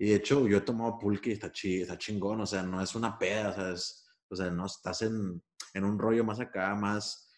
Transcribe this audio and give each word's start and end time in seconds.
Y 0.00 0.06
de 0.06 0.14
hecho, 0.14 0.48
yo 0.48 0.56
he 0.56 0.62
tomado 0.62 0.98
pulque 0.98 1.28
y 1.28 1.32
está, 1.34 1.52
chi, 1.52 1.82
está 1.82 1.98
chingón, 1.98 2.40
o 2.40 2.46
sea, 2.46 2.62
no 2.62 2.80
es 2.80 2.94
una 2.94 3.18
peda, 3.18 3.50
o 3.50 3.52
sea, 3.52 3.70
es, 3.72 4.08
o 4.30 4.34
sea 4.34 4.50
no 4.50 4.64
estás 4.64 5.02
en, 5.02 5.42
en 5.74 5.84
un 5.84 5.98
rollo 5.98 6.24
más 6.24 6.40
acá, 6.40 6.74
más, 6.74 7.30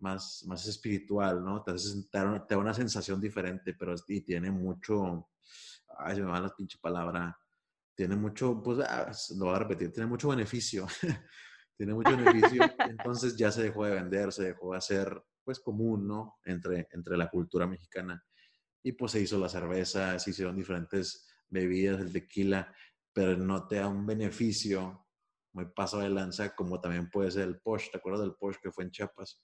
más, 0.00 0.44
más 0.46 0.66
espiritual, 0.66 1.42
¿no? 1.42 1.62
Te, 1.62 1.72
te, 1.72 2.18
da 2.18 2.58
una 2.58 2.74
sensación 2.74 3.22
diferente, 3.22 3.72
pero 3.72 3.94
y 4.06 4.20
tiene 4.20 4.50
mucho, 4.50 5.30
ay, 5.96 6.16
se 6.16 6.20
me 6.20 6.30
va 6.30 6.40
la 6.40 6.54
pinche 6.54 6.76
palabra, 6.78 7.34
tiene 7.94 8.16
mucho, 8.16 8.62
pues, 8.62 8.80
ah, 8.80 9.10
lo 9.38 9.46
voy 9.46 9.54
a 9.54 9.60
repetir, 9.60 9.90
tiene 9.90 10.06
mucho 10.06 10.28
beneficio, 10.28 10.86
tiene 11.74 11.94
mucho 11.94 12.14
beneficio, 12.18 12.62
entonces 12.86 13.34
ya 13.34 13.50
se 13.50 13.62
dejó 13.62 13.86
de 13.86 13.94
vender, 13.94 14.30
se 14.30 14.42
dejó 14.42 14.72
de 14.72 14.76
hacer, 14.76 15.24
pues, 15.42 15.58
común, 15.58 16.06
¿no? 16.06 16.38
Entre, 16.44 16.86
entre 16.92 17.16
la 17.16 17.30
cultura 17.30 17.66
mexicana. 17.66 18.22
Y 18.82 18.92
pues 18.92 19.12
se 19.12 19.20
hizo 19.22 19.38
la 19.38 19.48
cerveza, 19.48 20.18
se 20.18 20.30
hicieron 20.30 20.56
diferentes 20.56 21.29
bebidas, 21.50 22.00
el 22.00 22.12
tequila, 22.12 22.72
pero 23.12 23.36
no 23.36 23.66
te 23.66 23.76
da 23.76 23.88
un 23.88 24.06
beneficio 24.06 25.06
muy 25.52 25.66
paso 25.66 25.98
de 25.98 26.08
lanza, 26.08 26.54
como 26.54 26.80
también 26.80 27.10
puede 27.10 27.30
ser 27.30 27.48
el 27.48 27.60
Porsche. 27.60 27.90
¿Te 27.90 27.98
acuerdas 27.98 28.22
del 28.22 28.34
Porsche 28.34 28.60
que 28.62 28.70
fue 28.70 28.84
en 28.84 28.90
Chiapas? 28.90 29.42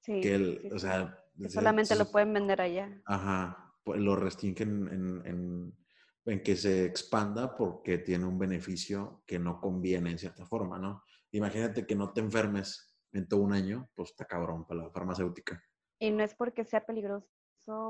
Sí. 0.00 0.20
Que 0.20 0.70
o 0.72 0.78
sea, 0.78 1.22
solamente 1.48 1.96
lo 1.96 2.10
pueden 2.10 2.32
vender 2.32 2.60
allá. 2.60 3.02
Ajá, 3.04 3.74
pues 3.84 4.00
lo 4.00 4.16
restringen 4.16 4.88
en, 4.88 5.26
en, 5.26 5.78
en, 6.24 6.42
que 6.42 6.56
se 6.56 6.84
expanda 6.84 7.56
porque 7.56 7.98
tiene 7.98 8.24
un 8.24 8.38
beneficio 8.38 9.22
que 9.26 9.38
no 9.38 9.60
conviene 9.60 10.12
en 10.12 10.18
cierta 10.18 10.46
forma, 10.46 10.78
¿no? 10.78 11.02
Imagínate 11.32 11.86
que 11.86 11.96
no 11.96 12.12
te 12.12 12.20
enfermes 12.20 12.96
en 13.12 13.28
todo 13.28 13.40
un 13.40 13.52
año, 13.52 13.90
pues 13.94 14.10
está 14.10 14.24
cabrón 14.24 14.66
para 14.66 14.84
la 14.84 14.90
farmacéutica. 14.90 15.62
Y 15.98 16.10
no 16.10 16.22
es 16.22 16.34
porque 16.34 16.64
sea 16.64 16.84
peligroso, 16.84 17.28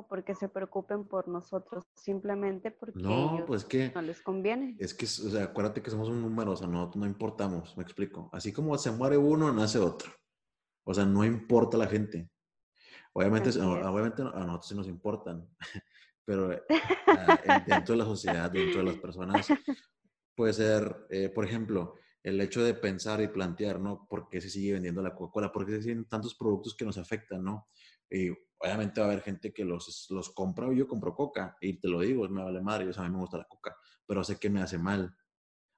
porque 0.09 0.35
se 0.35 0.49
preocupen 0.49 1.05
por 1.05 1.29
nosotros, 1.29 1.85
simplemente 1.95 2.71
porque 2.71 2.99
no, 2.99 3.45
pues 3.47 3.65
que, 3.65 3.93
no 3.95 4.01
les 4.01 4.23
conviene. 4.23 4.75
Es 4.79 4.95
que, 4.95 5.05
o 5.05 5.31
sea, 5.31 5.45
acuérdate 5.45 5.83
que 5.83 5.91
somos 5.91 6.09
un 6.09 6.23
número, 6.23 6.53
o 6.53 6.57
sea, 6.57 6.67
no, 6.67 6.91
no 6.95 7.07
importamos, 7.07 7.77
me 7.77 7.83
explico. 7.83 8.31
Así 8.33 8.53
como 8.53 8.77
se 8.79 8.91
muere 8.91 9.19
uno, 9.19 9.53
nace 9.53 9.79
otro. 9.79 10.11
O 10.85 10.95
sea, 10.95 11.05
no 11.05 11.25
importa 11.25 11.77
la 11.77 11.87
gente. 11.87 12.31
Obviamente, 13.13 13.51
obviamente 13.61 14.23
a 14.23 14.25
nosotros 14.25 14.69
sí 14.69 14.75
nos 14.75 14.89
importan, 14.89 15.47
pero 16.25 16.53
eh, 16.53 16.63
dentro 17.67 17.95
de 17.95 17.99
la 17.99 18.05
sociedad, 18.05 18.51
dentro 18.51 18.79
de 18.79 18.87
las 18.87 18.97
personas, 18.97 19.47
puede 20.35 20.53
ser, 20.53 21.07
eh, 21.11 21.29
por 21.29 21.45
ejemplo, 21.45 21.95
el 22.23 22.41
hecho 22.41 22.65
de 22.65 22.75
pensar 22.75 23.21
y 23.21 23.29
plantear, 23.29 23.79
¿no? 23.79 24.07
¿Por 24.09 24.29
qué 24.29 24.41
se 24.41 24.51
sigue 24.51 24.73
vendiendo 24.73 25.03
la 25.03 25.15
Coca-Cola? 25.15 25.53
¿Por 25.53 25.65
qué 25.65 25.73
se 25.73 25.83
siguen 25.83 26.07
tantos 26.07 26.35
productos 26.35 26.75
que 26.75 26.85
nos 26.85 26.99
afectan, 26.99 27.45
¿no? 27.45 27.69
Y 28.11 28.31
obviamente 28.59 29.01
va 29.01 29.07
a 29.07 29.11
haber 29.11 29.23
gente 29.23 29.53
que 29.53 29.65
los, 29.65 30.07
los 30.11 30.31
compra, 30.31 30.73
yo 30.73 30.87
compro 30.87 31.15
coca, 31.15 31.57
y 31.61 31.79
te 31.79 31.89
lo 31.89 32.01
digo, 32.01 32.29
me 32.29 32.43
vale 32.43 32.61
madre, 32.61 32.91
a 32.95 33.03
mí 33.03 33.11
me 33.11 33.19
gusta 33.19 33.39
la 33.39 33.45
coca, 33.45 33.77
pero 34.07 34.25
sé 34.25 34.39
que 34.39 34.51
me 34.51 34.63
hace 34.63 34.79
mal. 34.79 35.15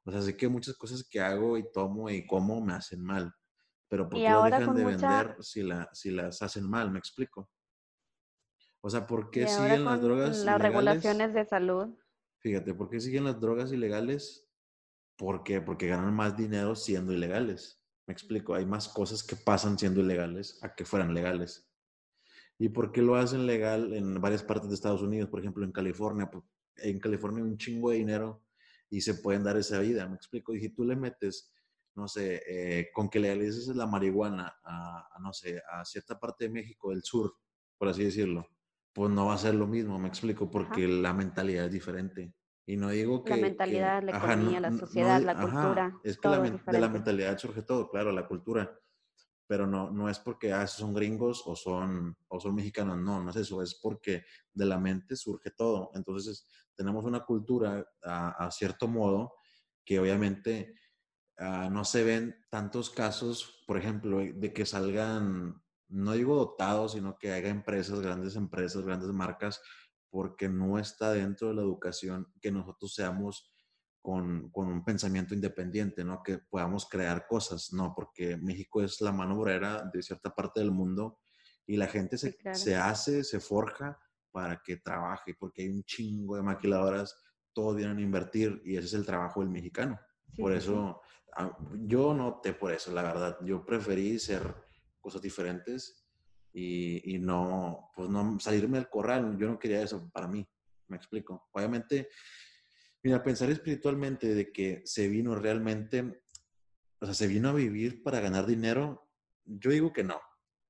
O 0.05 0.11
sea, 0.11 0.23
sé 0.23 0.37
que 0.37 0.49
muchas 0.49 0.77
cosas 0.77 1.07
que 1.09 1.21
hago 1.21 1.59
y 1.59 1.71
tomo 1.71 2.09
y 2.09 2.27
como 2.27 2.61
me 2.61 2.73
hacen 2.73 3.03
mal. 3.03 3.35
Pero 3.89 4.09
¿por 4.09 4.21
qué 4.21 4.29
las 4.29 4.45
dejan 4.45 4.77
de 4.77 4.85
vender 4.85 5.37
si, 5.41 5.63
la, 5.63 5.89
si 5.93 6.11
las 6.11 6.41
hacen 6.43 6.69
mal? 6.69 6.91
¿Me 6.91 6.99
explico? 6.99 7.51
O 8.81 8.91
sea, 8.91 9.07
¿por 9.07 9.31
qué 9.31 9.47
siguen 9.49 9.85
las 9.85 10.01
drogas 10.01 10.45
Las 10.45 10.61
regulaciones 10.61 11.35
de 11.35 11.45
salud. 11.45 11.89
Fíjate, 12.39 12.75
¿por 12.75 12.89
qué 12.89 13.01
siguen 13.01 13.25
las 13.25 13.41
drogas 13.41 13.73
ilegales? 13.73 14.49
¿Por 15.17 15.43
qué? 15.43 15.61
Porque 15.61 15.89
ganan 15.89 16.15
más 16.15 16.37
dinero 16.37 16.75
siendo 16.77 17.13
ilegales. 17.13 17.83
Me 18.07 18.13
explico, 18.13 18.55
hay 18.55 18.65
más 18.65 18.89
cosas 18.89 19.23
que 19.23 19.37
pasan 19.37 19.79
siendo 19.79 20.01
ilegales 20.01 20.59
a 20.63 20.75
que 20.75 20.85
fueran 20.85 21.13
legales. 21.13 21.68
¿Y 22.59 22.71
por 22.71 22.91
qué 22.91 23.03
lo 23.03 23.15
hacen 23.15 23.47
legal 23.47 23.95
en 23.95 24.21
varias 24.21 24.43
partes 24.43 24.69
de 24.69 24.75
Estados 24.75 25.03
Unidos? 25.03 25.31
Por 25.31 25.41
ejemplo, 25.41 25.65
en 25.65 25.71
California. 25.71 26.29
En 26.77 26.99
California 26.99 27.43
hay 27.43 27.51
un 27.51 27.57
chingo 27.57 27.91
de 27.91 27.99
dinero 27.99 28.43
y 28.91 29.01
se 29.01 29.15
pueden 29.15 29.45
dar 29.45 29.57
esa 29.57 29.79
vida, 29.79 30.09
me 30.09 30.17
explico. 30.17 30.55
Y 30.55 30.61
si 30.61 30.71
tú 30.71 30.85
le 30.85 30.97
metes, 30.97 31.55
no 31.95 32.09
sé, 32.09 32.43
eh, 32.49 32.89
con 32.93 33.09
que 33.09 33.21
legalices 33.21 33.69
la 33.77 33.87
marihuana 33.87 34.57
a, 34.65 35.09
no 35.21 35.33
sé, 35.33 35.63
a 35.71 35.85
cierta 35.85 36.19
parte 36.19 36.45
de 36.45 36.51
México 36.51 36.91
del 36.91 37.03
sur, 37.03 37.37
por 37.79 37.89
así 37.89 38.05
decirlo, 38.05 38.49
pues 38.93 39.11
no 39.11 39.27
va 39.27 39.35
a 39.35 39.39
ser 39.39 39.55
lo 39.55 39.69
mismo, 39.69 39.99
me 39.99 40.09
explico, 40.09 40.51
porque 40.51 40.89
la 40.89 41.13
mentalidad 41.15 41.67
es 41.67 41.73
diferente. 41.73 42.35
Y 42.67 42.77
no 42.77 42.91
digo 42.91 43.23
que... 43.23 43.37
La 43.37 43.43
mentalidad, 43.43 44.03
la 44.03 44.19
economía, 44.19 44.61
la 44.61 44.73
sociedad, 44.73 45.23
la 45.23 45.41
cultura. 45.41 45.99
es 46.03 46.19
que 46.19 46.29
la, 46.29 46.41
de 46.41 46.81
la 46.81 46.89
mentalidad 46.89 47.39
surge 47.39 47.63
todo, 47.63 47.89
claro, 47.89 48.11
la 48.11 48.27
cultura 48.27 48.79
pero 49.49 49.67
no, 49.67 49.91
no 49.91 50.11
es 50.11 50.19
porque 50.19 50.53
ah, 50.53 50.67
son 50.67 50.93
gringos 50.93 51.43
o 51.47 51.57
son, 51.57 52.17
o 52.29 52.39
son 52.39 52.55
mexicanos, 52.55 52.99
no, 52.99 53.25
no 53.25 53.31
es 53.31 53.37
eso, 53.37 53.63
es 53.63 53.75
porque 53.75 54.25
de 54.53 54.67
la 54.67 54.79
mente 54.79 55.17
surge 55.17 55.51
todo. 55.51 55.91
Entonces 55.95 56.47
tenemos 56.77 57.07
una 57.07 57.25
cultura 57.25 57.85
a, 58.05 58.51
cierto 58.53 58.87
modo 58.87 59.35
que 59.87 59.99
obviamente 59.99 60.75
ah, 61.39 61.71
no 61.73 61.85
se 61.87 62.05
ven 62.05 62.37
tantos 62.51 62.91
casos, 62.91 63.65
por 63.67 63.79
ejemplo, 63.79 64.19
de 64.19 64.53
que 64.53 64.67
salgan, 64.67 65.63
no 65.89 66.13
digo 66.13 66.37
dotados, 66.37 66.93
sino 66.93 67.19
que 67.19 67.33
haya 67.33 67.49
empresas, 67.49 68.01
grandes 68.01 68.37
empresas, 68.37 68.85
grandes 68.85 69.11
marcas, 69.11 69.63
porque 70.11 70.51
no 70.51 70.79
está 70.79 71.13
dentro 71.13 71.49
de 71.49 71.55
la 71.55 71.63
educación 71.63 72.31
que 72.43 72.53
nosotros 72.53 72.95
seamos 72.95 73.51
con, 74.03 74.51
un 74.53 74.85
pensamiento 74.85 75.35
independiente, 75.35 76.05
¿no? 76.05 76.23
Que 76.23 76.39
podamos 76.39 76.89
crear 76.89 77.27
cosas, 77.27 77.73
¿no? 77.73 77.93
Porque 77.95 78.37
México 78.37 78.83
es 78.83 79.01
la 79.01 79.13
mano 79.13 79.39
obrera 79.39 79.89
de 79.93 80.03
cierta 80.03 80.35
parte 80.35 80.61
del 80.61 80.71
mundo 80.71 81.19
y 81.67 81.77
la 81.77 81.87
gente 81.87 82.17
se, 82.17 82.37
se 82.55 82.77
hace, 82.77 83.25
se 83.25 83.41
forja 83.41 83.99
para 84.31 84.63
que 84.65 84.77
trabaje, 84.77 85.35
porque 85.39 85.63
hay 85.63 85.71
un 85.71 85.85
chingo 85.85 86.37
de 86.37 86.43
maquiladoras, 86.43 87.17
todos 87.53 87.77
vienen 87.77 87.99
a 87.99 88.03
invertir 88.03 88.63
y 88.65 88.77
ese 88.77 88.87
es 88.87 88.95
el 88.95 89.07
trabajo 89.07 89.41
del 89.41 89.51
mexicano. 89.51 89.99
por 90.37 90.53
eso, 90.53 91.01
ah, 91.37 91.57
yo 91.87 92.15
no 92.15 92.41
por 92.41 92.73
eso, 92.73 92.93
la 92.93 93.03
verdad. 93.03 93.39
Yo 93.45 93.65
preferí 93.65 94.19
ser 94.19 94.55
cosas 95.01 95.21
diferentes 95.21 96.07
y, 96.53 97.15
y, 97.15 97.19
no, 97.19 97.91
pues 97.95 98.09
no 98.09 98.39
salirme 98.39 98.79
del 98.79 98.89
corral. 98.89 99.37
Yo 99.39 99.49
no 99.49 99.59
quería 99.59 99.83
eso 99.83 100.09
para 100.13 100.29
mí, 100.29 100.49
me 100.87 100.97
explico. 100.97 101.49
Obviamente, 101.53 102.09
Mira, 103.03 103.23
pensar 103.23 103.51
espiritualmente 103.51 104.35
de 104.35 104.53
que 104.53 104.83
se 104.85 105.09
vino 105.09 105.35
realmente, 105.35 106.23
o 107.01 107.07
sea, 107.07 107.15
se 107.15 107.29
vino 107.29 107.49
a 107.49 107.55
vivir 107.55 108.03
para 108.03 108.21
ganar 108.21 108.47
dinero, 108.47 109.09
yo 109.45 109.71
digo 109.71 109.93
que 109.93 110.05
no. 110.05 110.21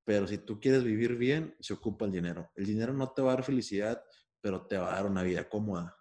Pero 0.05 0.27
si 0.27 0.37
tú 0.39 0.59
quieres 0.59 0.83
vivir 0.83 1.15
bien, 1.15 1.55
se 1.59 1.73
ocupa 1.73 2.05
el 2.05 2.11
dinero. 2.11 2.51
El 2.55 2.65
dinero 2.65 2.93
no 2.93 3.11
te 3.11 3.21
va 3.21 3.31
a 3.31 3.35
dar 3.35 3.43
felicidad, 3.43 4.01
pero 4.41 4.65
te 4.67 4.77
va 4.77 4.91
a 4.91 4.95
dar 4.95 5.05
una 5.05 5.23
vida 5.23 5.49
cómoda. 5.49 5.95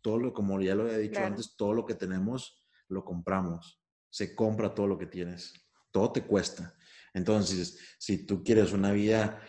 Todo 0.00 0.18
lo, 0.18 0.32
como 0.32 0.60
ya 0.60 0.74
lo 0.74 0.88
he 0.88 0.98
dicho 0.98 1.20
antes, 1.20 1.56
todo 1.56 1.72
lo 1.72 1.86
que 1.86 1.94
tenemos 1.94 2.64
lo 2.88 3.04
compramos. 3.04 3.80
Se 4.10 4.34
compra 4.34 4.74
todo 4.74 4.86
lo 4.86 4.98
que 4.98 5.06
tienes. 5.06 5.52
Todo 5.90 6.12
te 6.12 6.22
cuesta. 6.22 6.76
Entonces, 7.14 7.78
si 7.98 8.26
tú 8.26 8.44
quieres 8.44 8.72
una 8.72 8.92
vida, 8.92 9.42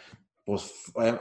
pues 0.43 0.71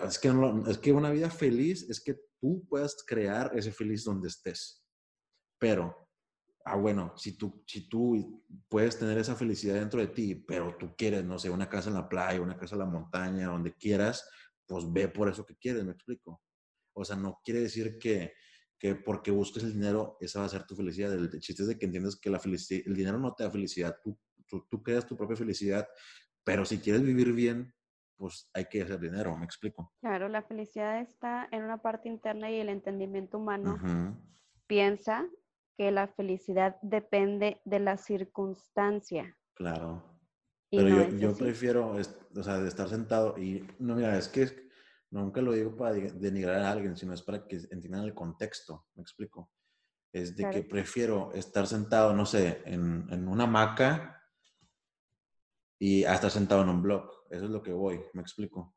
es 0.08 0.18
que, 0.18 0.32
es 0.68 0.78
que 0.78 0.92
una 0.92 1.10
vida 1.10 1.28
feliz 1.30 1.90
es 1.90 2.00
que 2.00 2.16
tú 2.40 2.66
puedas 2.68 2.96
crear 3.06 3.50
ese 3.54 3.72
feliz 3.72 4.04
donde 4.04 4.28
estés. 4.28 4.84
Pero, 5.58 6.08
ah, 6.64 6.76
bueno, 6.76 7.12
si 7.16 7.36
tú, 7.36 7.64
si 7.66 7.88
tú 7.88 8.44
puedes 8.68 8.98
tener 8.98 9.18
esa 9.18 9.36
felicidad 9.36 9.74
dentro 9.74 10.00
de 10.00 10.08
ti, 10.08 10.34
pero 10.34 10.76
tú 10.78 10.94
quieres, 10.96 11.24
no 11.24 11.38
sé, 11.38 11.50
una 11.50 11.68
casa 11.68 11.88
en 11.88 11.94
la 11.94 12.08
playa, 12.08 12.40
una 12.40 12.56
casa 12.56 12.74
en 12.74 12.80
la 12.80 12.86
montaña, 12.86 13.46
donde 13.46 13.74
quieras, 13.74 14.28
pues 14.66 14.90
ve 14.92 15.08
por 15.08 15.28
eso 15.28 15.44
que 15.46 15.56
quieres, 15.56 15.84
me 15.84 15.92
explico. 15.92 16.42
O 16.94 17.04
sea, 17.04 17.16
no 17.16 17.40
quiere 17.44 17.60
decir 17.60 17.98
que, 17.98 18.32
que 18.78 18.94
porque 18.94 19.30
busques 19.30 19.62
el 19.62 19.72
dinero, 19.72 20.16
esa 20.20 20.40
va 20.40 20.46
a 20.46 20.50
ser 20.50 20.64
tu 20.64 20.74
felicidad. 20.74 21.12
El, 21.12 21.30
chiste 21.40 21.62
es 21.62 21.68
de 21.68 21.78
que 21.78 21.86
entiendas 21.86 22.16
que 22.16 22.30
la 22.30 22.40
el 22.44 22.94
dinero 22.94 23.18
no 23.18 23.34
te 23.34 23.44
da 23.44 23.50
felicidad, 23.50 23.96
tú, 24.02 24.18
tú, 24.46 24.66
tú 24.68 24.82
creas 24.82 25.06
tu 25.06 25.16
propia 25.16 25.36
felicidad, 25.36 25.86
pero 26.44 26.64
si 26.64 26.78
quieres 26.78 27.02
vivir 27.02 27.32
bien, 27.32 27.74
pues 28.16 28.48
hay 28.52 28.64
que 28.66 28.82
hacer 28.82 28.98
dinero, 28.98 29.36
me 29.36 29.44
explico. 29.44 29.92
Claro, 30.00 30.28
la 30.28 30.42
felicidad 30.42 31.00
está 31.00 31.48
en 31.50 31.64
una 31.64 31.78
parte 31.78 32.08
interna 32.08 32.50
y 32.50 32.60
el 32.60 32.68
entendimiento 32.68 33.38
humano 33.38 33.78
piensa 34.66 35.26
que 35.76 35.90
la 35.90 36.08
felicidad 36.08 36.76
depende 36.82 37.60
de 37.64 37.80
la 37.80 37.96
circunstancia. 37.96 39.36
Claro. 39.54 40.02
Pero 40.70 40.88
yo, 40.88 41.08
yo 41.16 41.36
prefiero, 41.36 41.90
o 41.90 42.42
sea, 42.42 42.66
estar 42.66 42.88
sentado 42.88 43.38
y, 43.38 43.66
no, 43.78 43.94
mira, 43.94 44.16
es 44.16 44.28
que 44.28 44.68
nunca 45.10 45.40
lo 45.40 45.52
digo 45.52 45.76
para 45.76 45.92
denigrar 45.92 46.62
a 46.62 46.72
alguien, 46.72 46.96
sino 46.96 47.12
es 47.12 47.22
para 47.22 47.46
que 47.46 47.56
entiendan 47.70 48.04
el 48.04 48.14
contexto, 48.14 48.86
me 48.94 49.02
explico. 49.02 49.50
Es 50.12 50.34
de 50.34 50.48
que 50.50 50.62
prefiero 50.62 51.32
estar 51.34 51.66
sentado, 51.66 52.14
no 52.14 52.24
sé, 52.24 52.62
en, 52.64 53.06
en 53.10 53.28
una 53.28 53.44
hamaca 53.44 54.15
y 55.78 56.04
a 56.04 56.14
estar 56.14 56.30
sentado 56.30 56.62
en 56.62 56.68
un 56.68 56.82
blog. 56.82 57.10
Eso 57.30 57.44
es 57.44 57.50
lo 57.50 57.62
que 57.62 57.72
voy, 57.72 58.00
me 58.14 58.22
explico. 58.22 58.74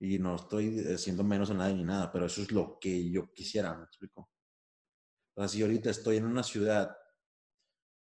Y 0.00 0.18
no 0.18 0.36
estoy 0.36 0.98
siendo 0.98 1.22
menos 1.22 1.50
a 1.50 1.54
nadie 1.54 1.74
ni 1.74 1.84
nada, 1.84 2.10
pero 2.12 2.26
eso 2.26 2.42
es 2.42 2.50
lo 2.50 2.78
que 2.80 3.10
yo 3.10 3.32
quisiera, 3.32 3.76
me 3.76 3.84
explico. 3.84 4.30
O 5.34 5.40
sea, 5.40 5.48
si 5.48 5.62
ahorita 5.62 5.90
estoy 5.90 6.16
en 6.16 6.26
una 6.26 6.42
ciudad 6.42 6.96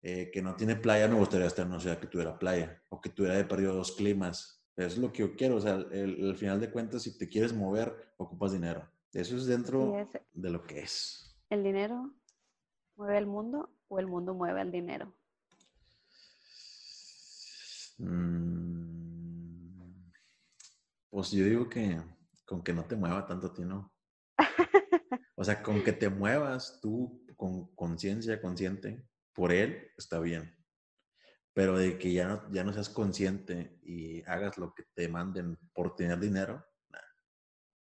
eh, 0.02 0.30
que 0.32 0.42
no 0.42 0.56
tiene 0.56 0.76
playa, 0.76 1.08
me 1.08 1.20
gustaría 1.20 1.48
estar 1.48 1.66
en 1.66 1.72
una 1.72 1.80
ciudad 1.80 2.00
que 2.00 2.08
tuviera 2.08 2.38
playa 2.38 2.84
o 2.90 3.00
que 3.00 3.10
tuviera 3.10 3.38
de 3.38 3.46
periodo 3.46 3.76
dos 3.76 3.94
climas. 3.94 4.66
Eso 4.76 4.88
es 4.88 4.98
lo 4.98 5.12
que 5.12 5.20
yo 5.20 5.36
quiero. 5.36 5.58
O 5.58 5.62
sea, 5.62 5.76
al 5.76 6.36
final 6.36 6.60
de 6.60 6.72
cuentas, 6.72 7.04
si 7.04 7.18
te 7.18 7.30
quieres 7.30 7.54
mover, 7.54 8.14
ocupas 8.18 8.52
dinero. 8.52 8.90
Eso 9.14 9.38
es 9.38 9.46
dentro 9.46 9.94
de 10.34 10.50
lo 10.50 10.64
que 10.64 10.80
es. 10.80 11.38
El 11.50 11.64
dinero 11.64 12.12
mueve 12.96 13.18
el 13.18 13.28
mundo 13.28 13.70
o 13.88 14.00
el 14.00 14.08
mundo 14.08 14.34
mueve 14.34 14.62
el 14.62 14.72
dinero? 14.72 15.14
Mm, 18.04 19.64
pues 21.10 21.32
yo 21.32 21.46
digo 21.46 21.70
que 21.70 22.02
con 22.46 22.64
que 22.64 22.74
no 22.74 22.84
te 22.86 22.96
mueva 22.96 23.26
tanto 23.26 23.48
a 23.48 23.54
ti, 23.54 23.64
¿no? 23.64 23.94
O 25.36 25.44
sea, 25.44 25.64
con 25.64 25.84
que 25.84 25.94
te 25.94 26.10
muevas 26.10 26.80
tú 26.80 27.26
con 27.36 27.74
conciencia, 27.76 28.40
consciente, 28.40 29.04
por 29.34 29.52
él, 29.52 29.92
está 29.98 30.20
bien. 30.20 30.56
Pero 31.54 31.78
de 31.78 31.98
que 31.98 32.14
ya 32.14 32.28
no, 32.28 32.52
ya 32.52 32.64
no 32.64 32.72
seas 32.72 32.90
consciente 32.90 33.80
y 33.82 34.22
hagas 34.24 34.58
lo 34.58 34.74
que 34.76 34.84
te 34.94 35.10
manden 35.10 35.58
por 35.74 35.96
tener 35.96 36.20
dinero, 36.20 36.64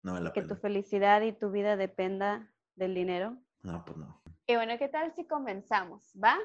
no 0.03 0.15
vale 0.15 0.25
la 0.25 0.32
que 0.32 0.43
tu 0.43 0.56
felicidad 0.56 1.23
y 1.23 1.32
tu 1.32 1.50
vida 1.50 1.76
dependa 1.76 2.53
del 2.75 2.94
dinero. 2.94 3.38
No, 3.62 3.85
pues 3.85 3.99
no. 3.99 4.20
Y 4.47 4.56
bueno, 4.56 4.76
¿qué 4.79 4.88
tal 4.88 5.12
si 5.15 5.26
comenzamos? 5.26 6.12
¿Va? 6.23 6.37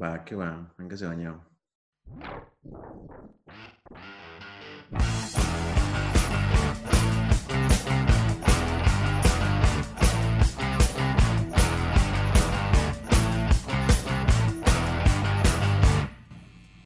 Va, 0.00 0.24
que 0.24 0.34
va. 0.34 0.74
Venga, 0.76 0.96
se 0.96 1.06
bañó. 1.06 1.47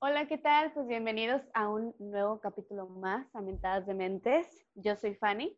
Hola, 0.00 0.26
¿qué 0.28 0.38
tal? 0.38 0.72
Pues 0.72 0.88
bienvenidos 0.88 1.42
a 1.54 1.68
un 1.68 1.94
nuevo 1.98 2.40
capítulo 2.40 2.88
más 2.88 3.26
a 3.34 3.40
Mentadas 3.40 3.86
de 3.86 3.94
Mentes. 3.94 4.46
Yo 4.74 4.96
soy 4.96 5.14
Fanny. 5.14 5.56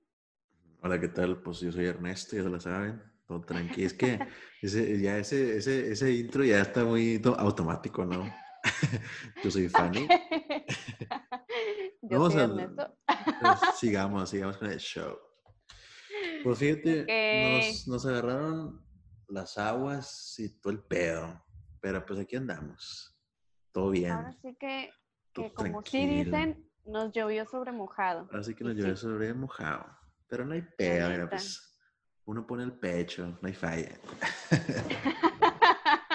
Hola, 0.82 1.00
¿qué 1.00 1.08
tal? 1.08 1.42
Pues 1.42 1.60
yo 1.60 1.72
soy 1.72 1.86
Ernesto, 1.86 2.36
ya 2.36 2.42
se 2.42 2.48
lo 2.50 2.60
saben. 2.60 3.02
Todo 3.26 3.40
tranquilo. 3.40 3.86
Es 3.86 3.94
que 3.94 4.18
ese, 4.62 5.00
ya 5.00 5.16
ese, 5.16 5.56
ese, 5.56 5.92
ese 5.92 6.12
intro 6.12 6.44
ya 6.44 6.60
está 6.60 6.84
muy 6.84 7.22
automático, 7.38 8.04
¿no? 8.04 8.43
yo 9.44 9.50
soy 9.50 9.68
Fanny. 9.68 10.08
yo 12.02 12.30
soy 12.30 12.42
Ernesto. 12.42 12.96
Pues, 13.40 13.58
sigamos, 13.78 14.30
sigamos 14.30 14.56
con 14.56 14.70
el 14.70 14.78
show. 14.78 15.18
Pues 16.42 16.58
fíjate, 16.58 17.06
nos, 17.66 17.88
nos 17.88 18.06
agarraron 18.06 18.84
las 19.28 19.58
aguas 19.58 20.34
y 20.38 20.60
todo 20.60 20.72
el 20.72 20.82
pedo. 20.82 21.42
Pero 21.80 22.04
pues 22.04 22.18
aquí 22.20 22.36
andamos 22.36 23.14
todo 23.72 23.90
bien. 23.90 24.12
Ahora 24.12 24.32
sí 24.40 24.56
que, 24.58 24.90
como 25.54 25.82
sí 25.84 26.06
dicen, 26.06 26.70
nos 26.86 27.12
llovió 27.12 27.44
sobre 27.46 27.72
mojado. 27.72 28.28
Así 28.32 28.54
que 28.54 28.64
nos 28.64 28.74
llovió 28.74 28.96
sobre 28.96 29.34
mojado. 29.34 29.84
Pero 30.28 30.46
no 30.46 30.54
hay 30.54 30.62
pedo, 30.62 31.28
pues 31.28 31.74
uno 32.26 32.46
pone 32.46 32.64
el 32.64 32.72
pecho, 32.72 33.26
no 33.26 33.48
hay 33.48 33.52
falla. 33.52 33.98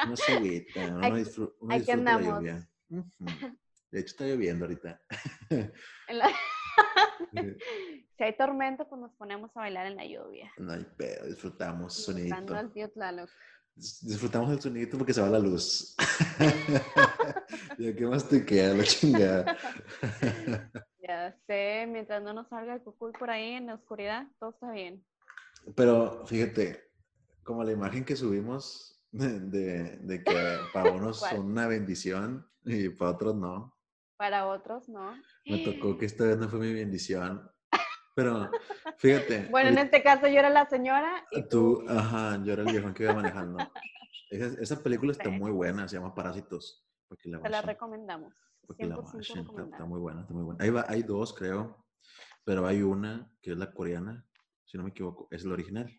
No 0.10 0.16
se 0.16 0.34
agüita, 0.34 0.88
uno, 0.88 1.06
hay, 1.06 1.14
disfruta, 1.14 1.54
uno 1.60 1.76
disfruta 1.76 2.04
la 2.04 2.22
lluvia. 2.22 2.70
De 3.92 4.00
hecho, 4.00 4.08
está 4.08 4.26
lloviendo 4.26 4.66
ahorita. 4.66 5.02
si 8.18 8.24
hay 8.24 8.38
tormenta, 8.38 8.88
pues 8.88 9.02
nos 9.02 9.14
ponemos 9.14 9.52
a 9.56 9.62
bailar 9.62 9.88
en 9.88 9.96
la 9.96 10.06
lluvia. 10.06 10.52
No 10.58 10.74
hay 10.74 10.86
pedo, 10.98 11.28
disfrutamos 11.28 11.94
sonidito. 11.94 12.56
al 12.56 12.72
tío 12.72 12.90
Tlaloc 12.90 13.30
disfrutamos 14.02 14.52
el 14.52 14.62
sonidito 14.62 14.98
porque 14.98 15.14
se 15.14 15.22
va 15.22 15.30
la 15.30 15.40
luz. 15.40 15.96
ya, 17.78 17.96
¿qué 17.96 18.06
más 18.06 18.28
te 18.28 18.46
queda? 18.46 18.74
La 18.74 18.84
chingada. 18.84 19.58
ya 21.02 21.36
sé, 21.48 21.88
mientras 21.88 22.22
no 22.22 22.34
nos 22.34 22.48
salga 22.50 22.76
el 22.76 22.82
cucuy 22.82 23.12
por 23.14 23.30
ahí 23.30 23.54
en 23.54 23.68
la 23.68 23.76
oscuridad, 23.76 24.28
todo 24.40 24.52
está 24.52 24.72
bien. 24.72 25.04
Pero 25.76 26.26
fíjate, 26.26 26.92
como 27.44 27.64
la 27.64 27.72
imagen 27.72 28.06
que 28.06 28.16
subimos 28.16 28.99
de, 29.12 29.98
de 29.98 30.24
que 30.24 30.34
para 30.74 30.92
unos 30.92 31.20
son 31.20 31.52
una 31.52 31.68
bendición 31.68 32.50
y 32.64 32.90
para 32.90 33.12
otros 33.12 33.36
no. 33.36 33.76
Para 34.18 34.48
otros 34.48 34.90
no. 34.90 35.16
Me 35.46 35.60
tocó 35.60 35.98
que 35.98 36.06
esta 36.06 36.26
vez 36.26 36.38
no 36.38 36.50
fue 36.50 36.60
mi 36.60 36.74
bendición. 36.74 37.50
Pero 38.16 38.50
fíjate. 38.98 39.48
Bueno, 39.50 39.70
en 39.70 39.78
este 39.78 40.04
caso 40.04 40.28
yo 40.28 40.40
era 40.40 40.50
la 40.50 40.68
señora. 40.68 41.26
Y 41.32 41.48
tú, 41.48 41.86
ajá, 41.88 42.42
yo 42.44 42.54
era 42.54 42.64
el 42.64 42.72
viejo 42.72 42.94
que 42.94 43.04
iba 43.04 43.14
manejando. 43.14 43.58
Esa, 44.30 44.84
película 44.84 45.12
está 45.12 45.30
muy 45.30 45.52
buena, 45.52 45.88
se 45.88 45.96
llama 45.96 46.14
Parásitos. 46.14 46.86
La 47.24 47.42
Te 47.42 47.50
la 47.50 47.62
recomendamos. 47.62 48.34
la 48.78 49.00
está, 49.66 49.86
muy 49.86 50.00
buena, 50.00 50.22
está 50.22 50.34
muy 50.34 50.44
buena. 50.44 50.64
Hay, 50.64 50.72
hay 50.88 51.04
dos, 51.04 51.34
creo, 51.34 51.84
pero 52.44 52.68
hay 52.68 52.84
una 52.84 53.32
que 53.42 53.52
es 53.52 53.58
la 53.58 53.72
coreana, 53.72 54.28
si 54.66 54.78
no 54.78 54.84
me 54.84 54.92
equivoco, 54.92 55.28
es 55.32 55.46
la 55.46 55.54
original. 55.54 55.90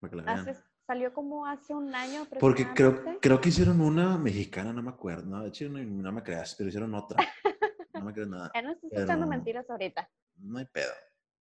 Para 0.00 0.10
que 0.10 0.16
la 0.16 0.22
vean. 0.24 0.56
Salió 0.86 1.12
como 1.12 1.46
hace 1.46 1.74
un 1.74 1.94
año. 1.94 2.26
Porque 2.40 2.66
creo, 2.74 3.18
creo 3.20 3.40
que 3.40 3.48
hicieron 3.48 3.80
una 3.80 4.18
mexicana, 4.18 4.72
no 4.72 4.82
me 4.82 4.90
acuerdo. 4.90 5.26
No, 5.26 5.42
de 5.42 5.48
hecho, 5.48 5.68
no, 5.68 6.12
me 6.12 6.22
creas, 6.22 6.54
pero 6.56 6.68
hicieron 6.68 6.94
otra. 6.94 7.26
No 7.94 8.04
me 8.04 8.12
crees 8.12 8.28
nada. 8.28 8.50
Ya 8.54 8.62
no 8.62 8.72
estoy 8.72 8.90
escuchando 8.92 9.26
mentiras 9.26 9.68
ahorita. 9.68 10.08
No 10.36 10.58
hay 10.58 10.66
pedo. 10.66 10.92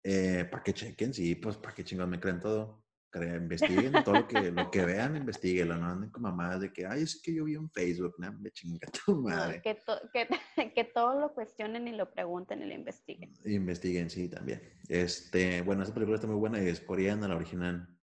Eh, 0.03 0.47
para 0.51 0.63
que 0.63 0.73
chequen, 0.73 1.13
sí, 1.13 1.35
pues 1.35 1.57
para 1.57 1.75
que 1.75 1.85
chingados 1.85 2.11
me 2.11 2.19
creen 2.19 2.41
todo. 2.41 2.85
investiguen 3.15 3.93
todo 4.05 4.15
lo 4.15 4.27
que, 4.27 4.51
lo 4.51 4.71
que 4.71 4.85
vean, 4.85 5.17
investiguenlo, 5.17 5.77
no 5.77 5.91
anden 5.91 6.11
con 6.11 6.23
mamadas 6.23 6.61
de 6.63 6.73
que, 6.73 6.87
ay, 6.87 7.03
es 7.03 7.21
que 7.21 7.35
yo 7.35 7.45
vi 7.45 7.55
en 7.55 7.71
Facebook, 7.71 8.15
no, 8.19 8.33
me 8.33 8.51
chinga 8.51 8.89
tu 9.05 9.17
madre. 9.21 9.61
que, 9.61 9.77
que, 10.13 10.29
que, 10.75 10.85
todo 10.85 11.21
lo 11.21 11.35
cuestionen 11.35 11.87
y 11.87 11.93
lo 11.93 12.11
pregunten 12.11 12.63
y 12.63 12.67
lo 12.67 12.75
investiguen. 12.75 13.33
Investiguen, 13.45 14.09
sí, 14.09 14.29
también. 14.29 14.63
Este, 14.89 15.61
bueno, 15.63 15.83
esa 15.83 15.93
película 15.93 16.15
está 16.15 16.27
muy 16.27 16.37
buena 16.37 16.63
y 16.63 16.69
es 16.69 16.81
coreana, 16.81 17.29
la 17.29 17.37
original. 17.37 18.00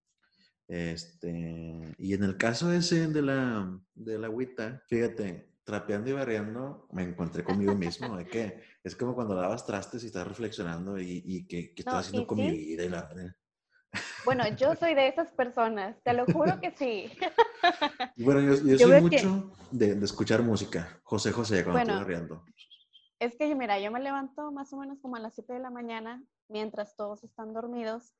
Este, 0.69 1.95
y 1.99 2.15
en 2.15 2.25
el 2.25 2.37
caso 2.37 2.73
ese 2.73 3.07
de 3.09 3.23
la, 3.23 3.79
de 3.95 4.19
la 4.19 4.27
agüita, 4.27 4.83
fíjate, 4.89 5.49
trapeando 5.63 6.11
y 6.11 6.13
barriendo, 6.13 6.89
me 6.93 7.03
encontré 7.03 7.45
conmigo 7.45 7.75
mismo, 7.75 8.17
de 8.17 8.27
que 8.27 8.63
es 8.83 8.97
como 8.97 9.15
cuando 9.15 9.35
lavas 9.35 9.67
trastes 9.67 10.03
y 10.05 10.07
estás 10.07 10.27
reflexionando 10.27 10.99
y, 10.99 11.23
y 11.25 11.47
que, 11.47 11.75
que 11.75 11.83
estás 11.83 12.07
haciendo 12.07 12.27
con 12.27 12.39
mi 12.39 12.51
vida 12.51 12.85
y 12.85 12.89
la... 12.89 13.09
Bueno, 14.25 14.45
yo 14.57 14.75
soy 14.75 14.95
de 14.95 15.09
esas 15.09 15.33
personas, 15.33 15.97
te 16.03 16.13
lo 16.13 16.27
juro 16.27 16.61
que 16.61 16.73
sí. 16.73 17.11
Bueno, 18.17 18.41
yo, 18.41 18.79
soy 18.79 19.01
mucho 19.01 19.53
de, 19.71 19.95
de, 19.95 20.05
escuchar 20.05 20.43
música, 20.43 21.01
José 21.03 21.33
José, 21.33 21.65
cuando 21.65 21.81
estoy 21.81 21.97
barriendo. 21.97 22.45
Es 23.19 23.37
que, 23.37 23.55
mira, 23.55 23.79
yo 23.81 23.91
me 23.91 24.01
levanto 24.01 24.53
más 24.53 24.73
o 24.73 24.77
menos 24.77 25.01
como 25.01 25.17
a 25.17 25.21
las 25.21 25.35
7 25.35 25.55
de 25.55 25.59
la 25.61 25.71
mañana, 25.71 26.23
mientras 26.49 26.97
todos 26.97 27.25
están 27.25 27.53
dormidos, 27.53 28.13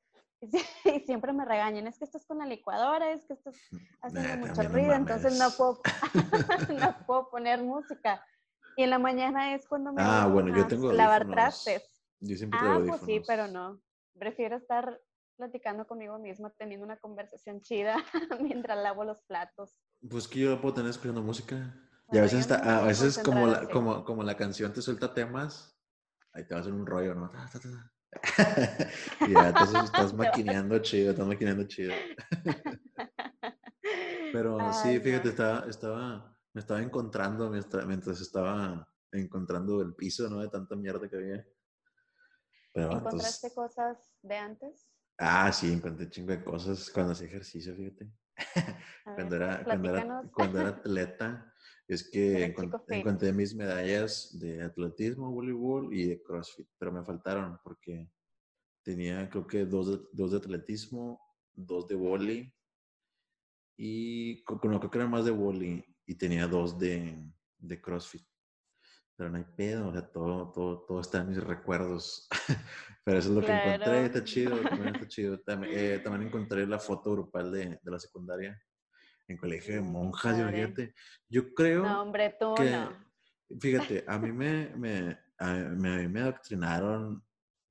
y 0.85 1.01
siempre 1.01 1.33
me 1.33 1.45
regañan, 1.45 1.87
es 1.87 1.99
que 1.99 2.05
estás 2.05 2.25
con 2.27 2.39
la 2.39 2.47
licuadora, 2.47 3.13
es 3.13 3.25
que 3.25 3.35
estás 3.35 3.57
haciendo 4.03 4.47
mucho 4.47 4.63
ruido, 4.69 4.95
entonces 4.95 5.39
no 5.39 5.51
puedo, 5.51 5.81
no 6.81 7.07
puedo 7.07 7.31
poner 7.31 7.63
música. 7.63 8.25
Y 8.77 8.83
en 8.83 8.91
la 8.91 8.99
mañana 8.99 9.55
es 9.55 9.67
cuando 9.67 9.93
me 9.93 10.03
ah, 10.03 10.27
bueno, 10.27 10.55
yo 10.55 10.67
tengo 10.67 10.93
lavar 10.93 11.27
trastes. 11.29 11.83
Yo 12.21 12.37
siempre 12.37 12.59
ah, 12.63 12.81
pues 12.87 13.01
sí, 13.03 13.23
pero 13.27 13.49
no. 13.49 13.81
Prefiero 14.19 14.57
estar 14.57 15.01
platicando 15.37 15.87
conmigo 15.87 16.19
misma, 16.19 16.51
teniendo 16.59 16.85
una 16.85 16.99
conversación 16.99 17.61
chida 17.61 17.97
mientras 18.41 18.79
lavo 18.79 19.05
los 19.05 19.23
platos. 19.23 19.75
Pues 20.09 20.29
que 20.29 20.41
yo 20.41 20.61
puedo 20.61 20.75
tener 20.75 20.91
escuchando 20.91 21.23
música. 21.23 21.75
y 22.13 22.19
a 22.19 22.23
veces, 22.23 22.41
está, 22.41 22.81
a 22.81 22.83
veces 22.83 23.19
como, 23.19 23.47
la, 23.47 23.69
como, 23.69 24.05
como 24.05 24.23
la 24.23 24.37
canción 24.37 24.73
te 24.73 24.83
suelta 24.83 25.15
temas, 25.15 25.79
ahí 26.33 26.47
te 26.47 26.55
va 26.55 26.59
a 26.59 26.61
hacer 26.61 26.73
un 26.73 26.87
rollo, 26.87 27.15
¿no? 27.15 27.31
y 27.33 27.96
ya, 29.31 29.49
entonces 29.49 29.85
estás 29.85 30.15
maquineando 30.15 30.79
chido, 30.81 31.11
estás 31.11 31.27
maquineando 31.27 31.65
chido. 31.65 31.93
Pero 34.33 34.73
sí, 34.73 34.99
fíjate, 35.01 35.29
estaba, 35.29 35.67
estaba, 35.69 36.39
me 36.53 36.61
estaba 36.61 36.83
encontrando 36.83 37.51
mientras, 37.51 38.21
estaba 38.21 38.87
encontrando 39.13 39.81
el 39.81 39.95
piso, 39.95 40.29
¿no? 40.29 40.41
De 40.41 40.49
tanta 40.49 40.77
mierda 40.77 41.09
que 41.09 41.17
había. 41.17 41.47
Pero, 42.73 42.93
¿Encontraste 42.93 43.55
cosas 43.55 43.97
de 44.23 44.37
antes? 44.37 44.89
Ah, 45.19 45.51
sí, 45.53 45.73
encontré 45.73 46.11
chingo 46.11 46.33
de 46.33 46.45
cosas 46.45 46.91
cuando 46.91 47.13
hacía 47.13 47.29
ejercicio, 47.29 47.75
fíjate. 47.75 48.11
cuando, 49.05 49.37
era, 49.37 49.65
cuando, 49.65 49.97
era, 49.97 50.23
cuando 50.33 50.61
era 50.61 50.69
atleta, 50.69 51.55
es 51.89 52.09
que 52.09 52.55
encontré, 52.91 53.33
mis 53.33 53.55
medallas 53.55 54.37
de 54.39 54.63
atletismo, 54.63 55.31
voleibol 55.31 55.95
y 55.95 56.07
de 56.07 56.23
CrossFit, 56.23 56.67
pero 56.79 56.93
me 56.93 57.05
faltaron 57.05 57.59
porque 57.63 58.11
tenía 58.83 59.29
creo 59.31 59.47
que 59.47 59.65
dos 59.65 59.91
de, 59.91 60.09
dos 60.13 60.33
de 60.33 60.39
atletismo, 60.39 61.21
dos 61.55 61.87
de 61.87 61.95
voleibol 61.95 62.53
y 63.79 64.43
no, 64.49 64.81
creo 64.81 64.91
que 64.91 64.99
eran 64.99 65.11
más 65.11 65.25
de 65.25 65.31
voleibol 65.31 65.85
y 66.07 66.15
tenía 66.17 66.47
dos 66.49 66.79
de, 66.79 67.17
de 67.59 67.81
CrossFit. 67.81 68.27
Pero 69.17 69.31
no 69.31 69.39
hay 69.39 69.45
pedo, 69.57 69.89
o 69.89 69.93
sea, 69.93 70.07
todo, 70.07 70.53
todo, 70.53 70.85
todo 70.87 71.01
está 71.01 71.23
en 71.23 71.31
mis 71.31 71.43
recuerdos. 71.43 72.29
Pero 73.05 73.19
eso 73.19 73.31
es 73.31 73.35
lo 73.35 73.41
que 73.41 73.53
encontré, 73.53 74.07
está 74.07 74.23
chido, 74.25 74.59
también 74.61 74.95
está 74.95 75.09
chido. 75.09 75.41
También, 75.41 75.73
eh, 75.75 75.99
también 76.01 76.29
encontré 76.29 76.67
la 76.67 76.79
foto 76.79 77.13
grupal 77.13 77.51
de, 77.51 77.79
de 77.83 77.91
la 77.91 77.99
secundaria 77.99 78.61
en 79.29 79.37
colegio 79.37 79.75
de 79.75 79.81
monjas. 79.81 80.37
Yo 81.29 81.55
creo 81.55 81.83
no, 81.83 82.03
hombre, 82.03 82.37
tú 82.39 82.55
que, 82.55 82.71
no. 82.71 82.93
fíjate, 83.61 84.05
a 84.07 84.19
mí 84.19 84.33
me, 84.33 84.71
me, 84.77 85.19
a, 85.39 85.55
me, 85.55 86.09
me 86.09 86.21
adoctrinaron 86.21 87.25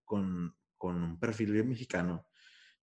con, 0.04 0.56
con, 0.78 1.02
un 1.02 1.20
perfil 1.20 1.54
bien 1.54 1.70
mexicano. 1.70 2.26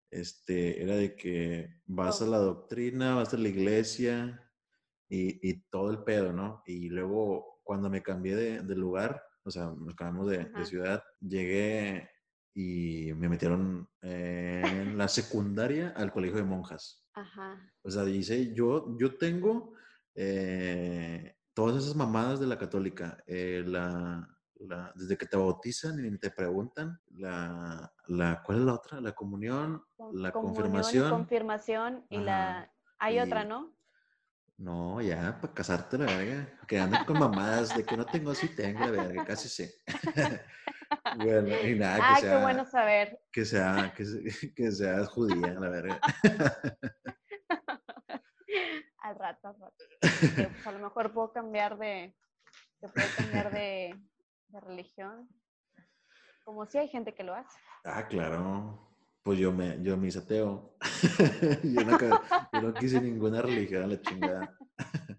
Este, 0.09 0.81
era 0.81 0.95
de 0.95 1.15
que 1.15 1.81
vas 1.85 2.21
a 2.21 2.27
la 2.27 2.37
doctrina, 2.37 3.15
vas 3.15 3.33
a 3.33 3.37
la 3.37 3.47
iglesia 3.47 4.39
y, 5.09 5.49
y, 5.49 5.63
todo 5.69 5.89
el 5.89 6.03
pedo, 6.03 6.31
¿no? 6.31 6.61
Y 6.67 6.89
luego 6.89 7.61
cuando 7.63 7.89
me 7.89 8.03
cambié 8.03 8.35
de, 8.35 8.61
de 8.61 8.75
lugar, 8.75 9.23
o 9.43 9.49
sea, 9.49 9.73
nos 9.75 9.95
cambiamos 9.95 10.29
de, 10.29 10.45
de, 10.45 10.65
ciudad, 10.65 11.03
llegué 11.19 12.09
y 12.53 13.11
me 13.15 13.27
metieron 13.27 13.89
en 14.01 14.97
la 14.97 15.07
secundaria 15.07 15.93
al 15.95 16.11
colegio 16.11 16.37
de 16.37 16.43
monjas. 16.43 17.02
Ajá. 17.13 17.71
O 17.83 17.89
sea, 17.89 18.03
dice, 18.03 18.53
yo, 18.53 18.97
yo 18.97 19.17
tengo 19.17 19.73
eh, 20.15 21.35
todas 21.53 21.83
esas 21.83 21.95
mamadas 21.95 22.39
de 22.39 22.47
la 22.47 22.57
católica, 22.57 23.23
eh, 23.27 23.63
la, 23.65 24.27
la, 24.55 24.91
desde 24.95 25.17
que 25.17 25.25
te 25.25 25.37
bautizan 25.37 26.03
y 26.03 26.17
te 26.17 26.31
preguntan, 26.31 26.99
la, 27.11 27.91
la, 28.07 28.41
¿cuál 28.43 28.59
es 28.59 28.63
la 28.65 28.73
otra? 28.73 29.01
La 29.01 29.13
comunión, 29.13 29.83
la 30.13 30.31
confirmación. 30.31 31.09
confirmación 31.09 32.05
y 32.09 32.17
la... 32.17 32.69
Hay 32.99 33.19
otra, 33.19 33.43
¿no? 33.43 33.75
No, 34.63 35.01
ya, 35.01 35.37
para 35.41 35.53
casarte 35.53 35.97
la 35.97 36.05
verga. 36.05 36.47
Que 36.65 36.79
anden 36.79 37.03
con 37.03 37.19
mamadas 37.19 37.75
de 37.75 37.83
que 37.83 37.97
no 37.97 38.05
tengo, 38.05 38.33
sí 38.33 38.47
tengo 38.47 38.79
la 38.79 38.91
verga, 38.91 39.25
casi 39.25 39.49
sé. 39.49 39.73
bueno, 41.17 41.49
y 41.49 41.75
nada, 41.75 41.97
que 41.97 42.01
ah, 42.05 42.15
sea. 42.21 42.37
qué 42.37 42.41
bueno 42.41 42.65
saber. 42.65 43.19
Que 43.29 43.43
sea, 43.43 43.93
que, 43.93 44.05
que 44.55 44.71
seas 44.71 45.09
judía, 45.09 45.53
la 45.59 45.69
verga. 45.69 45.99
al 48.99 49.15
rato, 49.19 49.49
al 49.49 49.59
rato. 49.59 49.83
Pues, 49.99 50.67
a 50.67 50.71
lo 50.71 50.79
mejor 50.79 51.11
puedo 51.13 51.33
cambiar 51.33 51.77
de. 51.77 52.15
puedo 52.79 53.07
cambiar 53.17 53.51
de, 53.51 53.93
de 54.47 54.59
religión. 54.61 55.27
Como 56.45 56.65
si 56.67 56.77
hay 56.77 56.87
gente 56.87 57.13
que 57.13 57.23
lo 57.25 57.35
hace. 57.35 57.59
Ah, 57.83 58.07
claro. 58.07 58.92
Pues 59.23 59.39
yo 59.39 59.53
me, 59.53 59.81
yo 59.81 59.95
me 59.95 60.09
hice 60.09 60.19
ateo. 60.19 60.75
yo, 61.63 61.85
no, 61.85 61.97
yo, 62.51 62.61
no, 62.61 62.73
quise 62.73 62.99
ninguna 62.99 63.41
religión, 63.41 63.89
la 63.89 64.01
chingada. 64.01 64.59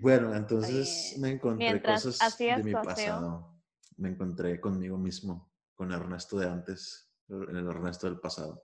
bueno, 0.00 0.34
entonces 0.34 1.16
me 1.18 1.30
encontré 1.30 1.82
cosas 1.82 2.36
de 2.38 2.62
mi 2.62 2.72
pasado. 2.72 3.58
Me 3.96 4.10
encontré 4.10 4.60
conmigo 4.60 4.98
mismo, 4.98 5.50
con 5.74 5.90
Ernesto 5.90 6.38
de 6.38 6.48
antes, 6.48 7.10
el 7.28 7.56
Ernesto 7.56 8.06
del 8.06 8.20
pasado. 8.20 8.62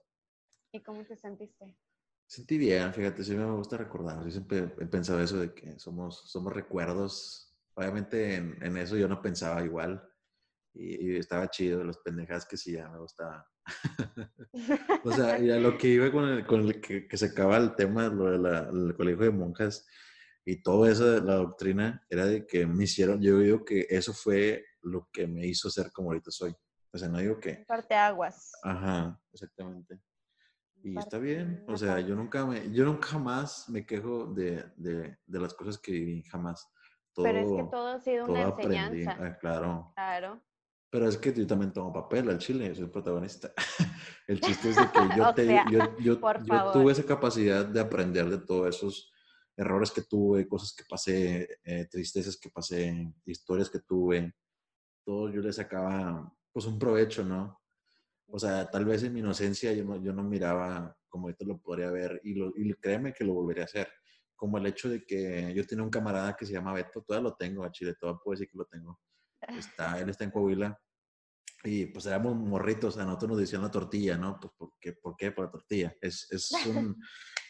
¿Y 0.71 0.81
cómo 0.81 1.03
te 1.03 1.15
sentiste? 1.15 1.75
Sentí 2.27 2.57
bien, 2.57 2.93
fíjate, 2.93 3.23
sí 3.23 3.35
me 3.35 3.49
gusta 3.51 3.77
recordar. 3.77 4.23
Yo 4.23 4.29
siempre 4.29 4.59
he 4.79 4.85
pensado 4.85 5.21
eso 5.21 5.39
de 5.39 5.53
que 5.53 5.79
somos, 5.79 6.29
somos 6.29 6.53
recuerdos. 6.53 7.55
Obviamente 7.73 8.35
en, 8.35 8.57
en 8.61 8.77
eso 8.77 8.95
yo 8.95 9.07
no 9.07 9.21
pensaba 9.21 9.63
igual. 9.63 10.07
Y, 10.77 11.15
estaba 11.15 11.49
chido, 11.49 11.83
los 11.83 11.97
pendejas 11.99 12.45
que 12.45 12.57
sí 12.57 12.73
ya 12.73 12.89
me 12.89 12.99
gustaba. 12.99 13.47
o 15.03 15.11
sea, 15.11 15.39
y 15.39 15.49
a 15.49 15.57
lo 15.57 15.77
que 15.77 15.87
iba 15.87 16.11
con 16.11 16.25
el, 16.25 16.45
con 16.45 16.61
el 16.61 16.81
que, 16.81 17.07
se 17.17 17.27
acaba 17.27 17.57
el 17.57 17.75
tema, 17.75 18.07
lo 18.07 18.31
del 18.31 18.95
colegio 18.95 19.23
de 19.23 19.31
monjas 19.31 19.87
y 20.43 20.61
todo 20.61 20.85
eso 20.85 21.09
de 21.09 21.21
la 21.21 21.35
doctrina, 21.35 22.05
era 22.09 22.25
de 22.25 22.45
que 22.45 22.67
me 22.67 22.83
hicieron, 22.83 23.21
yo 23.21 23.39
digo 23.39 23.65
que 23.65 23.87
eso 23.89 24.13
fue 24.13 24.65
lo 24.81 25.09
que 25.11 25.27
me 25.27 25.47
hizo 25.47 25.69
ser 25.69 25.91
como 25.91 26.09
ahorita 26.09 26.29
soy. 26.29 26.53
O 26.93 26.97
sea, 26.97 27.07
no 27.07 27.17
digo 27.17 27.39
que... 27.39 27.65
Parte 27.67 27.95
aguas. 27.95 28.51
Ajá, 28.63 29.19
exactamente. 29.33 29.99
Y 30.83 30.99
está 30.99 31.17
bien, 31.17 31.65
o 31.67 31.75
sea, 31.75 31.99
yo 31.99 32.15
nunca, 32.15 32.45
me, 32.45 32.71
yo 32.71 32.85
nunca 32.85 33.07
jamás 33.07 33.67
me 33.69 33.87
quejo 33.87 34.27
de, 34.27 34.63
de, 34.75 35.17
de 35.25 35.39
las 35.39 35.53
cosas 35.55 35.79
que 35.79 35.91
viví, 35.91 36.21
jamás. 36.23 36.71
Todo, 37.11 37.25
Pero 37.25 37.39
es 37.39 37.63
que 37.63 37.71
todo 37.71 37.87
ha 37.87 37.99
sido 37.99 38.25
una 38.25 38.41
enseñanza. 38.43 39.17
Ah, 39.19 39.37
claro. 39.39 39.91
Claro. 39.95 40.41
Pero 40.89 41.07
es 41.09 41.17
que 41.17 41.33
yo 41.33 41.45
también 41.45 41.73
tomo 41.73 41.91
papel 41.91 42.29
al 42.29 42.37
chile, 42.37 42.73
soy 42.73 42.87
protagonista. 42.87 43.53
el 44.27 44.39
chiste 44.39 44.69
es 44.69 44.75
de 44.75 44.91
que 44.91 45.17
yo, 45.17 45.33
te, 45.35 45.47
yo, 45.71 45.97
yo, 45.99 46.19
yo 46.43 46.71
tuve 46.71 46.91
esa 46.91 47.03
capacidad 47.03 47.65
de 47.65 47.79
aprender 47.79 48.29
de 48.29 48.37
todos 48.37 48.75
esos 48.75 49.11
errores 49.57 49.91
que 49.91 50.01
tuve, 50.01 50.47
cosas 50.47 50.73
que 50.73 50.83
pasé, 50.87 51.59
eh, 51.63 51.87
tristezas 51.89 52.37
que 52.37 52.49
pasé, 52.49 53.13
historias 53.25 53.69
que 53.69 53.79
tuve. 53.79 54.33
Todo 55.03 55.29
yo 55.29 55.41
le 55.41 55.53
sacaba 55.53 56.31
pues 56.51 56.65
un 56.65 56.79
provecho, 56.79 57.23
¿no? 57.23 57.61
O 58.27 58.39
sea, 58.39 58.69
tal 58.69 58.85
vez 58.85 59.03
en 59.03 59.13
mi 59.13 59.19
inocencia 59.19 59.71
yo 59.73 59.83
no, 59.83 60.01
yo 60.01 60.11
no 60.11 60.23
miraba 60.23 60.95
como 61.07 61.29
esto 61.29 61.45
lo 61.45 61.57
podría 61.57 61.91
ver 61.91 62.19
y, 62.23 62.33
lo, 62.33 62.51
y 62.55 62.73
créeme 62.73 63.13
que 63.13 63.23
lo 63.23 63.33
volvería 63.33 63.63
a 63.63 63.65
hacer. 63.65 63.87
Como 64.35 64.57
el 64.57 64.65
hecho 64.65 64.89
de 64.89 65.05
que 65.05 65.53
yo 65.55 65.65
tenía 65.65 65.83
un 65.83 65.89
camarada 65.89 66.35
que 66.35 66.45
se 66.45 66.51
llama 66.51 66.73
Beto, 66.73 67.01
todavía 67.03 67.29
lo 67.29 67.35
tengo, 67.35 67.63
a 67.63 67.71
Chile, 67.71 67.95
todavía 67.97 68.19
puedo 68.21 68.35
decir 68.35 68.49
que 68.49 68.57
lo 68.57 68.65
tengo. 68.65 68.99
Está, 69.47 69.99
él 69.99 70.09
está 70.09 70.23
en 70.23 70.31
Coahuila 70.31 70.79
y 71.65 71.87
pues 71.87 72.05
éramos 72.05 72.35
morritos, 72.35 72.97
a 72.97 73.05
nosotros 73.05 73.31
nos 73.31 73.39
decían 73.39 73.63
la 73.63 73.71
tortilla, 73.71 74.17
¿no? 74.17 74.39
Pues 74.39 74.53
¿por 74.55 74.73
qué? 74.79 74.93
¿Por, 74.93 75.15
qué? 75.17 75.31
Por 75.31 75.45
la 75.45 75.51
tortilla. 75.51 75.95
Es, 75.99 76.27
es 76.31 76.51
un, 76.67 77.01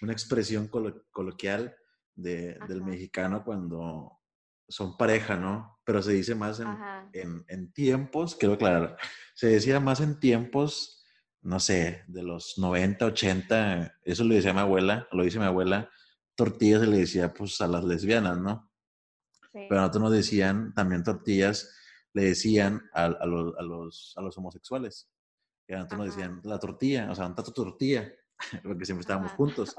una 0.01 0.13
expresión 0.13 0.69
coloquial 0.69 1.75
de, 2.15 2.57
del 2.67 2.81
mexicano 2.83 3.43
cuando 3.43 4.19
son 4.67 4.97
pareja, 4.97 5.35
¿no? 5.35 5.79
Pero 5.83 6.01
se 6.01 6.13
dice 6.13 6.33
más 6.33 6.59
en, 6.59 6.69
en, 7.13 7.45
en, 7.47 7.73
tiempos, 7.73 8.35
quiero 8.35 8.55
aclarar, 8.55 8.97
se 9.35 9.47
decía 9.47 9.79
más 9.79 9.99
en 9.99 10.19
tiempos, 10.19 11.05
no 11.41 11.59
sé, 11.59 12.03
de 12.07 12.23
los 12.23 12.57
90, 12.57 13.05
80, 13.05 13.99
eso 14.03 14.23
lo 14.23 14.33
decía 14.33 14.53
mi 14.53 14.61
abuela, 14.61 15.07
lo 15.11 15.23
dice 15.23 15.37
mi 15.37 15.45
abuela, 15.45 15.89
tortillas 16.35 16.81
se 16.81 16.87
le 16.87 16.97
decía 16.97 17.33
pues 17.33 17.61
a 17.61 17.67
las 17.67 17.83
lesbianas, 17.83 18.39
¿no? 18.39 18.71
Sí. 19.51 19.65
Pero 19.69 19.81
a 19.81 19.81
nosotros 19.81 20.03
nos 20.03 20.13
decían 20.13 20.73
también 20.73 21.03
tortillas 21.03 21.69
le 22.15 22.24
decían 22.24 22.81
a, 22.93 23.10
los, 23.10 23.57
a, 23.57 23.62
los, 23.62 24.13
a 24.15 24.22
los 24.22 24.38
homosexuales. 24.38 25.12
Y 25.67 25.74
antes 25.74 25.98
nos 25.98 26.07
decían 26.07 26.39
la 26.43 26.57
tortilla, 26.57 27.12
o 27.12 27.15
sea, 27.15 27.25
¿dónde 27.25 27.43
tu 27.43 27.51
tortilla? 27.51 28.10
Porque 28.63 28.86
siempre 28.86 29.01
estábamos 29.01 29.34
juntos. 29.34 29.75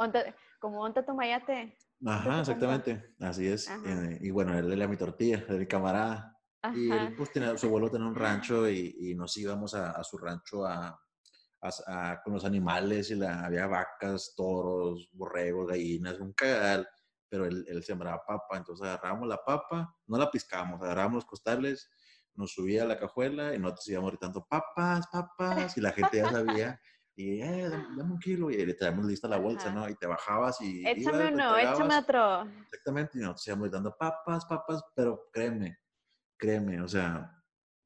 como 0.61 0.83
¿dónde 0.83 1.03
tu 1.03 1.15
mayate? 1.15 1.79
Ajá, 2.05 2.41
exactamente, 2.41 3.15
así 3.21 3.47
es. 3.47 3.71
Eh, 3.71 4.19
y 4.21 4.31
bueno, 4.31 4.57
él 4.59 4.71
era 4.71 4.87
mi 4.87 4.99
tortilla, 4.99 5.43
era 5.49 5.57
mi 5.57 5.67
camarada. 5.67 6.37
Y 6.75 6.91
él, 6.91 7.15
pues, 7.17 7.33
tenía, 7.33 7.57
su 7.57 7.69
abuelo 7.69 7.91
tenía 7.91 8.07
un 8.07 8.15
rancho 8.15 8.69
y, 8.69 8.95
y 8.99 9.15
nos 9.15 9.35
íbamos 9.39 9.75
a, 9.75 9.93
a 9.93 10.05
su 10.05 10.19
rancho 10.19 10.67
a, 10.67 11.01
a, 11.63 12.21
con 12.23 12.35
los 12.35 12.45
animales 12.45 13.11
y 13.11 13.15
la, 13.15 13.47
había 13.47 13.67
vacas, 13.67 14.35
toros, 14.37 15.09
borregos, 15.13 15.69
gallinas, 15.69 16.21
un 16.21 16.35
cagal, 16.35 16.87
pero 17.31 17.47
él, 17.47 17.65
él 17.69 17.83
sembraba 17.83 18.23
papa, 18.27 18.59
entonces 18.59 18.87
agarrábamos 18.87 19.29
la 19.29 19.43
papa, 19.43 19.97
no 20.07 20.19
la 20.19 20.31
piscábamos, 20.31 20.83
agarrábamos 20.83 21.17
los 21.17 21.25
costales 21.25 21.89
nos 22.37 22.53
subía 22.53 22.83
a 22.83 22.87
la 22.87 22.99
cajuela 22.99 23.55
y 23.55 23.59
nosotros 23.59 23.89
íbamos 23.89 24.11
gritando, 24.13 24.47
papas, 24.49 25.07
papas, 25.09 25.77
y 25.77 25.81
la 25.81 25.93
gente 25.93 26.19
ya 26.19 26.31
sabía, 26.31 26.81
y, 27.15 27.41
eh, 27.41 27.69
dame, 27.69 28.13
un 28.13 28.19
kilo, 28.19 28.51
y 28.51 28.65
le 28.65 28.75
traemos 28.75 29.07
lista 29.07 29.27
la 29.27 29.39
bolsa, 29.39 29.73
¿no? 29.73 29.89
Y 29.89 29.95
te 29.95 30.07
bajabas 30.07 30.61
y... 30.61 30.87
Échame 30.87 31.33
uno, 31.33 31.57
échame 31.57 31.97
otro. 31.97 32.43
Exactamente, 32.71 33.19
y 33.19 33.23
nosotros 33.23 33.47
íbamos 33.47 33.65
gritando, 33.65 33.97
papas, 33.99 34.45
papas, 34.45 34.83
pero 34.95 35.29
créeme, 35.33 35.79
créeme, 36.39 36.83
o 36.83 36.89
sea, 36.89 37.33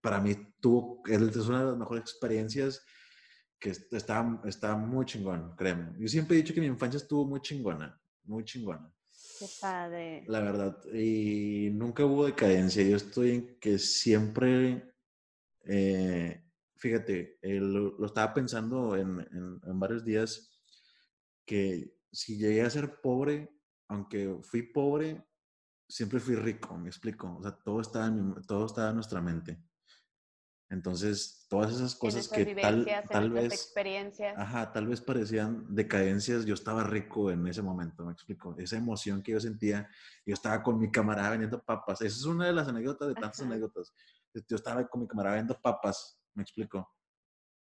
para 0.01 0.21
mí 0.21 0.35
tuvo, 0.61 1.03
es 1.07 1.37
una 1.49 1.61
de 1.61 1.67
las 1.67 1.77
mejores 1.77 2.03
experiencias 2.03 2.85
que 3.61 3.71
está, 3.71 4.41
está 4.47 4.75
muy 4.75 5.05
chingón, 5.05 5.55
créeme. 5.57 5.93
Yo 5.99 6.09
siempre 6.09 6.37
he 6.37 6.43
dicho 6.43 6.55
que 6.55 6.61
mi 6.61 6.67
infancia 6.67 6.97
estuvo 6.97 7.27
muy 7.27 7.41
chingona, 7.41 8.01
muy 8.25 8.45
chingona. 8.45 8.93
Qué 9.41 9.47
padre. 9.59 10.25
La 10.27 10.41
verdad. 10.41 10.77
Y 10.93 11.71
nunca 11.73 12.05
hubo 12.05 12.27
decadencia. 12.27 12.83
Yo 12.83 12.97
estoy 12.97 13.31
en 13.31 13.59
que 13.59 13.79
siempre, 13.79 14.93
eh, 15.65 16.45
fíjate, 16.77 17.39
lo, 17.41 18.05
estaba 18.05 18.35
pensando 18.35 18.95
en, 18.97 19.19
en, 19.33 19.81
varios 19.81 20.05
días, 20.05 20.61
que 21.47 21.97
si 22.13 22.37
llegué 22.37 22.61
a 22.61 22.69
ser 22.69 23.01
pobre, 23.01 23.51
aunque 23.89 24.41
fui 24.43 24.61
pobre, 24.61 25.27
siempre 25.89 26.21
fui 26.21 26.35
rico, 26.35 26.77
me 26.77 26.89
explico. 26.89 27.39
O 27.39 27.43
sea, 27.43 27.53
todo 27.53 27.81
estaba 27.81 28.09
en, 28.09 28.35
todo 28.47 28.67
estaba 28.67 28.91
en 28.91 28.97
nuestra 28.97 29.23
mente. 29.23 29.59
Entonces, 30.71 31.47
todas 31.51 31.75
esas 31.75 31.97
cosas 31.97 32.29
que 32.29 32.47
tal, 32.55 32.87
tal 33.11 33.31
vez, 33.31 33.53
experiencias. 33.53 34.39
ajá, 34.39 34.73
tal 34.73 34.87
vez 34.87 35.01
parecían 35.01 35.67
decadencias, 35.75 36.45
yo 36.47 36.55
estaba 36.55 36.85
rico 36.85 37.33
en 37.33 37.45
ese 37.49 37.61
momento, 37.61 38.05
me 38.05 38.13
explico. 38.13 38.55
Esa 38.57 38.77
emoción 38.77 39.21
que 39.21 39.33
yo 39.33 39.41
sentía, 39.41 39.89
yo 40.25 40.33
estaba 40.33 40.63
con 40.63 40.79
mi 40.79 40.91
camarada 40.91 41.31
vendiendo 41.31 41.61
papas. 41.61 42.01
Esa 42.03 42.17
es 42.17 42.25
una 42.25 42.47
de 42.47 42.53
las 42.53 42.69
anécdotas, 42.69 43.09
de 43.09 43.15
tantas 43.15 43.41
anécdotas. 43.41 43.93
Yo 44.33 44.57
estaba 44.57 44.87
con 44.87 45.01
mi 45.01 45.09
camarada 45.09 45.35
vendiendo 45.35 45.61
papas, 45.61 46.21
me 46.35 46.45
explico. 46.45 46.89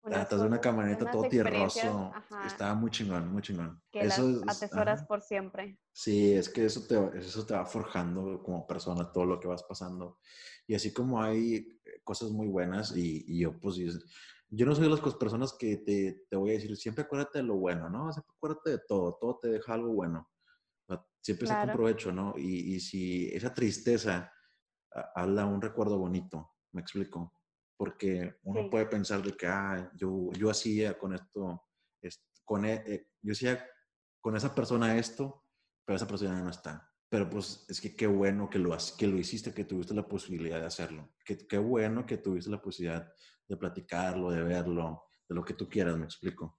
Atrás 0.04 0.40
de 0.40 0.46
una 0.46 0.60
camioneta 0.60 1.10
todo 1.10 1.28
tierroso. 1.28 2.12
Estaba 2.44 2.74
muy 2.74 2.90
chingón, 2.90 3.32
muy 3.32 3.40
chingón. 3.40 3.82
Que 3.90 4.00
eso 4.00 4.28
las 4.44 4.62
atesoras 4.62 5.04
por 5.04 5.22
siempre. 5.22 5.78
Sí, 5.92 6.32
es 6.32 6.48
que 6.48 6.66
eso 6.66 6.82
te, 6.86 7.18
eso 7.18 7.46
te 7.46 7.54
va 7.54 7.64
forjando 7.64 8.42
como 8.42 8.66
persona, 8.66 9.10
todo 9.10 9.24
lo 9.24 9.40
que 9.40 9.48
vas 9.48 9.62
pasando. 9.62 10.18
Y 10.66 10.74
así 10.74 10.92
como 10.92 11.22
hay 11.22 11.80
cosas 12.02 12.30
muy 12.30 12.48
buenas 12.48 12.94
y, 12.96 13.38
yo 13.38 13.58
pues 13.58 13.76
yo 14.50 14.66
no 14.66 14.74
soy 14.74 14.84
de 14.84 14.90
las 14.90 15.00
personas 15.00 15.54
que 15.54 15.78
te, 15.78 16.26
te, 16.28 16.36
voy 16.36 16.50
a 16.50 16.54
decir, 16.54 16.76
siempre 16.76 17.04
acuérdate 17.04 17.38
de 17.38 17.44
lo 17.44 17.56
bueno, 17.56 17.88
¿no? 17.88 18.12
Siempre 18.12 18.32
acuérdate 18.36 18.70
de 18.70 18.78
todo, 18.86 19.16
todo 19.20 19.38
te 19.40 19.48
deja 19.48 19.74
algo 19.74 19.92
bueno. 19.92 20.30
Siempre 21.22 21.46
se 21.46 21.54
provecho, 21.72 22.12
¿no? 22.12 22.34
Y, 22.36 22.74
y, 22.74 22.80
si 22.80 23.28
esa 23.28 23.54
tristeza 23.54 24.30
habla 25.14 25.46
un 25.46 25.62
recuerdo 25.62 25.98
bonito, 25.98 26.50
me 26.72 26.82
explico. 26.82 27.32
Porque 27.76 28.36
uno 28.44 28.70
puede 28.70 28.86
pensar 28.86 29.22
de 29.22 29.32
que, 29.36 29.46
ah, 29.46 29.90
yo, 29.96 30.30
yo 30.32 30.50
hacía 30.50 30.96
con 30.96 31.14
esto, 31.14 31.64
con, 32.44 32.64
e, 32.64 32.84
eh, 32.86 33.08
yo 33.20 33.32
hacía 33.32 33.66
con 34.20 34.36
esa 34.36 34.54
persona 34.54 34.96
esto, 34.96 35.42
pero 35.84 35.96
esa 35.96 36.06
persona 36.06 36.40
no 36.40 36.50
está 36.50 36.94
pero 37.14 37.30
pues 37.30 37.64
es 37.68 37.80
que 37.80 37.94
qué 37.94 38.08
bueno 38.08 38.50
que 38.50 38.58
lo, 38.58 38.76
que 38.98 39.06
lo 39.06 39.16
hiciste, 39.16 39.54
que 39.54 39.62
tuviste 39.62 39.94
la 39.94 40.08
posibilidad 40.08 40.58
de 40.58 40.66
hacerlo. 40.66 41.10
Qué, 41.24 41.38
qué 41.46 41.58
bueno 41.58 42.04
que 42.04 42.16
tuviste 42.16 42.50
la 42.50 42.60
posibilidad 42.60 43.08
de 43.46 43.56
platicarlo, 43.56 44.32
de 44.32 44.42
verlo, 44.42 45.04
de 45.28 45.36
lo 45.36 45.44
que 45.44 45.54
tú 45.54 45.68
quieras, 45.68 45.96
me 45.96 46.06
explico. 46.06 46.58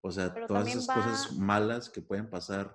O 0.00 0.10
sea, 0.10 0.32
todas 0.46 0.68
esas 0.68 0.86
cosas 0.86 1.36
malas 1.36 1.90
que 1.90 2.00
pueden 2.00 2.30
pasar 2.30 2.74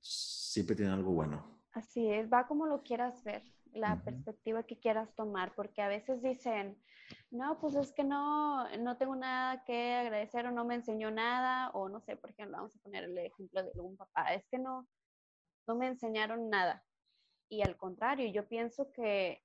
siempre 0.00 0.76
tienen 0.76 0.94
algo 0.94 1.10
bueno. 1.10 1.60
Así 1.72 2.08
es, 2.08 2.32
va 2.32 2.46
como 2.46 2.66
lo 2.66 2.84
quieras 2.84 3.24
ver, 3.24 3.42
la 3.76 4.02
perspectiva 4.02 4.62
que 4.64 4.78
quieras 4.78 5.14
tomar, 5.14 5.54
porque 5.54 5.82
a 5.82 5.88
veces 5.88 6.22
dicen, 6.22 6.76
no, 7.30 7.58
pues 7.60 7.74
es 7.74 7.92
que 7.92 8.04
no, 8.04 8.68
no 8.78 8.96
tengo 8.96 9.16
nada 9.16 9.62
que 9.64 9.94
agradecer 9.94 10.46
o 10.46 10.50
no 10.50 10.64
me 10.64 10.74
enseñó 10.74 11.10
nada, 11.10 11.70
o 11.70 11.88
no 11.88 12.00
sé, 12.00 12.16
por 12.16 12.30
ejemplo, 12.30 12.56
vamos 12.56 12.74
a 12.74 12.80
poner 12.80 13.04
el 13.04 13.18
ejemplo 13.18 13.62
de 13.62 13.70
algún 13.74 13.96
papá, 13.96 14.34
es 14.34 14.44
que 14.50 14.58
no, 14.58 14.88
no 15.66 15.76
me 15.76 15.88
enseñaron 15.88 16.50
nada. 16.50 16.84
Y 17.48 17.62
al 17.62 17.76
contrario, 17.76 18.30
yo 18.32 18.48
pienso 18.48 18.90
que 18.92 19.42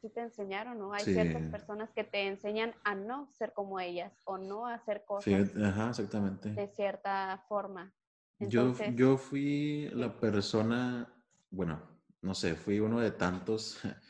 sí 0.00 0.08
te 0.10 0.20
enseñaron, 0.20 0.78
¿no? 0.78 0.92
Hay 0.92 1.04
ciertas 1.04 1.42
personas 1.50 1.90
que 1.92 2.04
te 2.04 2.26
enseñan 2.26 2.74
a 2.84 2.94
no 2.94 3.28
ser 3.32 3.52
como 3.52 3.80
ellas 3.80 4.12
o 4.24 4.38
no 4.38 4.66
hacer 4.66 5.04
cosas 5.04 5.50
exactamente. 5.54 6.50
de 6.50 6.68
cierta 6.68 7.44
forma. 7.48 7.94
yo, 8.38 8.74
yo 8.94 9.16
fui 9.16 9.88
la 9.92 10.18
persona, 10.18 11.12
bueno, 11.50 11.93
no 12.24 12.34
sé, 12.34 12.56
fui 12.56 12.80
uno 12.80 13.00
de 13.00 13.10
tantos, 13.10 13.78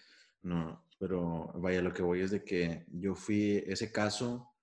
no, 0.43 0.87
pero 0.99 1.53
vaya, 1.57 1.83
lo 1.83 1.93
que 1.93 2.03
voy 2.03 2.21
es 2.21 2.31
de 2.31 2.45
que 2.45 2.87
yo 2.89 3.15
fui 3.15 3.63
ese 3.67 3.91
caso 3.91 4.55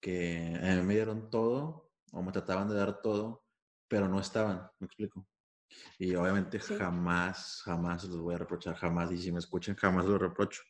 que 0.00 0.58
a 0.60 0.74
mí 0.74 0.82
me 0.82 0.94
dieron 0.94 1.30
todo 1.30 1.92
o 2.12 2.22
me 2.22 2.32
trataban 2.32 2.68
de 2.68 2.74
dar 2.74 3.00
todo, 3.00 3.44
pero 3.86 4.08
no 4.08 4.20
estaban, 4.20 4.68
me 4.80 4.86
explico. 4.86 5.26
Y 5.98 6.14
obviamente 6.16 6.58
jamás, 6.58 7.62
jamás 7.64 8.04
los 8.04 8.20
voy 8.20 8.34
a 8.34 8.38
reprochar, 8.38 8.74
jamás, 8.74 9.12
y 9.12 9.18
si 9.18 9.30
me 9.30 9.38
escuchan, 9.38 9.76
jamás 9.76 10.04
lo 10.04 10.18
reprocho. 10.18 10.62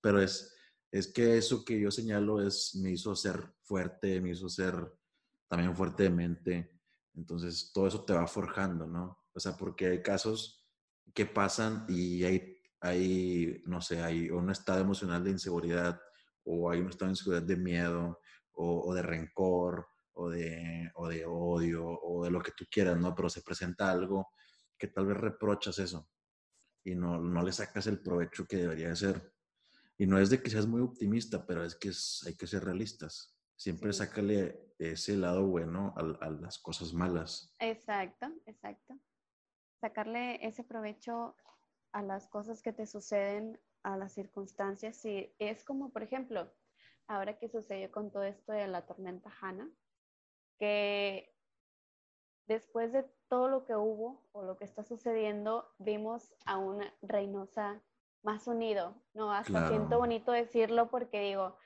Pero 0.00 0.20
es, 0.20 0.56
es 0.90 1.12
que 1.12 1.38
eso 1.38 1.64
que 1.64 1.78
yo 1.80 1.90
señalo 1.90 2.42
es, 2.44 2.74
me 2.74 2.90
hizo 2.90 3.14
ser 3.14 3.54
fuerte, 3.62 4.20
me 4.20 4.30
hizo 4.30 4.48
ser 4.48 4.74
también 5.46 5.76
fuerte 5.76 6.04
de 6.04 6.10
mente. 6.10 6.80
Entonces, 7.14 7.70
todo 7.72 7.86
eso 7.86 8.04
te 8.04 8.14
va 8.14 8.26
forjando, 8.26 8.86
¿no? 8.86 9.24
O 9.32 9.40
sea, 9.40 9.56
porque 9.56 9.86
hay 9.86 10.02
casos 10.02 10.57
que 11.14 11.26
pasan 11.26 11.84
y 11.88 12.24
hay, 12.24 12.56
hay 12.80 13.62
no 13.66 13.80
sé, 13.80 14.02
hay 14.02 14.30
un 14.30 14.50
estado 14.50 14.80
emocional 14.80 15.24
de 15.24 15.30
inseguridad 15.30 16.00
o 16.44 16.70
hay 16.70 16.80
un 16.80 16.88
estado 16.88 17.06
de 17.06 17.12
inseguridad 17.12 17.42
de 17.42 17.56
miedo 17.56 18.20
o, 18.52 18.88
o 18.88 18.94
de 18.94 19.02
rencor 19.02 19.86
o 20.14 20.28
de, 20.30 20.90
o 20.94 21.08
de 21.08 21.24
odio 21.26 21.86
o 21.86 22.24
de 22.24 22.30
lo 22.30 22.40
que 22.40 22.52
tú 22.52 22.64
quieras, 22.70 22.98
¿no? 22.98 23.14
Pero 23.14 23.28
se 23.28 23.42
presenta 23.42 23.90
algo 23.90 24.28
que 24.76 24.88
tal 24.88 25.06
vez 25.06 25.16
reprochas 25.16 25.78
eso 25.78 26.08
y 26.84 26.94
no, 26.94 27.20
no 27.20 27.42
le 27.42 27.52
sacas 27.52 27.86
el 27.86 28.00
provecho 28.00 28.46
que 28.46 28.56
debería 28.56 28.94
ser. 28.96 29.32
Y 29.96 30.06
no 30.06 30.18
es 30.18 30.30
de 30.30 30.40
que 30.40 30.50
seas 30.50 30.66
muy 30.66 30.80
optimista, 30.80 31.44
pero 31.44 31.64
es 31.64 31.74
que 31.74 31.90
hay 32.26 32.36
que 32.36 32.46
ser 32.46 32.64
realistas. 32.64 33.36
Siempre 33.56 33.92
sácale 33.92 34.74
ese 34.78 35.16
lado 35.16 35.46
bueno 35.46 35.92
a, 35.96 36.24
a, 36.24 36.30
las 36.30 36.58
cosas 36.58 36.92
malas. 36.92 37.54
Exacto, 37.58 38.32
exacto. 38.46 38.98
Sacarle 39.80 40.46
ese 40.46 40.64
provecho 40.64 41.36
a 41.92 42.02
las 42.02 42.28
cosas 42.28 42.62
que 42.62 42.72
te 42.72 42.86
suceden, 42.86 43.60
a 43.82 43.96
las 43.96 44.12
circunstancias. 44.12 45.04
Y 45.04 45.34
es 45.38 45.64
como, 45.64 45.90
por 45.90 46.02
ejemplo, 46.02 46.52
ahora 47.06 47.38
que 47.38 47.48
sucedió 47.48 47.90
con 47.90 48.10
todo 48.10 48.24
esto 48.24 48.52
de 48.52 48.66
la 48.66 48.86
tormenta 48.86 49.32
Hanna, 49.40 49.70
que 50.58 51.34
después 52.46 52.92
de 52.92 53.04
todo 53.28 53.48
lo 53.48 53.64
que 53.64 53.76
hubo 53.76 54.26
o 54.32 54.42
lo 54.42 54.56
que 54.56 54.64
está 54.64 54.82
sucediendo, 54.82 55.70
vimos 55.78 56.34
a 56.46 56.58
una 56.58 56.92
Reynosa 57.02 57.82
más 58.22 58.46
unido, 58.46 58.94
¿no? 59.14 59.32
Hasta 59.32 59.68
siento 59.68 59.98
bonito 59.98 60.32
decirlo 60.32 60.90
porque 60.90 61.20
digo, 61.20 61.56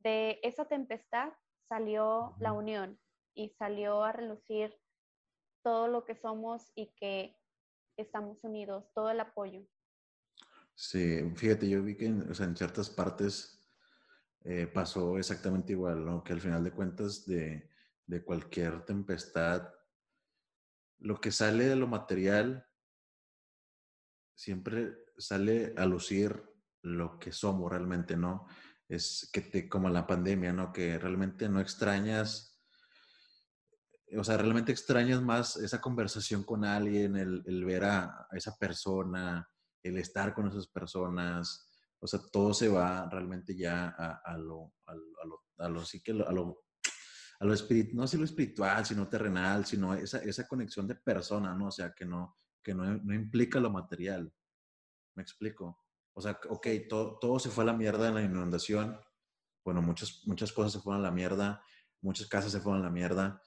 de 0.00 0.38
esa 0.42 0.66
tempestad 0.66 1.32
salió 1.68 2.34
la 2.38 2.52
unión 2.52 3.00
y 3.34 3.50
salió 3.50 4.02
a 4.04 4.12
relucir 4.12 4.78
todo 5.68 5.86
lo 5.86 6.06
que 6.06 6.16
somos 6.16 6.72
y 6.74 6.86
que 6.94 7.36
estamos 7.98 8.42
unidos, 8.42 8.90
todo 8.94 9.10
el 9.10 9.20
apoyo. 9.20 9.60
Sí, 10.74 11.30
fíjate, 11.36 11.68
yo 11.68 11.82
vi 11.82 11.94
que 11.94 12.06
en, 12.06 12.56
ciertas 12.56 12.88
partes 12.88 13.68
eh, 14.44 14.66
pasó 14.66 15.18
exactamente 15.18 15.72
igual, 15.72 16.06
¿no? 16.06 16.24
Que 16.24 16.32
al 16.32 16.40
final 16.40 16.64
de 16.64 16.72
cuentas 16.72 17.26
de, 17.26 17.68
de 18.06 18.24
cualquier 18.24 18.86
tempestad 18.86 19.68
lo 21.00 21.20
que 21.20 21.32
sale 21.32 21.66
de 21.66 21.76
lo 21.76 21.86
material 21.86 22.66
siempre 24.34 24.96
sale 25.18 25.74
a 25.76 25.84
lucir 25.84 26.42
lo 26.80 27.18
que 27.18 27.30
somos 27.30 27.70
realmente, 27.70 28.16
¿no? 28.16 28.46
Es 28.88 29.28
que 29.34 29.42
te, 29.42 29.68
como 29.68 29.90
la 29.90 30.06
pandemia, 30.06 30.54
¿no? 30.54 30.72
Que 30.72 30.98
realmente 30.98 31.46
no 31.50 31.60
extrañas, 31.60 32.47
o 34.16 34.24
sea, 34.24 34.36
realmente 34.36 34.72
extrañas 34.72 35.20
más 35.22 35.56
esa 35.56 35.80
conversación 35.80 36.44
con 36.44 36.64
alguien, 36.64 37.16
el, 37.16 37.64
ver 37.64 37.84
a, 37.84 38.26
esa 38.32 38.56
persona, 38.56 39.48
el 39.82 39.98
estar 39.98 40.34
con 40.34 40.48
esas 40.48 40.66
personas, 40.66 41.68
o 42.00 42.06
sea, 42.06 42.20
todo 42.32 42.54
se 42.54 42.68
va 42.68 43.08
realmente 43.10 43.56
ya 43.56 43.88
a, 43.88 44.38
lo, 44.38 44.72
a, 44.86 44.94
lo, 44.94 45.42
a 45.58 45.68
lo, 45.68 45.84
sí 45.84 46.00
que 46.02 46.12
a 46.12 46.32
lo 46.32 46.62
a 47.40 47.44
lo 47.44 47.52
espiritual, 47.52 47.96
no 47.96 48.18
lo 48.18 48.24
espiritual, 48.24 48.84
sino 48.84 49.08
terrenal, 49.08 49.64
sino 49.64 49.94
esa, 49.94 50.18
esa 50.18 50.46
conexión 50.48 50.88
de 50.88 50.96
persona, 50.96 51.54
¿no? 51.54 51.68
O 51.68 51.70
sea, 51.70 51.92
que 51.92 52.04
no, 52.04 52.36
que 52.62 52.74
no, 52.74 52.84
no 52.84 53.14
implica 53.14 53.60
lo 53.60 53.70
material. 53.70 54.32
¿Me 55.14 55.22
explico? 55.22 55.84
O 56.14 56.20
sea, 56.20 56.38
ok, 56.48 56.66
todo, 56.88 57.18
todo 57.18 57.38
se 57.38 57.50
fue 57.50 57.62
a 57.62 57.68
la 57.68 57.72
mierda 57.74 58.08
en 58.08 58.14
la 58.14 58.22
inundación. 58.22 58.98
Bueno, 59.64 59.82
muchas, 59.82 60.22
muchas 60.26 60.52
cosas 60.52 60.72
se 60.72 60.80
fueron 60.80 61.00
a 61.04 61.08
la 61.08 61.14
mierda, 61.14 61.62
muchas 62.00 62.26
casas 62.26 62.50
se 62.50 62.60
fueron 62.60 62.82
a 62.82 62.86
la 62.86 62.90
mierda, 62.90 63.40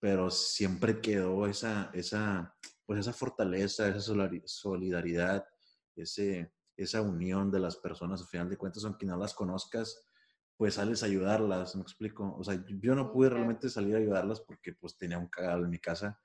pero 0.00 0.30
siempre 0.30 1.00
quedó 1.00 1.46
esa, 1.46 1.90
esa, 1.92 2.56
pues 2.86 3.00
esa 3.00 3.12
fortaleza, 3.12 3.88
esa 3.88 4.14
solidaridad, 4.46 5.46
ese, 5.94 6.52
esa 6.76 7.02
unión 7.02 7.50
de 7.50 7.60
las 7.60 7.76
personas, 7.76 8.22
al 8.22 8.26
final 8.26 8.48
de 8.48 8.56
cuentas, 8.56 8.84
aunque 8.84 9.06
no 9.06 9.16
las 9.16 9.34
conozcas, 9.34 10.02
pues 10.56 10.74
sales 10.74 11.02
a 11.02 11.06
ayudarlas, 11.06 11.76
me 11.76 11.82
explico. 11.82 12.34
O 12.36 12.42
sea, 12.42 12.62
yo 12.66 12.94
no 12.94 13.12
pude 13.12 13.30
realmente 13.30 13.68
salir 13.68 13.94
a 13.94 13.98
ayudarlas 13.98 14.40
porque 14.40 14.72
pues 14.72 14.96
tenía 14.96 15.18
un 15.18 15.28
cagado 15.28 15.64
en 15.64 15.70
mi 15.70 15.78
casa, 15.78 16.20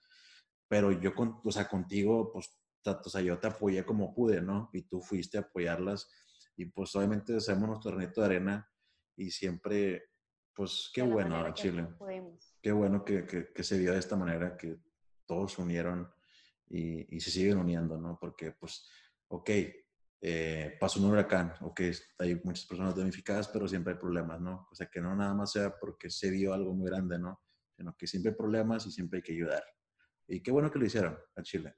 pero 0.67 0.91
yo, 0.91 1.13
con, 1.13 1.41
o 1.43 1.51
sea, 1.51 1.67
contigo, 1.67 2.31
pues, 2.31 2.49
o 2.85 3.09
sea, 3.09 3.21
yo 3.21 3.38
te 3.39 3.47
apoyé 3.47 3.85
como 3.85 4.13
pude, 4.13 4.41
¿no? 4.41 4.69
Y 4.73 4.83
tú 4.83 5.01
fuiste 5.01 5.38
a 5.38 5.41
apoyarlas 5.41 6.09
y 6.55 6.65
pues 6.65 6.95
obviamente 6.95 7.35
hacemos 7.35 7.67
nuestro 7.67 7.91
granito 7.91 8.21
de 8.21 8.27
arena 8.27 8.69
y 9.17 9.31
siempre, 9.31 10.11
pues, 10.53 10.91
qué 10.93 11.01
bueno, 11.01 11.53
Chile. 11.53 11.88
Qué 12.65 12.71
bueno 12.71 13.06
que, 13.06 13.28
que, 13.28 13.63
se 13.63 13.78
vio 13.78 13.91
de 13.91 13.99
esta 13.99 14.15
manera, 14.15 14.58
que 14.58 14.80
todos 15.28 15.54
se 15.54 15.62
unieron 15.62 16.12
y, 16.67 17.15
y 17.15 17.19
se 17.19 17.30
siguen 17.30 17.60
uniendo, 17.60 17.95
¿no? 17.99 18.17
Porque, 18.19 18.54
pues, 18.54 18.89
ok, 19.28 19.51
eh, 20.19 20.75
pasó 20.80 20.99
un 20.99 21.12
huracán, 21.12 21.54
o 21.62 21.75
que 21.75 21.91
hay 22.17 22.41
muchas 22.43 22.65
personas 22.65 22.95
damnificadas, 22.95 23.49
pero 23.49 23.67
siempre 23.67 23.93
hay 23.93 23.99
problemas, 23.99 24.41
¿no? 24.41 24.67
O 24.71 24.73
sea, 24.73 24.88
que 24.88 24.99
no 24.99 25.15
nada 25.15 25.36
más 25.36 25.51
sea 25.51 25.78
porque 25.80 26.10
se 26.10 26.32
vio 26.32 26.56
algo 26.56 26.73
muy 26.73 26.89
grande, 26.89 27.19
¿no? 27.19 27.39
Sino 27.78 27.95
que 27.95 28.08
siempre 28.08 28.32
hay 28.32 28.36
problemas 28.36 28.88
y 28.88 28.91
siempre 28.91 29.17
hay 29.17 29.23
que 29.23 29.34
ayudar. 29.34 29.63
Y 30.28 30.41
qué 30.41 30.49
bueno 30.49 30.71
que 30.71 30.80
lo 30.80 30.88
hicieron 30.88 31.19
a 31.36 31.43
Chile. 31.43 31.75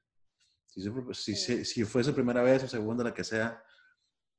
Si, 0.68 1.36
si, 1.36 1.66
si, 1.66 1.84
fue 1.84 2.02
su 2.02 2.16
primera 2.16 2.42
vez 2.42 2.64
o 2.64 2.68
segunda, 2.70 3.04
la 3.04 3.14
que 3.14 3.26
sea, 3.26 3.62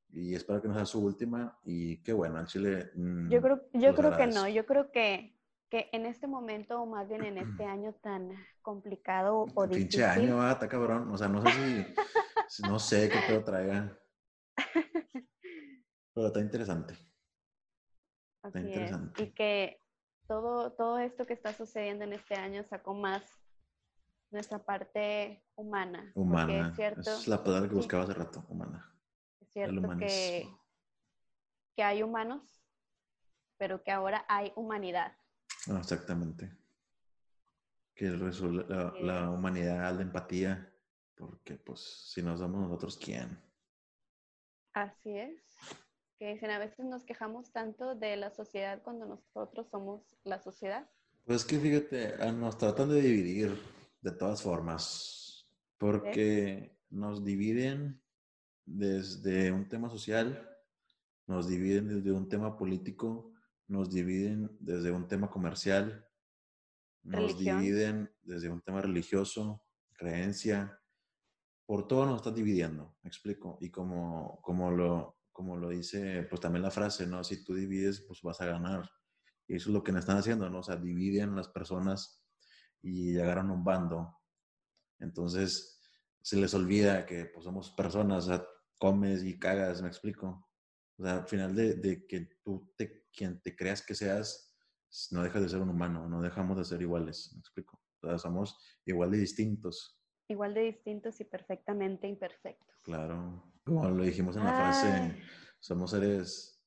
y 0.09 0.35
espero 0.35 0.63
que 0.63 0.69
no 0.69 0.75
sea 0.77 0.87
su 0.87 1.05
última, 1.05 1.61
y 1.63 2.03
qué 2.03 2.15
bueno, 2.15 2.39
a 2.39 2.47
Chile... 2.47 2.91
Mm, 2.95 3.29
yo 3.29 3.43
creo, 3.43 3.69
yo 3.75 3.95
creo 3.95 4.17
que 4.17 4.27
no, 4.29 4.49
yo 4.49 4.65
creo 4.65 4.91
que, 4.91 5.38
que 5.71 5.91
en 5.93 6.07
este 6.07 6.27
momento, 6.27 6.81
o 6.81 6.87
más 6.87 7.09
bien 7.09 7.25
en 7.25 7.39
este 7.39 7.65
año 7.65 7.93
tan 7.95 8.31
complicado 8.63 9.47
o 9.55 9.67
difícil... 9.67 9.89
Pinche 9.89 10.05
año, 10.05 10.41
ah, 10.41 10.53
está 10.53 10.69
cabrón, 10.69 11.11
o 11.13 11.17
sea, 11.19 11.29
no 11.29 11.43
sé 11.43 11.51
si... 11.53 12.63
No 12.67 12.79
sé 12.79 13.11
qué 13.11 13.19
pedo 13.27 13.45
traiga. 13.45 13.99
Pero 16.15 16.27
está 16.27 16.41
interesante. 16.41 16.95
Está 18.43 18.61
interesante. 18.61 19.23
Y 19.23 19.31
que 19.33 19.83
todo, 20.27 20.73
todo 20.73 20.99
esto 20.99 21.27
que 21.27 21.35
está 21.35 21.53
sucediendo 21.53 22.05
en 22.05 22.15
este 22.15 22.35
año 22.35 22.65
sacó 22.65 22.95
más 22.95 23.23
nuestra 24.31 24.65
parte 24.65 25.45
humana. 25.55 26.11
Humana. 26.15 26.69
Es, 26.69 26.77
cierto, 26.77 27.11
es 27.13 27.29
la 27.29 27.43
palabra 27.43 27.69
que 27.69 27.75
buscaba 27.75 28.05
hace 28.05 28.15
rato, 28.15 28.45
humana. 28.49 28.95
Es 29.41 29.51
cierto 29.51 29.97
que, 29.99 30.49
que 31.77 31.83
hay 31.83 32.03
humanos, 32.03 32.43
pero 33.59 33.83
que 33.83 33.91
ahora 33.91 34.25
hay 34.29 34.53
humanidad. 34.57 35.17
Ah, 35.69 35.79
exactamente. 35.79 36.51
Que 37.95 38.11
la, 38.11 38.95
la 39.01 39.31
humanidad, 39.31 39.95
la 39.95 40.03
empatía, 40.03 40.73
porque 41.17 41.57
pues 41.57 41.81
si 42.13 42.23
nos 42.23 42.41
damos 42.41 42.61
nosotros, 42.61 42.97
¿quién? 42.97 43.39
Así 44.73 45.11
es. 45.19 45.43
Que 46.19 46.33
dicen, 46.33 46.51
a 46.51 46.59
veces 46.59 46.85
nos 46.85 47.05
quejamos 47.05 47.53
tanto 47.53 47.95
de 47.95 48.17
la 48.17 48.31
sociedad 48.31 48.83
cuando 48.83 49.07
nosotros 49.07 49.69
somos 49.71 50.17
la 50.25 50.41
sociedad. 50.41 50.89
Pues 51.25 51.45
que 51.45 51.59
fíjate, 51.59 52.15
ah, 52.21 52.33
nos 52.33 52.57
tratan 52.57 52.89
de 52.89 53.01
dividir 53.01 53.61
de 54.01 54.13
todas 54.13 54.43
formas. 54.43 55.49
Porque 55.77 56.77
nos 56.91 57.25
dividen 57.25 58.03
desde 58.65 59.53
un 59.53 59.69
tema 59.69 59.89
social, 59.91 60.49
nos 61.27 61.49
dividen 61.49 61.89
desde 61.89 62.13
un 62.13 62.29
tema 62.29 62.57
político, 62.57 63.33
nos 63.69 63.91
dividen 63.91 64.51
desde 64.59 64.91
un 64.91 65.07
tema 65.07 65.31
comercial, 65.31 66.07
nos 67.03 67.39
dividen 67.39 68.11
desde 68.23 68.51
un 68.51 68.61
tema 68.61 68.83
religioso, 68.83 69.63
creencia, 69.93 70.79
por 71.67 71.87
todo 71.87 72.07
nos 72.07 72.17
están 72.17 72.35
dividiendo, 72.35 72.97
me 73.03 73.09
explico. 73.09 73.59
Y 73.61 73.71
como, 73.71 74.41
como, 74.43 74.71
lo, 74.71 75.19
como 75.33 75.57
lo 75.57 75.69
dice, 75.69 76.23
pues 76.29 76.41
también 76.41 76.63
la 76.63 76.71
frase, 76.71 77.07
¿no? 77.07 77.23
Si 77.23 77.45
tú 77.45 77.55
divides, 77.55 78.01
pues 78.07 78.23
vas 78.23 78.41
a 78.41 78.47
ganar. 78.47 78.91
Y 79.47 79.57
eso 79.57 79.69
es 79.71 79.75
lo 79.75 79.83
que 79.83 79.93
nos 79.93 80.01
están 80.01 80.17
haciendo, 80.17 80.49
¿no? 80.49 80.61
O 80.61 80.63
sea, 80.63 80.77
dividen 80.77 81.37
las 81.37 81.49
personas 81.49 82.25
y 82.83 83.13
llegaron 83.13 83.51
a 83.51 83.53
un 83.53 83.65
bando. 83.65 84.17
Entonces, 84.99 85.81
se 86.23 86.37
les 86.37 86.55
olvida 86.55 87.07
que 87.07 87.27
pues, 87.27 87.45
somos 87.45 87.71
personas, 87.73 88.25
o 88.25 88.29
sea, 88.29 88.47
comes 88.79 89.23
y 89.25 89.39
cagas, 89.39 89.83
me 89.83 89.89
explico. 89.89 90.49
O 90.99 91.03
sea, 91.03 91.19
al 91.19 91.29
final 91.29 91.55
de, 91.55 91.75
de 91.75 92.07
que 92.07 92.29
tú, 92.43 92.73
te, 92.77 93.07
quien 93.19 93.41
te 93.41 93.57
creas 93.57 93.85
que 93.85 93.95
seas, 93.95 94.57
no 95.11 95.23
dejas 95.23 95.43
de 95.43 95.49
ser 95.49 95.61
un 95.61 95.71
humano, 95.71 96.09
no 96.09 96.23
dejamos 96.23 96.57
de 96.57 96.65
ser 96.65 96.81
iguales, 96.81 97.33
me 97.35 97.41
explico. 97.41 97.83
O 98.01 98.07
sea, 98.07 98.19
somos 98.19 98.57
igual 98.87 99.11
de 99.11 99.19
distintos. 99.19 100.01
Igual 100.29 100.55
de 100.55 100.61
distintos 100.63 101.21
y 101.21 101.25
perfectamente 101.25 102.07
imperfectos. 102.07 102.83
Claro, 102.85 103.53
como 103.65 103.91
lo 103.91 104.05
dijimos 104.05 104.37
en 104.37 104.45
la 104.45 104.55
frase, 104.55 105.23
somos 105.59 105.91
seres 105.91 106.63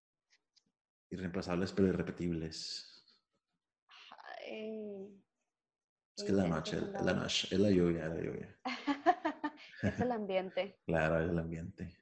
irreemplazables 1.09 1.71
pero 1.71 1.87
irrepetibles. 1.87 2.87
es 6.17 6.23
que 6.23 6.31
es 6.31 6.37
la 6.37 6.47
noche, 6.47 6.77
es 6.77 7.05
la 7.05 7.13
noche, 7.13 7.47
es 7.49 7.59
la 7.59 7.71
lluvia, 7.71 8.07
la 8.07 8.21
lluvia. 8.21 8.59
es 9.83 9.99
el 9.99 10.11
ambiente. 10.11 10.79
claro, 10.85 11.23
es 11.23 11.29
el 11.29 11.39
ambiente. 11.39 11.97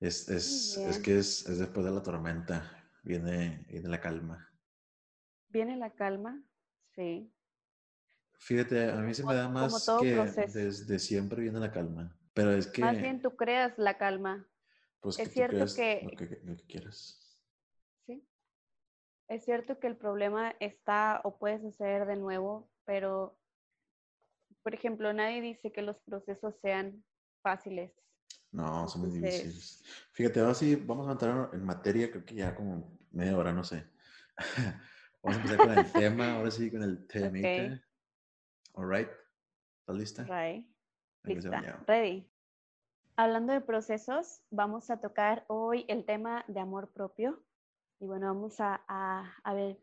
Es, 0.00 0.28
es, 0.28 0.76
es 0.78 0.98
que 0.98 1.18
es, 1.18 1.48
es, 1.48 1.58
después 1.58 1.86
de 1.86 1.92
la 1.92 2.02
tormenta, 2.02 2.81
viene, 3.02 3.64
viene 3.68 3.88
la 3.88 4.00
calma. 4.00 4.48
¿Viene 5.48 5.76
la 5.76 5.90
calma? 5.90 6.42
Sí. 6.94 7.32
Fíjate, 8.38 8.90
a 8.90 8.96
mí 8.96 9.14
se 9.14 9.24
me 9.24 9.34
da 9.34 9.48
más 9.48 9.86
que 10.00 10.14
desde 10.14 10.98
siempre 10.98 11.42
viene 11.42 11.60
la 11.60 11.70
calma. 11.70 12.16
Pero 12.34 12.52
es 12.52 12.66
que... 12.66 12.80
Más 12.80 13.00
bien 13.00 13.20
tú 13.20 13.36
creas 13.36 13.76
la 13.76 13.98
calma. 13.98 14.48
Pues 15.00 15.18
es 15.18 15.30
cierto 15.32 15.64
que... 15.76 16.00
Lo 16.44 16.56
que, 16.56 16.64
quieras. 16.66 17.38
Sí. 18.06 18.26
Es 19.28 19.44
cierto 19.44 19.78
que 19.78 19.86
el 19.86 19.96
problema 19.96 20.54
está 20.58 21.20
o 21.24 21.38
puede 21.38 21.60
suceder 21.60 22.06
de 22.06 22.16
nuevo, 22.16 22.70
pero, 22.84 23.38
por 24.62 24.74
ejemplo, 24.74 25.12
nadie 25.12 25.40
dice 25.40 25.70
que 25.70 25.82
los 25.82 25.98
procesos 26.00 26.54
sean 26.60 27.04
fáciles. 27.42 27.92
No, 28.52 28.86
son 28.86 29.02
muy 29.02 29.10
difíciles. 29.10 29.82
Fíjate, 30.12 30.40
ahora 30.40 30.54
sí, 30.54 30.76
vamos 30.76 31.08
a 31.08 31.12
entrar 31.12 31.50
en 31.54 31.64
materia, 31.64 32.10
creo 32.10 32.24
que 32.24 32.34
ya 32.34 32.54
como 32.54 32.98
media 33.10 33.36
hora, 33.36 33.52
no 33.52 33.64
sé. 33.64 33.86
vamos 35.22 35.38
a 35.38 35.42
empezar 35.42 35.58
con 35.58 35.78
el 35.78 35.92
tema, 35.92 36.32
ahora 36.34 36.50
sí, 36.50 36.70
con 36.70 36.82
el 36.82 37.06
tema. 37.06 37.80
All 38.74 38.90
right. 38.90 39.08
¿Estás 39.80 39.96
lista? 39.96 40.22
Right. 40.24 40.66
Lista. 41.24 41.82
Ready. 41.86 42.28
Hablando 43.16 43.54
de 43.54 43.60
procesos, 43.60 44.42
vamos 44.50 44.90
a 44.90 45.00
tocar 45.00 45.44
hoy 45.48 45.84
el 45.88 46.04
tema 46.04 46.44
de 46.46 46.60
amor 46.60 46.92
propio. 46.92 47.42
Y 48.00 48.06
bueno, 48.06 48.26
vamos 48.26 48.60
a, 48.60 48.82
a, 48.86 49.54
ver 49.54 49.78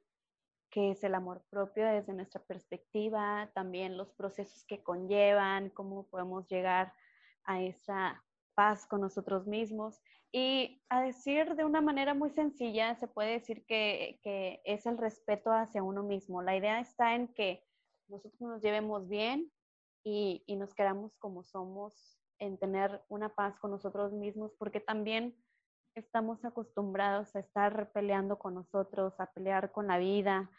qué 0.69 0.91
es 0.91 1.03
el 1.03 1.15
amor 1.15 1.41
propio 1.49 1.87
desde 1.87 2.13
nuestra 2.13 2.41
perspectiva, 2.41 3.49
también 3.53 3.97
los 3.97 4.11
procesos 4.11 4.63
que 4.65 4.83
conllevan, 4.83 5.69
cómo 5.69 6.07
podemos 6.07 6.47
llegar 6.47 6.93
a 7.45 7.61
esa 7.61 8.23
paz 8.59 8.85
con 8.85 8.99
nosotros 8.99 9.47
mismos. 9.47 10.01
Y 10.33 10.83
a 10.89 10.99
decir 11.01 11.55
de 11.55 11.63
una 11.63 11.79
manera 11.79 12.13
muy 12.13 12.29
sencilla, 12.29 12.93
se 12.95 13.07
puede 13.07 13.31
decir 13.31 13.65
que, 13.65 14.19
que 14.21 14.61
es 14.65 14.85
el 14.85 14.97
respeto 14.97 15.53
hacia 15.53 15.81
uno 15.81 16.03
mismo. 16.03 16.41
La 16.41 16.57
idea 16.57 16.81
está 16.81 17.15
en 17.15 17.29
que 17.29 17.63
nosotros 18.09 18.41
nos 18.41 18.61
llevemos 18.61 19.07
bien 19.07 19.49
y, 20.03 20.43
y 20.45 20.57
nos 20.57 20.73
queramos 20.73 21.15
como 21.19 21.45
somos, 21.45 22.19
en 22.37 22.57
tener 22.57 23.01
una 23.07 23.29
paz 23.29 23.57
con 23.59 23.71
nosotros 23.71 24.11
mismos, 24.11 24.51
porque 24.59 24.81
también 24.81 25.37
estamos 25.95 26.43
acostumbrados 26.43 27.33
a 27.37 27.39
estar 27.39 27.93
peleando 27.93 28.37
con 28.39 28.55
nosotros, 28.55 29.17
a 29.21 29.31
pelear 29.31 29.71
con 29.71 29.87
la 29.87 29.99
vida, 29.99 30.51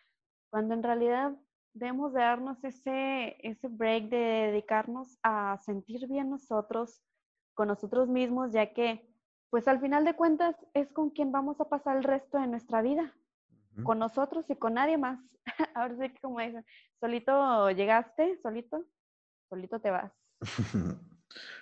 cuando 0.51 0.73
en 0.73 0.83
realidad 0.83 1.37
debemos 1.75 2.15
de 2.15 2.21
darnos 2.21 2.65
ese, 2.65 3.37
ese 3.47 3.69
break 3.69 4.09
de 4.09 4.17
dedicarnos 4.17 5.19
a 5.23 5.59
sentir 5.59 6.09
bien 6.09 6.31
nosotros, 6.31 7.03
con 7.61 7.69
nosotros 7.69 8.09
mismos, 8.09 8.53
ya 8.53 8.73
que 8.73 9.07
pues 9.51 9.69
al 9.69 9.83
final 9.83 10.07
de 10.07 10.17
cuentas 10.17 10.57
es 10.73 10.91
con 10.95 11.11
quien 11.11 11.31
vamos 11.31 11.61
a 11.61 11.69
pasar 11.69 11.99
el 11.99 12.05
resto 12.05 12.39
de 12.39 12.47
nuestra 12.47 12.81
vida 12.81 13.15
con 13.85 13.99
nosotros 13.99 14.47
y 14.49 14.57
con 14.57 14.73
nadie 14.73 14.97
más. 14.97 15.21
Ahora 15.75 15.95
sí 15.95 16.09
que 16.09 16.19
como 16.23 16.41
dicen, 16.41 16.65
solito 16.99 17.71
llegaste, 17.73 18.41
solito, 18.43 18.87
solito 19.51 19.79
te 19.79 19.91
vas. 19.91 20.11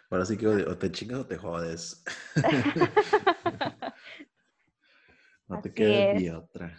Ahora 0.08 0.24
sí 0.24 0.38
que 0.38 0.46
o 0.46 0.78
te 0.78 0.92
chingas 0.92 1.18
o 1.18 1.26
te 1.26 1.36
jodes. 1.36 2.04
no 5.48 5.60
te 5.60 5.74
queda 5.74 6.14
ni 6.14 6.30
otra. 6.30 6.76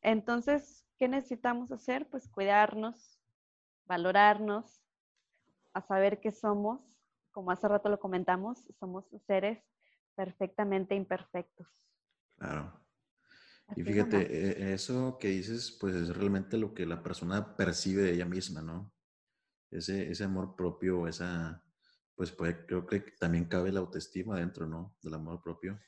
Entonces, 0.00 0.86
¿qué 0.96 1.08
necesitamos 1.08 1.70
hacer? 1.72 2.08
Pues 2.08 2.26
cuidarnos, 2.26 3.20
valorarnos, 3.84 4.80
a 5.74 5.82
saber 5.82 6.20
que 6.20 6.32
somos, 6.32 6.91
como 7.32 7.50
hace 7.50 7.66
rato 7.66 7.88
lo 7.88 7.98
comentamos, 7.98 8.58
somos 8.78 9.04
seres 9.26 9.58
perfectamente 10.14 10.94
imperfectos. 10.94 11.66
Claro. 12.36 12.80
Y 13.74 13.82
fíjate, 13.82 14.18
e, 14.20 14.74
eso 14.74 15.16
que 15.18 15.28
dices, 15.28 15.76
pues 15.80 15.94
es 15.94 16.14
realmente 16.14 16.58
lo 16.58 16.74
que 16.74 16.84
la 16.86 17.02
persona 17.02 17.56
percibe 17.56 18.02
de 18.02 18.12
ella 18.12 18.26
misma, 18.26 18.60
¿no? 18.60 18.92
Ese, 19.70 20.10
ese 20.10 20.24
amor 20.24 20.54
propio, 20.54 21.08
esa, 21.08 21.64
pues 22.14 22.30
puede, 22.32 22.66
creo 22.66 22.86
que 22.86 23.00
también 23.18 23.46
cabe 23.46 23.72
la 23.72 23.80
autoestima 23.80 24.38
dentro, 24.38 24.66
¿no? 24.66 24.96
Del 25.02 25.14
amor 25.14 25.42
propio. 25.42 25.80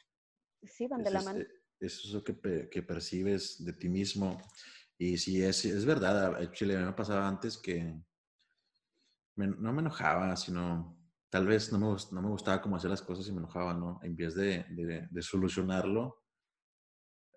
Sí, 0.63 0.87
van 0.87 1.03
de 1.03 1.11
la 1.11 1.23
mano. 1.23 1.41
Es 1.79 2.05
eso 2.05 2.25
que, 2.25 2.69
que, 2.71 2.83
percibes 2.83 3.63
de 3.63 3.75
ti 3.75 3.91
mismo. 3.91 4.41
Y 4.97 5.19
sí, 5.19 5.43
es, 5.43 5.65
es 5.67 5.85
verdad, 5.85 6.37
a 6.37 6.53
Chile 6.53 6.79
me 6.79 6.93
pasaba 6.93 7.29
antes 7.29 7.59
que 7.59 8.01
no 9.37 9.73
me 9.73 9.83
enojaba, 9.83 10.35
sino 10.37 11.04
tal 11.35 11.49
vez 11.49 11.73
no 11.73 11.81
me, 11.81 11.97
no 12.13 12.23
me 12.23 12.29
gustaba 12.29 12.63
cómo 12.63 12.77
hacer 12.77 12.91
las 12.91 13.03
cosas 13.03 13.27
y 13.27 13.33
me 13.33 13.39
enojaba, 13.39 13.75
¿no? 13.75 13.99
En 14.05 14.15
vez 14.15 14.37
de, 14.37 14.65
de, 14.71 15.09
de 15.11 15.23
solucionarlo, 15.23 16.23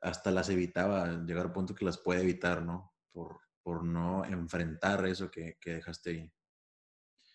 hasta 0.04 0.30
las 0.30 0.50
evitaba, 0.50 1.26
llegar 1.26 1.48
al 1.48 1.52
punto 1.52 1.74
que 1.74 1.84
las 1.84 1.98
puede 1.98 2.22
evitar, 2.22 2.62
¿no? 2.62 2.94
Por, 3.12 3.40
por 3.64 3.84
no 3.84 4.24
enfrentar 4.24 5.04
eso 5.08 5.32
que, 5.32 5.58
que 5.60 5.72
dejaste 5.72 6.12
ahí. 6.12 6.34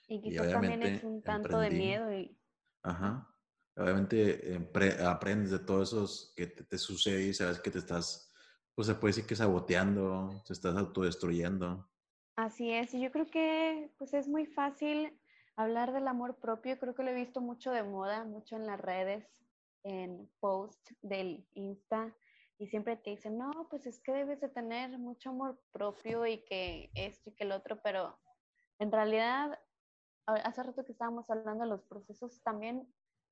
Y 0.07 0.23
quizás 0.23 0.53
también 0.53 0.85
es 0.85 1.03
un 1.03 1.21
tanto 1.21 1.59
de 1.59 1.71
miedo. 1.71 2.13
Y... 2.13 2.39
Ajá. 2.85 3.29
Obviamente 3.75 4.71
aprendes 5.05 5.51
de 5.51 5.59
todo 5.59 5.83
eso 5.83 6.07
que 6.37 6.47
te, 6.47 6.79
sucede 6.79 7.25
y 7.27 7.35
sabes 7.35 7.59
que 7.59 7.73
te 7.73 7.79
estás, 7.79 8.33
pues 8.77 8.87
se 8.87 8.95
puede 8.95 9.15
decir 9.15 9.27
que 9.27 9.35
saboteando, 9.35 10.45
te 10.47 10.53
estás 10.53 10.77
autodestruyendo. 10.77 11.91
Así 12.37 12.71
es, 12.71 12.95
y 12.95 13.03
yo 13.03 13.11
creo 13.11 13.27
que 13.27 13.93
pues 13.99 14.15
es 14.15 14.29
muy 14.29 14.47
fácil 14.47 15.19
hablar 15.63 15.93
del 15.93 16.09
amor 16.09 16.37
propio, 16.37 16.79
creo 16.79 16.95
que 16.95 17.03
lo 17.03 17.11
he 17.11 17.15
visto 17.15 17.41
mucho 17.41 17.71
de 17.73 17.83
moda, 17.83 18.25
mucho 18.25 18.57
en 18.57 18.67
las 18.67 18.81
redes, 18.81 19.27
en 19.85 20.29
posts 20.41 20.95
del 21.03 21.47
Insta, 21.55 22.15
y 22.59 22.69
siempre 22.69 22.97
te 22.97 23.11
dicen, 23.11 23.39
no, 23.39 23.67
pues 23.69 23.87
es 23.87 24.01
que 24.01 24.13
debes 24.13 24.41
de 24.41 24.49
tener 24.49 24.97
mucho 24.99 25.31
amor 25.31 25.61
propio 25.73 26.27
y 26.27 26.39
que 26.45 26.91
esto 26.95 27.31
y 27.31 27.33
que 27.33 27.45
el 27.45 27.53
otro, 27.53 27.81
pero 27.83 28.17
en 28.79 28.93
realidad, 28.93 29.59
hace 30.27 30.63
rato 30.63 30.85
que 30.85 30.93
estábamos 30.93 31.29
hablando 31.29 31.65
de 31.65 31.71
los 31.71 31.83
procesos, 31.83 32.41
también 32.43 32.87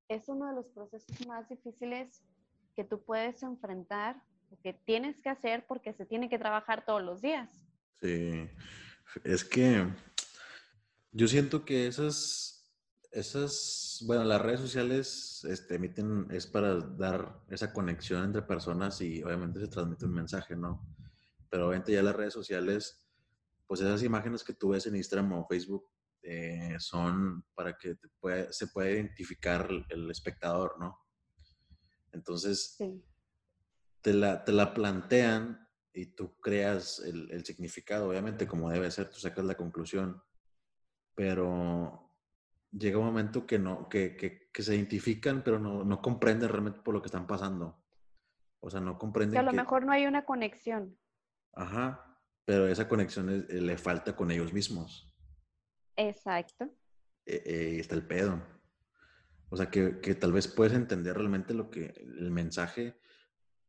es 0.08 0.28
uno 0.28 0.48
de 0.48 0.54
los 0.54 0.66
procesos 0.68 1.26
más 1.26 1.48
difíciles 1.48 2.22
que 2.74 2.82
tú 2.82 3.04
puedes 3.04 3.42
enfrentar, 3.42 4.20
que 4.62 4.72
tienes 4.72 5.20
que 5.20 5.28
hacer 5.28 5.64
porque 5.66 5.92
se 5.92 6.06
tiene 6.06 6.28
que 6.28 6.38
trabajar 6.38 6.84
todos 6.84 7.02
los 7.02 7.22
días. 7.22 7.48
Sí, 8.00 8.50
es 9.22 9.44
que 9.44 9.86
yo 11.12 11.28
siento 11.28 11.64
que 11.64 11.86
esas 11.86 12.60
esas, 13.10 14.02
bueno, 14.06 14.24
las 14.24 14.40
redes 14.40 14.60
sociales 14.60 15.44
este, 15.48 15.76
emiten, 15.76 16.28
es 16.30 16.46
para 16.46 16.76
dar 16.76 17.42
esa 17.48 17.72
conexión 17.72 18.24
entre 18.24 18.42
personas 18.42 19.00
y 19.00 19.22
obviamente 19.22 19.60
se 19.60 19.68
transmite 19.68 20.04
un 20.04 20.14
mensaje, 20.14 20.54
¿no? 20.54 20.86
Pero 21.48 21.66
obviamente 21.66 21.92
ya 21.92 22.02
las 22.02 22.14
redes 22.14 22.32
sociales, 22.32 23.08
pues 23.66 23.80
esas 23.80 24.02
imágenes 24.02 24.44
que 24.44 24.54
tú 24.54 24.70
ves 24.70 24.86
en 24.86 24.96
Instagram 24.96 25.32
o 25.32 25.46
Facebook 25.48 25.84
eh, 26.22 26.76
son 26.78 27.44
para 27.54 27.76
que 27.76 27.96
se 28.50 28.66
pueda 28.68 28.90
identificar 28.90 29.68
el, 29.88 30.10
espectador, 30.10 30.76
¿no? 30.78 30.96
Entonces, 32.12 32.76
te, 34.00 34.14
la, 34.14 34.44
te 34.44 34.52
la 34.52 34.72
plantean 34.72 35.68
y 35.92 36.06
tú 36.06 36.38
creas 36.40 37.00
el, 37.00 37.28
el 37.32 37.44
significado, 37.44 38.08
obviamente, 38.08 38.46
como 38.46 38.70
debe 38.70 38.90
ser, 38.92 39.10
tú 39.10 39.18
sacas 39.18 39.44
la 39.44 39.56
conclusión, 39.56 40.22
pero 41.20 42.16
llega 42.72 42.96
un 42.96 43.04
momento 43.04 43.46
que 43.46 43.58
no, 43.58 43.90
que, 43.90 44.16
que, 44.16 44.48
que 44.50 44.62
se 44.62 44.74
identifican, 44.74 45.42
pero 45.44 45.58
no, 45.58 45.84
no, 45.84 46.00
comprenden 46.00 46.48
realmente 46.48 46.80
por 46.80 46.94
lo 46.94 47.02
que 47.02 47.08
están 47.08 47.26
pasando. 47.26 47.78
O 48.60 48.70
sea, 48.70 48.80
no 48.80 48.98
comprenden. 48.98 49.32
Que 49.32 49.38
a 49.38 49.42
lo 49.42 49.52
mejor 49.52 49.84
no 49.84 49.92
hay 49.92 50.06
una 50.06 50.24
conexión. 50.24 50.98
Ajá, 51.52 52.18
pero 52.46 52.68
esa 52.68 52.88
conexión 52.88 53.28
eh, 53.28 53.60
le 53.60 53.76
falta 53.76 54.16
con 54.16 54.30
ellos 54.30 54.54
mismos. 54.54 55.14
Exacto. 55.94 56.70
Eh, 57.26 57.42
eh, 57.44 57.76
está 57.80 57.96
el 57.96 58.06
pedo. 58.06 58.42
O 59.50 59.58
sea, 59.58 59.70
que, 59.70 60.00
que, 60.00 60.14
tal 60.14 60.32
vez 60.32 60.48
puedes 60.48 60.72
entender 60.72 61.14
realmente 61.18 61.52
lo 61.52 61.68
que, 61.68 61.92
el 61.98 62.30
mensaje, 62.30 62.98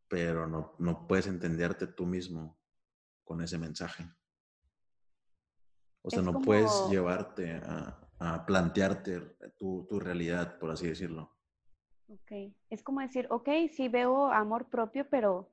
pero 0.07 0.47
no, 0.47 0.77
no 0.79 1.05
puedes 1.05 1.27
entenderte 1.27 1.87
tú 1.87 2.05
mismo 2.05 2.57
con 3.25 3.41
ese 3.41 3.57
mensaje. 3.57 4.05
O 6.03 6.09
sea, 6.09 6.21
no 6.21 6.41
puedes 6.41 6.89
llevarte 6.89 7.51
a, 7.63 8.01
a 8.19 8.45
plantearte 8.45 9.19
tu, 9.57 9.85
tu, 9.89 9.99
realidad, 9.99 10.59
por 10.59 10.71
así 10.71 10.87
decirlo. 10.87 11.31
Ok, 12.07 12.53
es 12.69 12.83
como 12.83 13.01
decir, 13.01 13.27
ok, 13.29 13.49
sí 13.71 13.87
veo 13.87 14.31
amor 14.31 14.69
propio, 14.69 15.07
pero 15.09 15.51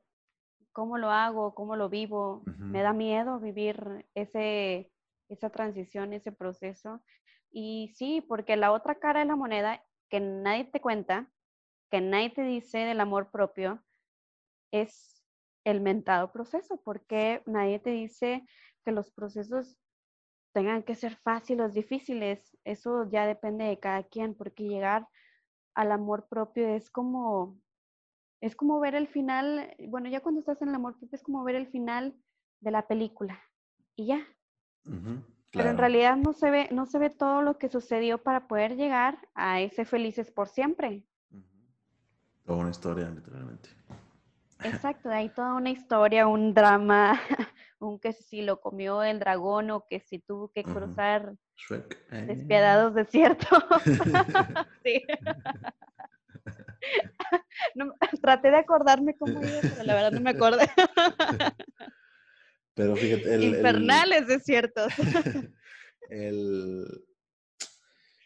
¿cómo 0.72 0.98
lo 0.98 1.10
hago? 1.10 1.54
¿Cómo 1.54 1.76
lo 1.76 1.88
vivo? 1.88 2.42
Me 2.58 2.82
da 2.82 2.92
miedo 2.92 3.40
vivir 3.40 4.06
ese, 4.14 4.92
esa 5.28 5.50
transición, 5.50 6.12
ese 6.12 6.32
proceso. 6.32 7.02
Y 7.50 7.92
sí, 7.94 8.20
porque 8.20 8.56
la 8.56 8.72
otra 8.72 8.96
cara 8.96 9.20
de 9.20 9.26
la 9.26 9.36
moneda 9.36 9.82
que 10.10 10.20
nadie 10.20 10.64
te 10.64 10.80
cuenta, 10.80 11.30
que 11.90 12.00
nadie 12.00 12.30
te 12.30 12.42
dice 12.42 12.78
del 12.78 13.00
amor 13.00 13.30
propio, 13.30 13.82
es 14.72 15.24
el 15.64 15.80
mentado 15.80 16.32
proceso, 16.32 16.80
porque 16.84 17.42
nadie 17.46 17.78
te 17.78 17.90
dice 17.90 18.46
que 18.84 18.92
los 18.92 19.10
procesos 19.10 19.78
tengan 20.58 20.82
que 20.82 20.96
ser 20.96 21.14
fáciles, 21.14 21.72
difíciles, 21.72 22.56
eso 22.64 23.08
ya 23.08 23.26
depende 23.26 23.64
de 23.64 23.78
cada 23.78 24.02
quien, 24.02 24.34
porque 24.34 24.64
llegar 24.64 25.06
al 25.76 25.92
amor 25.92 26.26
propio 26.28 26.68
es 26.68 26.90
como, 26.90 27.56
es 28.40 28.56
como 28.56 28.80
ver 28.80 28.96
el 28.96 29.06
final, 29.06 29.72
bueno, 29.86 30.08
ya 30.08 30.20
cuando 30.20 30.40
estás 30.40 30.60
en 30.60 30.70
el 30.70 30.74
amor 30.74 30.98
propio 30.98 31.14
es 31.14 31.22
como 31.22 31.44
ver 31.44 31.54
el 31.54 31.68
final 31.68 32.12
de 32.58 32.72
la 32.72 32.88
película 32.88 33.40
y 33.94 34.06
ya. 34.06 34.26
Pero 35.52 35.70
en 35.70 35.78
realidad 35.78 36.16
no 36.16 36.32
se, 36.32 36.50
ve, 36.50 36.68
no 36.72 36.86
se 36.86 36.98
ve 36.98 37.10
todo 37.10 37.40
lo 37.42 37.56
que 37.56 37.68
sucedió 37.68 38.20
para 38.20 38.48
poder 38.48 38.74
llegar 38.74 39.28
a 39.36 39.60
ese 39.60 39.84
felices 39.84 40.32
por 40.32 40.48
siempre. 40.48 41.04
Toda 42.44 42.58
una 42.58 42.70
historia, 42.70 43.08
literalmente. 43.10 43.68
Exacto, 44.64 45.08
hay 45.08 45.28
toda 45.28 45.54
una 45.54 45.70
historia, 45.70 46.26
un 46.26 46.52
drama, 46.52 47.20
un 47.80 47.98
que 47.98 48.12
si 48.12 48.42
lo 48.42 48.60
comió 48.60 49.02
el 49.02 49.18
dragón 49.18 49.70
o 49.70 49.86
que 49.88 50.00
si 50.00 50.18
tuvo 50.18 50.50
que 50.52 50.64
cruzar 50.64 51.34
despiadados 52.10 52.94
desiertos. 52.94 53.48
sí. 54.84 55.02
traté 58.22 58.50
de 58.50 58.56
acordarme 58.56 59.16
cómo 59.16 59.42
iba, 59.42 59.60
pero 59.60 59.82
la 59.84 59.94
verdad 59.94 60.12
no 60.12 60.20
me 60.20 60.30
acordé. 60.30 60.68
pero 62.74 62.96
fíjate, 62.96 63.34
el, 63.34 63.44
infernales 63.44 64.26
desiertos. 64.26 64.92
El, 66.10 66.86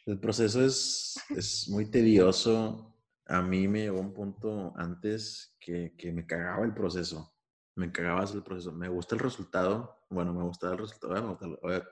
el 0.06 0.18
proceso 0.18 0.64
es, 0.64 1.14
es 1.30 1.68
muy 1.68 1.90
tedioso. 1.90 2.96
A 3.26 3.42
mí 3.42 3.68
me 3.68 3.82
llegó 3.82 4.00
un 4.00 4.12
punto 4.12 4.72
antes 4.76 5.56
que, 5.58 5.94
que 5.96 6.12
me 6.12 6.26
cagaba 6.26 6.64
el 6.64 6.74
proceso 6.74 7.32
me 7.74 7.90
cagabas 7.90 8.34
el 8.34 8.42
proceso. 8.42 8.72
Me 8.72 8.88
gusta 8.88 9.14
el 9.14 9.20
resultado. 9.20 10.04
Bueno, 10.10 10.32
me 10.32 10.42
gusta 10.42 10.72
el 10.72 10.78
resultado. 10.78 11.14
Me 11.14 11.28
gusta, 11.28 11.46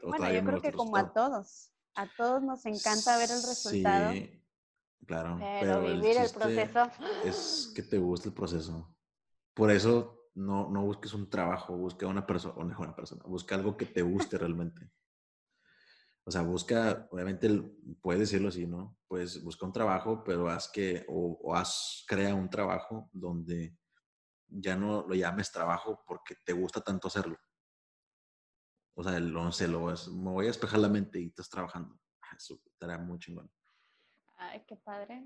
bueno, 0.09 0.33
yo 0.33 0.45
creo 0.45 0.61
que 0.61 0.73
como 0.73 0.97
a 0.97 1.13
todos. 1.13 1.73
A 1.95 2.07
todos 2.17 2.43
nos 2.43 2.65
encanta 2.67 3.17
ver 3.17 3.31
el 3.31 3.43
resultado. 3.43 4.13
Sí, 4.13 4.45
claro. 5.07 5.39
Pero, 5.39 5.83
vivir 5.83 6.19
el, 6.19 6.31
proceso. 6.31 6.91
Es 7.25 7.73
que 7.75 7.83
te 7.83 7.99
guste 7.99 8.29
el 8.29 8.35
proceso. 8.35 8.95
Por 9.55 9.71
eso 9.71 10.31
no, 10.35 10.71
no 10.71 10.85
busques 10.85 11.13
un 11.15 11.29
trabajo, 11.29 11.77
busca 11.77 12.07
una 12.07 12.27
persona, 12.27 12.55
una 12.57 12.95
persona, 12.95 13.23
busca 13.27 13.55
algo 13.55 13.77
que 13.77 13.87
te 13.87 14.03
guste 14.03 14.39
realmente. 14.39 14.91
O 16.25 16.31
sea, 16.31 16.43
busca, 16.43 17.09
obviamente, 17.11 17.49
puedes 18.01 18.21
decirlo 18.21 18.49
así, 18.49 18.67
¿no? 18.67 18.97
Pues 19.09 19.43
busca 19.43 19.67
un 19.67 19.73
trabajo, 19.73 20.23
pero 20.23 20.49
haz 20.49 20.71
que, 20.71 21.05
o, 21.09 21.41
o 21.43 21.57
haz, 21.57 22.05
crea 22.07 22.35
un 22.35 22.49
trabajo 22.49 23.09
donde 23.13 23.77
ya 24.51 24.77
no 24.77 25.07
lo 25.07 25.15
llames 25.15 25.53
trabajo 25.53 26.03
porque 26.07 26.35
te 26.45 26.53
gusta 26.53 26.81
tanto 26.81 27.09
hacerlo. 27.09 27.39
O 28.95 29.03
sea, 29.03 29.19
no 29.21 29.53
sé, 29.53 29.69
lo, 29.69 29.87
me 29.87 30.31
voy 30.31 30.45
a 30.45 30.49
despejar 30.49 30.81
la 30.81 30.89
mente 30.89 31.21
y 31.21 31.29
estás 31.29 31.49
trabajando. 31.49 31.99
Ah, 32.23 32.35
eso 32.37 32.61
estará 32.67 32.99
muy 32.99 33.19
chingón. 33.19 33.51
Ay, 34.37 34.63
qué 34.67 34.77
padre. 34.77 35.25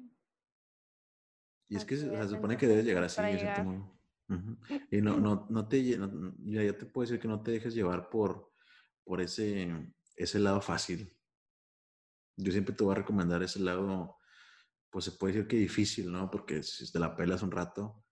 Y 1.68 1.76
es 1.76 1.84
que 1.84 1.96
se, 1.96 2.28
supone 2.28 2.56
que 2.56 2.68
debes 2.68 2.84
llegar 2.84 3.04
así, 3.04 3.20
Y 4.90 5.00
no, 5.00 5.18
no, 5.18 5.46
no 5.48 5.68
te, 5.68 5.82
ya, 5.84 5.98
te 5.98 6.86
puedo 6.86 7.06
decir 7.06 7.20
que 7.20 7.28
no 7.28 7.42
te 7.42 7.50
dejes 7.50 7.74
llevar 7.74 8.10
por, 8.10 8.52
por 9.02 9.20
ese, 9.20 9.92
ese 10.16 10.38
lado 10.38 10.60
fácil. 10.60 11.16
Yo 12.36 12.52
siempre 12.52 12.74
te 12.74 12.84
voy 12.84 12.92
a 12.92 12.98
recomendar 12.98 13.42
ese 13.42 13.60
lado, 13.60 14.18
pues 14.90 15.06
se 15.06 15.12
puede 15.12 15.34
decir 15.34 15.48
que 15.48 15.56
difícil, 15.56 16.12
¿no? 16.12 16.30
Porque 16.30 16.62
si 16.62 16.90
te 16.92 16.98
la 16.98 17.16
pelas 17.16 17.42
un 17.42 17.50
rato, 17.50 18.03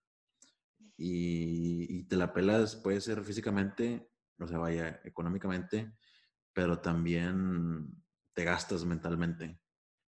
y, 0.96 2.04
te 2.04 2.16
la 2.16 2.32
pelas, 2.32 2.76
puede 2.76 3.00
ser 3.00 3.24
físicamente, 3.24 4.10
o 4.38 4.46
sea, 4.46 4.58
vaya, 4.58 5.00
económicamente, 5.04 5.96
pero 6.52 6.80
también 6.80 7.88
te 8.34 8.44
gastas 8.44 8.84
mentalmente. 8.84 9.60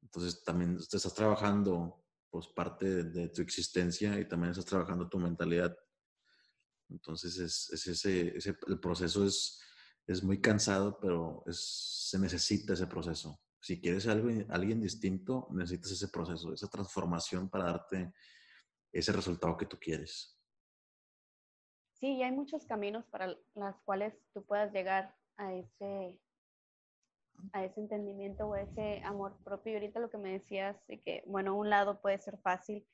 Entonces 0.02 0.44
también 0.44 0.78
te 0.78 0.98
estás 0.98 1.14
trabajando 1.14 2.04
pues 2.30 2.48
parte 2.48 3.04
de, 3.04 3.30
tu 3.30 3.42
existencia 3.42 4.20
y 4.20 4.28
también 4.28 4.52
estás 4.52 4.66
trabajando 4.66 5.08
tu 5.08 5.20
mentalidad. 5.20 5.76
Entonces 6.90 7.38
es, 7.38 7.70
es 7.72 7.88
ese, 7.88 8.38
ese, 8.38 8.58
el 8.68 8.80
proceso 8.80 9.26
es, 9.26 9.62
es 10.08 10.24
muy 10.24 10.42
cansado, 10.42 11.00
pero 11.00 11.44
se 11.48 12.20
necesita 12.20 12.74
ese 12.74 12.88
proceso. 12.88 13.40
Si 13.62 13.80
quieres 13.80 14.08
algo, 14.08 14.30
alguien 14.50 14.82
distinto, 14.82 15.48
necesitas 15.52 15.92
ese 15.92 16.10
proceso, 16.10 16.54
esa 16.54 16.68
transformación 16.68 17.50
para 17.50 17.66
darte 17.66 18.14
ese 18.92 19.12
resultado 19.12 19.56
que 19.56 19.66
tú 19.66 19.78
quieres. 19.80 20.38
Sí, 22.04 22.16
y 22.18 22.24
hay 22.24 22.34
muchos 22.34 22.66
caminos 22.66 23.06
para 23.06 23.28
los 23.28 23.76
cuales 23.86 24.14
tú 24.34 24.44
puedas 24.44 24.74
llegar 24.74 25.16
a 25.38 25.54
ese, 25.54 26.20
a 27.54 27.64
ese 27.64 27.80
entendimiento 27.80 28.46
o 28.46 28.56
a 28.56 28.62
ese 28.62 29.02
amor 29.06 29.38
propio. 29.46 29.72
Y 29.72 29.76
ahorita 29.76 30.02
lo 30.02 30.10
que 30.10 30.18
me 30.18 30.34
decías 30.34 30.76
de 30.88 31.00
que, 31.00 31.24
bueno, 31.28 31.56
un 31.56 31.70
lado 31.70 32.02
puede 32.02 32.20
ser 32.20 32.38
fácil, 32.40 32.86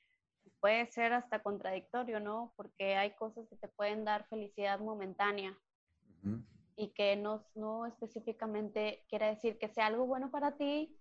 puede 0.60 0.86
ser 0.92 1.12
hasta 1.12 1.42
contradictorio, 1.42 2.20
¿no? 2.20 2.52
Porque 2.54 2.94
hay 2.94 3.10
cosas 3.16 3.48
que 3.48 3.56
te 3.56 3.66
pueden 3.66 4.04
dar 4.04 4.28
felicidad 4.28 4.78
momentánea 4.78 5.58
y 6.76 6.90
que 6.90 7.16
no, 7.16 7.44
no 7.56 7.86
específicamente 7.86 9.04
quiere 9.08 9.26
decir 9.26 9.58
que 9.58 9.70
sea 9.70 9.86
algo 9.86 10.06
bueno 10.06 10.30
para 10.30 10.56
ti 10.56 10.96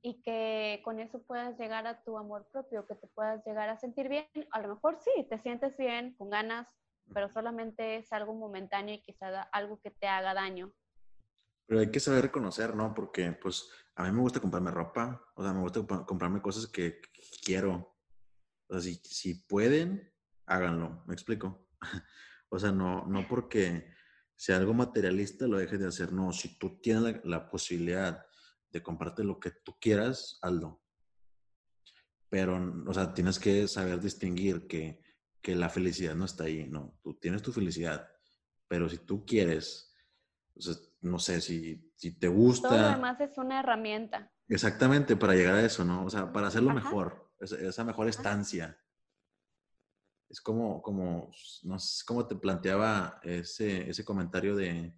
y 0.00 0.22
que 0.22 0.80
con 0.82 0.98
eso 0.98 1.20
puedas 1.24 1.58
llegar 1.58 1.86
a 1.86 2.02
tu 2.04 2.16
amor 2.16 2.48
propio, 2.50 2.86
que 2.86 2.94
te 2.94 3.06
puedas 3.08 3.44
llegar 3.44 3.68
a 3.68 3.76
sentir 3.76 4.08
bien. 4.08 4.24
A 4.52 4.62
lo 4.62 4.68
mejor 4.68 4.98
sí, 4.98 5.26
te 5.28 5.38
sientes 5.40 5.76
bien, 5.76 6.14
con 6.14 6.30
ganas, 6.30 6.79
pero 7.12 7.28
solamente 7.28 7.96
es 7.96 8.12
algo 8.12 8.34
momentáneo 8.34 8.94
y 8.94 9.02
quizá 9.02 9.42
algo 9.42 9.80
que 9.80 9.90
te 9.90 10.06
haga 10.06 10.34
daño. 10.34 10.72
Pero 11.66 11.80
hay 11.80 11.90
que 11.90 12.00
saber 12.00 12.22
reconocer, 12.22 12.74
¿no? 12.74 12.94
Porque 12.94 13.32
pues 13.32 13.70
a 13.94 14.04
mí 14.04 14.12
me 14.12 14.20
gusta 14.20 14.40
comprarme 14.40 14.70
ropa, 14.70 15.22
o 15.34 15.42
sea, 15.42 15.52
me 15.52 15.60
gusta 15.60 15.86
comprarme 16.04 16.42
cosas 16.42 16.66
que 16.66 17.00
quiero. 17.44 17.96
O 18.68 18.72
sea, 18.72 18.80
si, 18.80 18.94
si 19.04 19.34
pueden, 19.34 20.12
háganlo, 20.46 21.04
me 21.06 21.14
explico. 21.14 21.68
o 22.48 22.58
sea, 22.58 22.72
no, 22.72 23.06
no 23.06 23.26
porque 23.28 23.94
sea 24.34 24.56
algo 24.56 24.74
materialista 24.74 25.46
lo 25.46 25.58
dejes 25.58 25.78
de 25.78 25.86
hacer, 25.86 26.12
no, 26.12 26.32
si 26.32 26.58
tú 26.58 26.80
tienes 26.80 27.02
la, 27.02 27.20
la 27.24 27.50
posibilidad 27.50 28.26
de 28.70 28.82
comprarte 28.82 29.22
lo 29.22 29.38
que 29.38 29.50
tú 29.50 29.76
quieras, 29.80 30.38
hazlo. 30.42 30.82
Pero, 32.28 32.84
o 32.86 32.94
sea, 32.94 33.12
tienes 33.12 33.38
que 33.38 33.66
saber 33.68 34.00
distinguir 34.00 34.66
que 34.66 35.02
que 35.42 35.54
la 35.54 35.68
felicidad 35.68 36.14
no 36.14 36.24
está 36.24 36.44
ahí, 36.44 36.66
no, 36.68 36.98
tú 37.02 37.14
tienes 37.14 37.42
tu 37.42 37.52
felicidad, 37.52 38.08
pero 38.68 38.88
si 38.88 38.98
tú 38.98 39.24
quieres, 39.24 39.94
no 41.00 41.18
sé, 41.18 41.40
si, 41.40 41.92
si 41.96 42.18
te 42.18 42.28
gusta... 42.28 42.68
Todo 42.68 42.78
lo 42.78 42.88
demás 42.88 43.20
es 43.20 43.38
una 43.38 43.60
herramienta. 43.60 44.32
Exactamente, 44.48 45.16
para 45.16 45.34
llegar 45.34 45.54
a 45.54 45.64
eso, 45.64 45.84
¿no? 45.84 46.04
O 46.04 46.10
sea, 46.10 46.32
para 46.32 46.48
hacerlo 46.48 46.72
mejor, 46.74 47.32
esa, 47.40 47.84
mejor 47.84 48.08
estancia. 48.08 48.78
Es 50.28 50.40
como, 50.40 50.82
como, 50.82 51.30
no 51.62 51.78
sé, 51.78 52.04
cómo 52.06 52.26
te 52.26 52.36
planteaba 52.36 53.20
ese, 53.22 53.88
ese 53.88 54.04
comentario 54.04 54.54
de, 54.54 54.94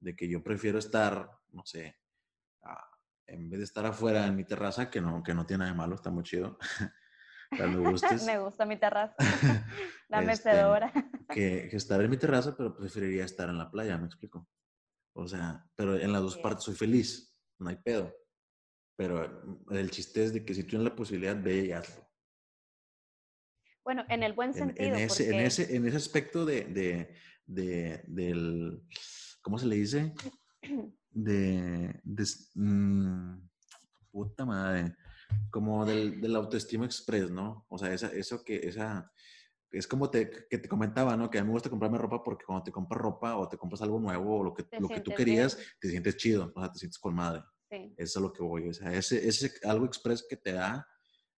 de 0.00 0.16
que 0.16 0.28
yo 0.28 0.42
prefiero 0.42 0.78
estar, 0.78 1.30
no 1.50 1.64
sé, 1.64 1.96
en 3.26 3.48
vez 3.48 3.60
de 3.60 3.64
estar 3.64 3.86
afuera 3.86 4.26
en 4.26 4.36
mi 4.36 4.44
terraza, 4.44 4.90
que 4.90 5.00
no, 5.00 5.22
que 5.22 5.34
no 5.34 5.46
tiene 5.46 5.60
nada 5.60 5.72
de 5.72 5.78
malo, 5.78 5.94
está 5.94 6.10
muy 6.10 6.22
chido. 6.22 6.58
me 8.26 8.38
gusta 8.38 8.66
mi 8.66 8.76
terraza, 8.76 9.14
la 10.08 10.20
este, 10.20 10.26
mecedora. 10.26 10.92
que, 11.28 11.68
estar 11.72 12.00
en 12.00 12.10
mi 12.10 12.16
terraza, 12.16 12.56
pero 12.56 12.74
preferiría 12.74 13.24
estar 13.24 13.48
en 13.48 13.58
la 13.58 13.70
playa, 13.70 13.98
me 13.98 14.06
explico. 14.06 14.48
O 15.14 15.28
sea, 15.28 15.64
pero 15.76 15.98
en 15.98 16.12
las 16.12 16.22
dos 16.22 16.38
partes 16.38 16.64
soy 16.64 16.74
feliz, 16.74 17.36
no 17.58 17.68
hay 17.68 17.76
pedo. 17.76 18.14
Pero 18.96 19.42
el 19.70 19.90
chiste 19.90 20.24
es 20.24 20.32
de 20.32 20.44
que 20.44 20.54
si 20.54 20.64
tienes 20.64 20.88
la 20.88 20.96
posibilidad, 20.96 21.40
ve 21.40 21.66
y 21.66 21.72
hazlo. 21.72 22.08
Bueno, 23.84 24.04
en 24.08 24.22
el 24.22 24.32
buen 24.32 24.54
sentido. 24.54 24.94
En, 24.94 24.94
ese, 24.94 25.28
en, 25.28 25.40
ese, 25.40 25.76
en 25.76 25.86
ese 25.86 25.96
aspecto 25.96 26.44
de, 26.44 26.64
de, 26.64 27.14
de, 27.46 28.04
del, 28.06 28.82
¿cómo 29.42 29.58
se 29.58 29.66
le 29.66 29.76
dice? 29.76 30.14
De, 31.14 32.00
mmm, 32.54 33.36
puta 34.10 34.46
madre, 34.46 34.96
como 35.50 35.84
del, 35.84 36.20
del 36.20 36.36
autoestima 36.36 36.84
express, 36.84 37.30
¿no? 37.30 37.66
O 37.68 37.78
sea, 37.78 37.92
esa, 37.92 38.08
eso 38.08 38.42
que, 38.44 38.56
esa, 38.56 39.12
es 39.70 39.86
como 39.86 40.10
te, 40.10 40.30
que 40.48 40.58
te 40.58 40.68
comentaba, 40.68 41.16
¿no? 41.16 41.30
Que 41.30 41.38
a 41.38 41.42
mí 41.42 41.48
me 41.48 41.54
gusta 41.54 41.70
comprarme 41.70 41.98
ropa 41.98 42.22
porque 42.22 42.44
cuando 42.44 42.64
te 42.64 42.72
compras 42.72 43.00
ropa 43.00 43.36
o 43.36 43.48
te 43.48 43.56
compras 43.56 43.82
algo 43.82 43.98
nuevo 43.98 44.40
o 44.40 44.44
lo 44.44 44.54
que, 44.54 44.66
lo 44.78 44.88
que 44.88 45.00
tú 45.00 45.12
querías, 45.14 45.58
te 45.80 45.88
sientes 45.88 46.16
chido, 46.16 46.52
o 46.54 46.60
sea, 46.60 46.70
te 46.70 46.78
sientes 46.78 46.98
con 46.98 47.14
madre. 47.14 47.42
Sí. 47.70 47.94
Eso 47.96 48.18
es 48.18 48.22
lo 48.22 48.32
que 48.32 48.42
voy. 48.42 48.68
O 48.68 48.74
sea, 48.74 48.92
ese, 48.92 49.26
ese 49.26 49.52
algo 49.64 49.86
express 49.86 50.24
que 50.28 50.36
te 50.36 50.52
da, 50.52 50.86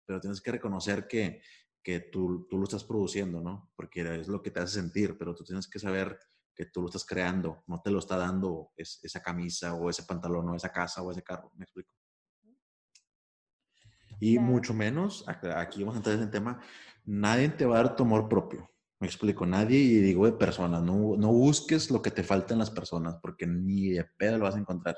pero 0.06 0.20
tienes 0.20 0.42
que 0.42 0.52
reconocer 0.52 1.08
que, 1.08 1.42
que 1.84 2.00
tú, 2.00 2.48
tú, 2.50 2.58
lo 2.58 2.64
estás 2.64 2.84
produciendo, 2.84 3.42
¿no? 3.42 3.72
Porque 3.76 4.02
es 4.20 4.28
lo 4.28 4.42
que 4.42 4.50
te 4.52 4.60
hace 4.60 4.76
sentir, 4.76 5.18
pero 5.18 5.36
tú 5.36 5.44
tienes 5.44 5.68
que 5.68 5.80
saber 5.80 6.18
que 6.56 6.66
tú 6.66 6.82
lo 6.82 6.88
estás 6.88 7.06
creando, 7.06 7.64
no 7.68 7.82
te 7.82 7.92
lo 7.92 8.00
está 8.00 8.18
dando 8.18 8.72
esa 8.78 9.22
camisa 9.22 9.74
o 9.74 9.90
ese 9.90 10.04
pantalón 10.04 10.50
o 10.50 10.56
esa 10.56 10.72
casa 10.72 11.02
o 11.02 11.12
ese 11.12 11.24
carro, 11.24 11.52
¿me 11.56 11.64
explico? 11.64 11.94
Y 14.24 14.40
mucho 14.40 14.74
menos, 14.74 15.26
aquí 15.28 15.82
vamos 15.82 15.96
a 15.96 15.98
entrar 15.98 16.16
en 16.16 16.22
el 16.22 16.32
tema, 16.32 16.62
nadie 17.04 17.50
te 17.50 17.66
va 17.66 17.76
a 17.80 17.84
dar 17.84 17.96
tu 17.98 18.04
amor 18.04 18.30
propio. 18.30 18.70
Me 19.02 19.08
explico, 19.08 19.46
nadie, 19.46 19.78
y 19.78 19.98
digo 19.98 20.26
de 20.26 20.32
personas, 20.32 20.82
no, 20.82 21.18
no 21.18 21.28
busques 21.28 21.92
lo 21.92 22.02
que 22.02 22.10
te 22.10 22.24
falta 22.24 22.54
en 22.54 22.60
las 22.60 22.72
personas, 22.72 23.18
porque 23.22 23.46
ni 23.46 23.90
de 23.90 24.06
pedo 24.06 24.38
lo 24.38 24.46
vas 24.46 24.56
a 24.56 24.60
encontrar. 24.60 24.96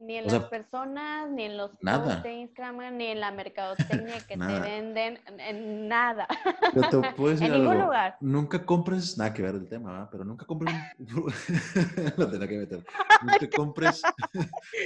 Ni 0.00 0.16
en 0.16 0.26
las 0.26 0.44
personas, 0.46 1.30
ni 1.30 1.44
en 1.44 1.56
los 1.56 1.70
nada. 1.80 2.16
de 2.20 2.32
Instagram, 2.32 2.96
ni 2.96 3.06
en 3.06 3.20
la 3.20 3.30
mercadotecnia 3.30 4.18
que 4.26 4.36
te 4.36 4.60
venden, 4.60 5.20
en 5.38 5.86
nada. 5.86 6.26
en 7.40 7.52
ningún 7.52 7.78
lugar. 7.78 8.16
Nunca 8.20 8.66
compres, 8.66 9.16
nada 9.16 9.32
que 9.32 9.42
ver 9.42 9.54
el 9.54 9.68
tema, 9.68 10.08
pero 10.10 10.24
nunca 10.24 10.44
compres, 10.44 10.74
lo 12.16 12.28
tengo 12.28 12.48
que 12.48 12.58
meter. 12.58 12.84
Nunca 13.22 13.56
compres, 13.56 14.02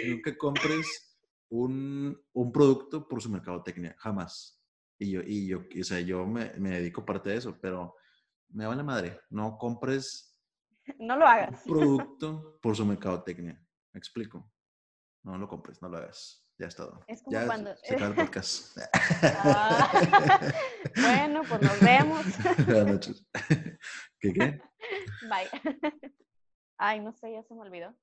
nunca 0.06 0.36
compres 0.36 1.11
un, 1.52 2.18
un, 2.32 2.50
producto 2.50 3.06
por 3.06 3.20
su 3.20 3.28
mercadotecnia, 3.28 3.94
jamás. 3.98 4.58
Y 4.98 5.10
yo, 5.10 5.20
y 5.22 5.48
yo, 5.48 5.60
o 5.80 5.84
sea, 5.84 6.00
yo 6.00 6.26
me, 6.26 6.50
me 6.54 6.70
dedico 6.70 7.04
parte 7.04 7.28
de 7.28 7.36
eso, 7.36 7.58
pero 7.60 7.94
me 8.48 8.66
vale 8.66 8.82
madre, 8.82 9.20
no 9.30 9.56
compres. 9.58 10.28
No 10.98 11.16
lo 11.16 11.24
hagas. 11.26 11.64
Un 11.66 11.72
producto 11.72 12.58
por 12.60 12.74
su 12.74 12.84
mercadotecnia. 12.84 13.54
¿Me 13.92 13.98
explico? 13.98 14.50
No 15.22 15.38
lo 15.38 15.46
compres, 15.46 15.80
no 15.80 15.88
lo 15.88 15.98
hagas. 15.98 16.44
Ya 16.58 16.66
es 16.66 16.74
todo. 16.74 17.04
Es 17.06 17.22
como 17.22 17.38
ya 17.38 17.46
cuando... 17.46 17.76
se 17.76 17.94
acaba 17.94 18.10
el 18.10 18.14
podcast. 18.16 18.76
Ah. 19.22 19.92
bueno, 20.96 21.42
pues 21.48 21.62
nos 21.62 21.80
vemos. 21.80 22.26
Buenas 22.66 22.86
noches. 22.86 23.26
¿Qué 24.18 24.32
qué? 24.32 24.60
Bye. 25.22 25.48
Ay, 26.78 26.98
no 26.98 27.12
sé, 27.12 27.32
ya 27.32 27.44
se 27.44 27.54
me 27.54 27.60
olvidó. 27.60 27.94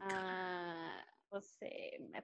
Ah, 0.00 1.02
pues 1.32 1.56
eh, 1.62 1.98
me 2.10 2.22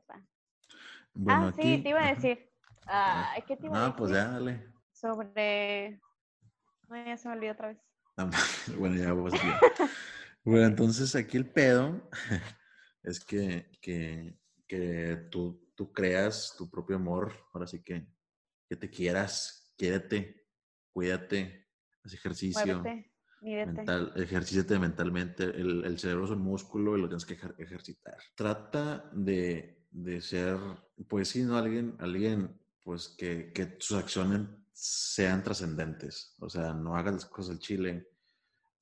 Bueno, 1.14 1.46
ah, 1.46 1.52
sí, 1.56 1.82
te 1.82 1.88
iba 1.88 2.04
a 2.04 2.14
decir. 2.14 2.52
Ah, 2.86 3.34
¿Qué 3.46 3.56
te 3.56 3.66
iba 3.66 3.76
a 3.78 3.80
decir? 3.80 3.92
No, 3.92 3.96
pues 3.96 4.12
ya, 4.12 4.28
dale. 4.28 4.66
Sobre... 4.92 5.98
No, 6.88 7.04
ya 7.06 7.16
se 7.16 7.28
me 7.28 7.34
olvidó 7.34 7.52
otra 7.52 7.68
vez. 7.68 7.78
bueno, 8.78 8.96
ya 8.96 9.14
vamos 9.14 9.32
a 9.32 9.60
Bueno, 10.44 10.66
entonces 10.66 11.14
aquí 11.16 11.38
el 11.38 11.50
pedo 11.50 12.10
es 13.02 13.18
que, 13.24 13.70
que, 13.80 14.38
que 14.66 15.28
tú, 15.30 15.72
tú, 15.74 15.90
creas 15.90 16.54
tu 16.58 16.68
propio 16.68 16.96
amor, 16.96 17.32
ahora 17.54 17.66
sí 17.66 17.82
que, 17.82 18.06
que 18.68 18.76
te 18.76 18.90
quieras, 18.90 19.72
quiérete, 19.78 20.46
cuídate, 20.92 21.66
haz 22.04 22.12
ejercicio. 22.12 22.82
Mental, 23.40 24.12
mentalmente. 24.80 25.44
El, 25.44 25.84
el, 25.84 25.98
cerebro 25.98 26.24
es 26.24 26.30
un 26.30 26.42
músculo 26.42 26.96
y 26.96 27.00
lo 27.00 27.08
tienes 27.08 27.24
que 27.24 27.38
ejercitar. 27.58 28.16
Trata 28.34 29.10
de, 29.12 29.86
de 29.90 30.20
ser, 30.20 30.58
pues 31.08 31.28
sí, 31.28 31.42
¿no? 31.42 31.56
Alguien, 31.56 31.96
alguien 31.98 32.58
pues 32.82 33.08
que, 33.08 33.52
que 33.52 33.76
sus 33.78 33.98
acciones 33.98 34.48
sean 34.72 35.42
trascendentes. 35.42 36.34
O 36.40 36.48
sea, 36.48 36.72
no 36.72 36.96
hagas 36.96 37.14
las 37.14 37.26
cosas 37.26 37.52
al 37.52 37.58
chile. 37.58 38.08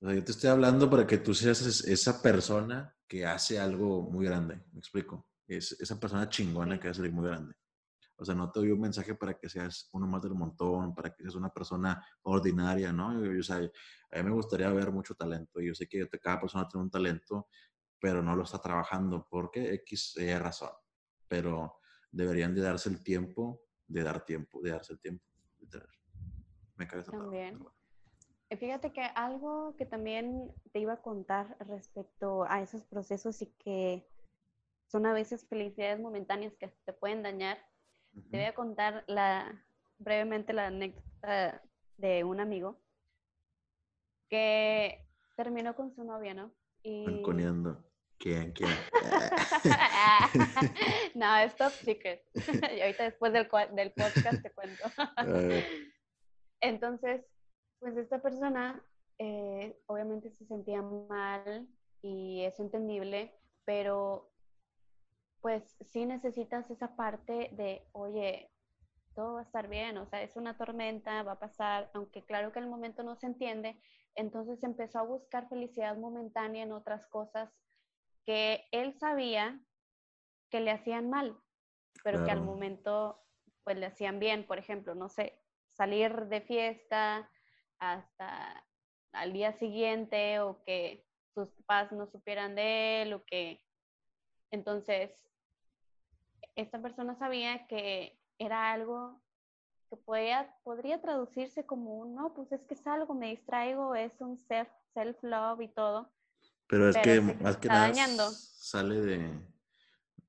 Yo 0.01 0.25
te 0.25 0.33
estoy 0.33 0.51
hablando 0.51 0.88
para 0.90 1.07
que 1.07 1.19
tú 1.19 1.35
seas 1.35 1.62
esa 1.62 2.23
persona 2.23 2.95
que 3.09 3.25
hace 3.25 3.59
algo 3.59 4.03
muy 4.11 4.27
grande, 4.27 4.61
me 4.73 4.79
explico. 4.79 5.27
Es 5.47 5.73
esa 5.81 5.99
persona 5.99 6.29
chingona 6.29 6.79
que 6.79 6.88
hace 6.88 7.03
algo 7.03 7.16
muy 7.16 7.29
grande. 7.29 7.55
O 8.18 8.24
sea, 8.24 8.35
no 8.35 8.50
te 8.50 8.61
doy 8.61 8.70
un 8.70 8.81
mensaje 8.81 9.14
para 9.14 9.38
que 9.38 9.48
seas 9.48 9.88
uno 9.92 10.07
más 10.07 10.22
del 10.22 10.35
montón, 10.35 10.94
para 10.94 11.14
que 11.14 11.22
seas 11.22 11.35
una 11.35 11.50
persona 11.50 12.05
ordinaria, 12.22 12.92
¿no? 12.92 13.09
o 13.09 13.42
sea, 13.42 13.57
a 13.57 14.16
mí 14.16 14.22
me 14.22 14.31
gustaría 14.31 14.70
ver 14.70 14.90
mucho 14.90 15.14
talento. 15.14 15.61
Yo 15.61 15.74
sé 15.74 15.87
que 15.87 16.09
cada 16.20 16.40
persona 16.40 16.66
tiene 16.68 16.85
un 16.85 16.90
talento, 16.90 17.48
pero 18.00 18.22
no 18.22 18.35
lo 18.35 18.44
está 18.44 18.59
trabajando 18.59 19.26
porque 19.31 19.74
X 19.74 20.14
es 20.16 20.40
razón. 20.40 20.70
Pero 21.29 21.81
deberían 22.11 22.55
de 22.55 22.62
darse 22.62 22.88
el 22.88 23.02
tiempo, 23.02 23.62
de 23.87 24.02
dar 24.02 24.24
tiempo, 24.24 24.61
de 24.62 24.70
darse 24.70 24.94
el 24.94 25.00
tiempo. 25.00 25.24
Me 26.76 26.87
cae 26.87 27.02
También. 27.02 27.59
Eh, 28.48 28.57
fíjate 28.57 28.92
que 28.92 29.00
algo 29.00 29.74
que 29.76 29.87
también 29.87 30.52
te 30.72 30.79
iba 30.79 30.94
a 30.94 31.02
contar 31.02 31.57
respecto 31.66 32.44
a 32.44 32.62
esos 32.62 32.85
procesos 32.85 33.42
y 33.42 33.46
que 33.59 34.07
son 34.87 35.07
a 35.07 35.12
veces 35.12 35.46
felicidades 35.48 35.98
momentáneas 35.98 36.55
que 36.57 36.68
te 36.68 36.92
pueden 36.92 37.22
dañar. 37.22 37.59
Te 38.31 38.38
voy 38.38 38.46
a 38.46 38.55
contar 38.55 39.05
la, 39.07 39.64
brevemente 39.98 40.52
la 40.52 40.66
anécdota 40.66 41.62
de 41.98 42.24
un 42.24 42.40
amigo 42.40 42.81
que 44.29 45.07
terminó 45.37 45.76
con 45.76 45.94
su 45.94 46.02
novia, 46.02 46.35
¿no? 46.35 46.52
Y... 46.83 47.22
¿Quién? 48.18 48.52
¿Quién? 48.52 48.70
no, 51.14 51.37
es 51.37 51.55
top 51.57 51.72
secret. 51.72 52.24
y 52.76 52.81
ahorita 52.81 53.05
después 53.05 53.33
del, 53.33 53.48
del 53.74 53.92
podcast 53.92 54.42
te 54.42 54.50
cuento. 54.52 54.85
Entonces, 56.61 57.26
pues 57.79 57.96
esta 57.98 58.22
persona 58.22 58.83
eh, 59.18 59.79
obviamente 59.87 60.31
se 60.31 60.46
sentía 60.46 60.81
mal 60.81 61.68
y 62.02 62.42
es 62.44 62.59
entendible, 62.59 63.35
pero 63.64 64.31
pues 65.40 65.77
sí 65.81 66.07
necesitas 66.07 66.70
esa 66.70 66.96
parte 66.96 67.51
de, 67.53 67.87
oye, 67.92 68.51
todo 69.14 69.35
va 69.35 69.40
a 69.40 69.44
estar 69.44 69.68
bien, 69.68 69.96
o 69.99 70.07
sea, 70.07 70.22
es 70.22 70.37
una 70.37 70.59
tormenta, 70.59 71.22
va 71.22 71.33
a 71.33 71.38
pasar, 71.38 71.90
aunque 71.94 72.25
claro 72.25 72.53
que 72.53 72.59
el 72.59 72.66
momento 72.66 73.03
no 73.03 73.16
se 73.16 73.27
entiende, 73.27 73.81
entonces 74.14 74.62
empezó 74.62 74.99
a 74.99 75.05
buscar 75.05 75.49
felicidad 75.49 75.96
momentánea 75.96 76.62
en 76.62 76.72
otras 76.72 77.07
cosas 77.07 77.51
que 78.25 78.66
él 78.72 78.99
sabía 78.99 79.61
que 80.51 80.61
le 80.61 80.70
hacían 80.70 81.09
mal, 81.09 81.38
pero 82.05 82.25
que 82.25 82.31
al 82.31 82.42
momento 82.42 83.22
pues 83.64 83.79
le 83.79 83.87
hacían 83.87 84.18
bien, 84.18 84.46
por 84.46 84.59
ejemplo, 84.59 84.94
no 84.94 85.09
sé, 85.09 85.40
salir 85.72 86.27
de 86.27 86.40
fiesta, 86.40 87.31
hasta 87.79 88.64
al 89.12 89.33
día 89.33 89.53
siguiente 89.55 90.40
o 90.40 90.62
que 90.64 91.07
sus 91.35 91.51
papás 91.51 91.92
no 91.92 92.07
supieran 92.07 92.55
de 92.55 93.03
él 93.03 93.12
o 93.12 93.25
que 93.25 93.65
entonces 94.50 95.12
esta 96.54 96.80
persona 96.80 97.14
sabía 97.18 97.66
que 97.66 98.18
era 98.38 98.72
algo 98.72 99.20
que 99.90 99.96
podía, 99.96 100.54
podría 100.64 101.00
traducirse 101.00 101.64
como 101.64 101.98
un, 101.98 102.14
no, 102.14 102.35
pues 102.35 102.50
es 102.52 102.64
que 102.64 102.74
es 102.74 102.87
algo, 102.87 103.14
me 103.14 103.28
distraigo, 103.28 103.94
es 103.94 104.12
un 104.20 104.38
self, 104.38 104.68
self-love 104.94 105.61
y 105.61 105.68
todo. 105.68 106.11
Pero 106.68 106.88
es 106.88 106.97
que 106.99 107.20
más 107.20 107.57
que 107.57 107.68
nada 107.68 107.92
sale 107.94 109.01
de, 109.01 109.30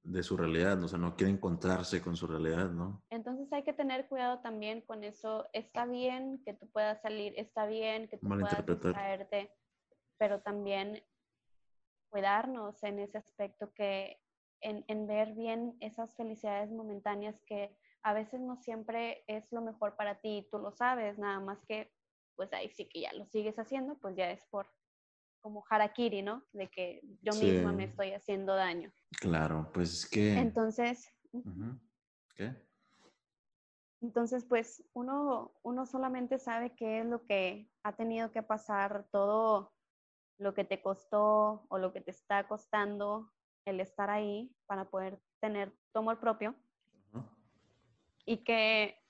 de 0.03 0.23
su 0.23 0.37
realidad, 0.37 0.81
o 0.83 0.87
sea, 0.87 0.99
no 0.99 1.15
quiere 1.15 1.33
encontrarse 1.33 2.01
con 2.01 2.15
su 2.15 2.27
realidad, 2.27 2.69
¿no? 2.69 3.03
Entonces 3.09 3.51
hay 3.51 3.63
que 3.63 3.73
tener 3.73 4.07
cuidado 4.07 4.39
también 4.39 4.81
con 4.81 5.03
eso. 5.03 5.47
Está 5.53 5.85
bien 5.85 6.41
que 6.45 6.53
tú 6.53 6.69
puedas 6.69 7.01
salir, 7.01 7.33
está 7.37 7.65
bien 7.65 8.07
que 8.07 8.17
tú 8.17 8.27
puedas 8.27 8.65
distraerte, 8.65 9.51
pero 10.17 10.41
también 10.41 11.03
cuidarnos 12.09 12.83
en 12.83 12.99
ese 12.99 13.17
aspecto 13.17 13.73
que 13.73 14.19
en, 14.61 14.83
en, 14.87 15.07
ver 15.07 15.33
bien 15.33 15.77
esas 15.79 16.15
felicidades 16.15 16.71
momentáneas 16.71 17.39
que 17.45 17.77
a 18.01 18.13
veces 18.13 18.41
no 18.41 18.57
siempre 18.57 19.23
es 19.27 19.51
lo 19.51 19.61
mejor 19.61 19.95
para 19.95 20.19
ti, 20.19 20.47
tú 20.51 20.57
lo 20.57 20.71
sabes, 20.71 21.17
nada 21.19 21.39
más 21.39 21.63
que 21.65 21.91
pues 22.35 22.53
ahí 22.53 22.69
sí 22.69 22.85
que 22.85 23.01
ya 23.01 23.13
lo 23.13 23.25
sigues 23.25 23.57
haciendo, 23.57 23.97
pues 23.99 24.15
ya 24.15 24.31
es 24.31 24.45
por 24.45 24.67
como 25.41 25.63
harakiri, 25.69 26.21
¿no? 26.21 26.43
De 26.51 26.69
que 26.69 27.01
yo 27.21 27.33
misma 27.33 27.71
me 27.71 27.85
estoy 27.85 28.11
haciendo 28.11 28.55
daño. 28.55 28.91
Claro, 29.19 29.69
pues 29.73 29.93
es 29.93 30.09
que... 30.09 30.37
Entonces... 30.37 31.09
¿Qué? 32.35 32.55
Entonces, 34.01 34.45
pues 34.45 34.83
uno, 34.93 35.53
uno 35.63 35.85
solamente 35.85 36.37
sabe 36.37 36.75
qué 36.75 36.99
es 36.99 37.05
lo 37.05 37.25
que 37.25 37.71
ha 37.83 37.95
tenido 37.95 38.31
que 38.31 38.43
pasar, 38.43 39.07
todo 39.11 39.73
lo 40.37 40.53
que 40.53 40.63
te 40.63 40.81
costó 40.81 41.65
o 41.69 41.77
lo 41.77 41.91
que 41.93 42.01
te 42.01 42.11
está 42.11 42.47
costando 42.47 43.31
el 43.65 43.79
estar 43.79 44.09
ahí 44.09 44.55
para 44.65 44.85
poder 44.85 45.19
tener 45.39 45.73
tu 45.91 45.99
amor 45.99 46.19
propio. 46.19 46.55
Y 48.25 48.37
que, 48.43 49.01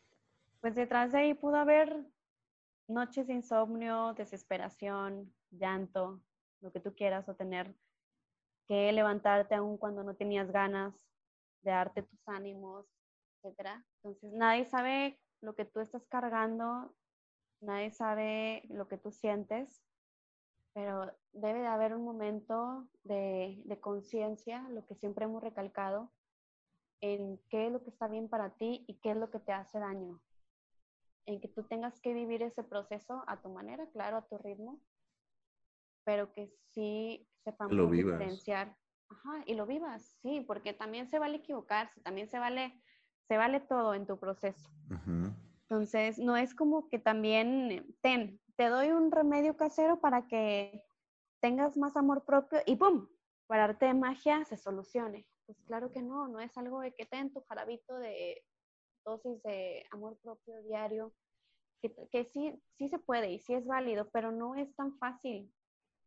pues 0.62 0.76
detrás 0.76 1.12
de 1.12 1.20
ahí 1.20 1.34
pudo 1.34 1.58
haber 1.58 2.06
noches 2.88 3.28
de 3.28 3.34
insomnio, 3.34 4.14
desesperación, 4.14 5.34
llanto, 5.52 6.22
lo 6.62 6.72
que 6.72 6.80
tú 6.80 6.96
quieras, 6.96 7.28
o 7.28 7.36
tener 7.36 7.76
que 8.68 8.92
levantarte 8.92 9.56
aún 9.56 9.78
cuando 9.78 10.04
no 10.04 10.16
tenías 10.16 10.52
ganas 10.52 10.94
de 11.62 11.72
darte 11.72 12.04
tus 12.04 12.28
ánimos, 12.28 12.86
etc. 13.44 13.84
Entonces, 13.98 14.34
nadie 14.34 14.66
sabe 14.66 15.20
lo 15.42 15.56
que 15.56 15.66
tú 15.66 15.80
estás 15.80 16.06
cargando, 16.08 16.94
nadie 17.62 17.92
sabe 17.92 18.64
lo 18.70 18.88
que 18.88 18.98
tú 18.98 19.12
sientes, 19.12 19.87
pero 20.78 21.12
debe 21.34 21.62
de 21.62 21.66
haber 21.66 21.96
un 21.96 22.04
momento 22.04 22.88
de, 23.04 23.60
de 23.66 23.80
conciencia, 23.80 24.62
lo 24.70 24.86
que 24.86 24.94
siempre 24.94 25.26
hemos 25.26 25.42
recalcado, 25.42 26.12
en 27.02 27.40
qué 27.50 27.66
es 27.66 27.72
lo 27.72 27.82
que 27.82 27.90
está 27.90 28.08
bien 28.08 28.30
para 28.30 28.52
ti 28.52 28.86
y 28.88 29.00
qué 29.00 29.10
es 29.10 29.18
lo 29.18 29.32
que 29.32 29.40
te 29.40 29.54
hace 29.54 29.80
daño. 29.80 30.22
En 31.26 31.42
que 31.42 31.48
tú 31.48 31.64
tengas 31.64 32.00
que 32.00 32.14
vivir 32.14 32.44
ese 32.44 32.64
proceso 32.64 33.24
a 33.26 33.42
tu 33.42 33.50
manera, 33.50 33.88
claro, 33.88 34.18
a 34.18 34.28
tu 34.28 34.38
ritmo, 34.38 34.80
pero 36.04 36.32
que 36.32 36.54
sí 36.74 37.28
sepamos 37.44 37.74
lo 37.74 37.90
diferenciar. 37.90 38.78
Ajá, 39.10 39.44
y 39.48 39.56
lo 39.56 39.66
vivas, 39.66 40.04
sí, 40.22 40.42
porque 40.42 40.74
también 40.74 41.10
se 41.10 41.18
vale 41.18 41.38
equivocarse, 41.38 42.02
también 42.02 42.30
se 42.30 42.38
vale, 42.38 42.80
se 43.28 43.36
vale 43.36 43.62
todo 43.62 43.96
en 43.96 44.06
tu 44.06 44.20
proceso. 44.20 44.70
Entonces, 45.64 46.20
no 46.20 46.38
es 46.38 46.54
como 46.54 46.88
que 46.88 47.00
también, 47.00 47.96
ten, 48.02 48.40
te 48.58 48.70
doy 48.70 48.90
un 48.90 49.12
remedio 49.12 49.56
casero 49.56 50.02
para 50.02 50.28
que 50.28 50.84
tengas 51.40 51.78
más 51.78 51.96
amor 51.96 52.26
propio 52.26 52.60
y 52.66 52.76
¡pum! 52.76 53.08
Para 53.46 53.66
arte 53.66 53.86
de 53.86 53.94
magia 53.94 54.44
se 54.46 54.58
solucione. 54.58 55.26
Pues 55.46 55.62
claro 55.62 55.92
que 55.92 56.02
no, 56.02 56.28
no 56.28 56.42
es 56.42 56.58
algo 56.58 56.82
de 56.82 56.94
que 56.94 57.06
ten 57.06 57.32
tu 57.32 57.42
jarabito 57.42 57.98
de 57.98 58.44
dosis 59.06 59.42
de 59.44 59.86
amor 59.92 60.18
propio 60.18 60.62
diario, 60.64 61.14
que, 61.82 61.96
que 62.12 62.26
sí, 62.26 62.62
sí 62.78 62.90
se 62.90 63.00
puede 63.00 63.32
y 63.32 63.40
sí 63.40 63.54
es 63.54 63.66
válido, 63.66 64.10
pero 64.10 64.32
no 64.32 64.56
es 64.56 64.76
tan 64.76 64.98
fácil, 64.98 65.54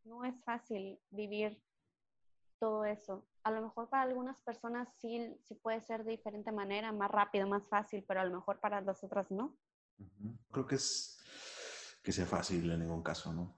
no 0.05 0.25
es 0.25 0.35
fácil 0.45 1.01
vivir 1.11 1.63
todo 2.59 2.85
eso. 2.85 3.27
A 3.45 3.53
lo 3.53 3.63
mejor 3.63 3.89
para 3.89 4.03
algunas 4.03 4.39
personas 4.43 4.89
sí, 4.99 5.35
sí 5.45 5.55
puede 5.55 5.81
ser 5.81 6.05
de 6.05 6.11
diferente 6.11 6.53
manera, 6.53 6.93
más 6.93 7.11
rápido, 7.11 7.47
más 7.47 7.67
fácil, 7.69 8.05
pero 8.07 8.21
a 8.21 8.25
lo 8.25 8.35
mejor 8.35 8.61
para 8.61 8.83
las 8.83 9.03
otras 9.03 9.31
no. 9.31 9.57
Creo 10.51 10.67
que 10.67 10.75
es 10.75 11.20
que 12.03 12.13
sea 12.13 12.27
fácil 12.27 12.71
en 12.71 12.81
ningún 12.81 13.03
caso, 13.03 13.33
¿no? 13.33 13.57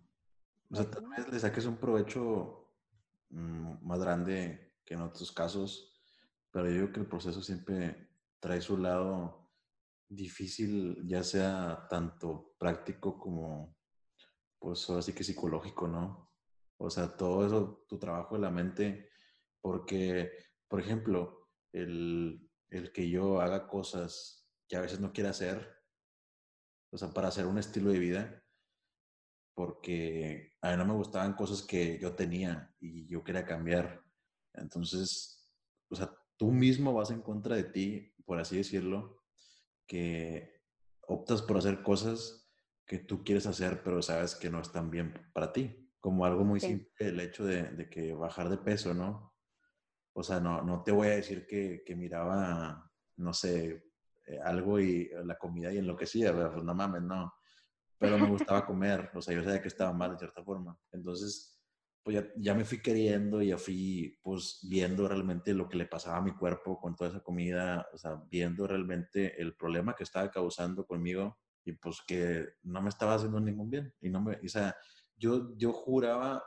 O 0.70 0.76
sea, 0.76 0.90
tal 0.90 1.06
vez 1.08 1.28
le 1.30 1.38
saques 1.38 1.66
un 1.66 1.76
provecho 1.76 2.72
mm, 3.30 3.86
más 3.86 4.00
grande 4.00 4.74
que 4.84 4.94
en 4.94 5.02
otros 5.02 5.30
casos, 5.32 5.92
pero 6.50 6.68
yo 6.68 6.76
creo 6.76 6.92
que 6.92 7.00
el 7.00 7.06
proceso 7.06 7.42
siempre 7.42 8.10
trae 8.40 8.60
su 8.60 8.76
lado 8.76 9.50
difícil, 10.08 11.02
ya 11.06 11.22
sea 11.22 11.86
tanto 11.88 12.54
práctico 12.58 13.18
como, 13.18 13.76
pues 14.58 14.88
ahora 14.88 15.02
sí 15.02 15.12
que 15.12 15.24
psicológico, 15.24 15.88
¿no? 15.88 16.30
O 16.78 16.90
sea, 16.90 17.16
todo 17.16 17.46
eso, 17.46 17.84
tu 17.88 17.98
trabajo 17.98 18.34
de 18.34 18.40
la 18.40 18.50
mente, 18.50 19.10
porque, 19.60 20.32
por 20.68 20.80
ejemplo, 20.80 21.48
el, 21.72 22.50
el 22.68 22.92
que 22.92 23.08
yo 23.08 23.40
haga 23.40 23.68
cosas 23.68 24.50
que 24.68 24.76
a 24.76 24.80
veces 24.80 25.00
no 25.00 25.12
quiero 25.12 25.30
hacer, 25.30 25.81
o 26.92 26.98
sea, 26.98 27.08
para 27.10 27.28
hacer 27.28 27.46
un 27.46 27.58
estilo 27.58 27.90
de 27.90 27.98
vida, 27.98 28.44
porque 29.54 30.52
a 30.60 30.70
mí 30.70 30.76
no 30.76 30.86
me 30.86 30.94
gustaban 30.94 31.34
cosas 31.34 31.62
que 31.62 31.98
yo 31.98 32.14
tenía 32.14 32.74
y 32.78 33.06
yo 33.06 33.24
quería 33.24 33.44
cambiar. 33.44 34.02
Entonces, 34.54 35.50
o 35.90 35.96
sea, 35.96 36.14
tú 36.36 36.52
mismo 36.52 36.92
vas 36.92 37.10
en 37.10 37.22
contra 37.22 37.56
de 37.56 37.64
ti, 37.64 38.14
por 38.24 38.38
así 38.38 38.58
decirlo, 38.58 39.24
que 39.86 40.62
optas 41.00 41.42
por 41.42 41.56
hacer 41.56 41.82
cosas 41.82 42.50
que 42.86 42.98
tú 42.98 43.24
quieres 43.24 43.46
hacer, 43.46 43.82
pero 43.82 44.02
sabes 44.02 44.34
que 44.34 44.50
no 44.50 44.60
están 44.60 44.90
bien 44.90 45.14
para 45.32 45.52
ti 45.52 45.82
como 46.02 46.26
algo 46.26 46.44
muy 46.44 46.58
simple 46.58 46.90
el 46.98 47.20
hecho 47.20 47.44
de, 47.44 47.88
que 47.88 48.12
bajar 48.12 48.48
de 48.48 48.58
peso, 48.58 48.92
¿no? 48.92 49.32
O 50.14 50.22
sea, 50.24 50.40
no, 50.40 50.60
no 50.62 50.82
te 50.82 50.90
voy 50.90 51.06
a 51.06 51.16
decir 51.16 51.46
que, 51.46 51.84
que 51.86 51.94
miraba, 51.94 52.90
no 53.16 53.32
sé, 53.32 53.91
algo 54.44 54.80
y 54.80 55.02
eh, 55.02 55.24
la 55.24 55.36
comida 55.36 55.72
y 55.72 55.78
enloquecía, 55.78 56.32
pues 56.32 56.64
no 56.64 56.74
mames, 56.74 57.02
no. 57.02 57.32
Pero 57.98 58.18
me 58.18 58.28
gustaba 58.28 58.66
comer, 58.66 59.10
o 59.14 59.22
sea, 59.22 59.34
yo 59.34 59.42
sabía 59.42 59.62
que 59.62 59.68
estaba 59.68 59.92
mal 59.92 60.12
de 60.12 60.18
cierta 60.18 60.42
forma. 60.42 60.78
Entonces, 60.92 61.60
pues 62.02 62.16
ya, 62.16 62.28
ya, 62.36 62.54
me 62.54 62.64
fui 62.64 62.82
queriendo 62.82 63.42
y 63.42 63.48
ya 63.48 63.58
fui, 63.58 64.18
pues, 64.22 64.60
viendo 64.68 65.06
realmente 65.06 65.54
lo 65.54 65.68
que 65.68 65.76
le 65.76 65.86
pasaba 65.86 66.18
a 66.18 66.22
mi 66.22 66.32
cuerpo 66.32 66.80
con 66.80 66.96
toda 66.96 67.10
esa 67.10 67.20
comida, 67.20 67.86
o 67.92 67.98
sea, 67.98 68.20
viendo 68.28 68.66
realmente 68.66 69.40
el 69.40 69.54
problema 69.54 69.94
que 69.94 70.02
estaba 70.02 70.30
causando 70.30 70.84
conmigo 70.84 71.38
y 71.64 71.72
pues 71.72 72.00
que 72.06 72.54
no 72.64 72.82
me 72.82 72.88
estaba 72.88 73.14
haciendo 73.14 73.40
ningún 73.40 73.70
bien. 73.70 73.94
Y 74.00 74.10
no 74.10 74.20
me, 74.20 74.36
o 74.36 74.48
sea, 74.48 74.74
yo, 75.16 75.56
yo 75.56 75.72
juraba 75.72 76.42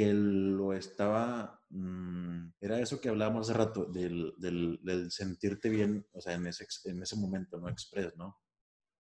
que 0.00 0.14
lo 0.14 0.72
estaba, 0.72 1.62
mm, 1.68 2.52
era 2.58 2.80
eso 2.80 2.98
que 2.98 3.10
hablábamos 3.10 3.50
hace 3.50 3.58
rato, 3.58 3.84
del, 3.84 4.32
del, 4.38 5.10
sentirte 5.10 5.68
bien, 5.68 6.06
o 6.12 6.22
sea, 6.22 6.32
en 6.32 6.46
ese, 6.46 6.66
en 6.86 7.02
ese 7.02 7.16
momento, 7.16 7.60
¿no? 7.60 7.68
Express, 7.68 8.16
¿no? 8.16 8.40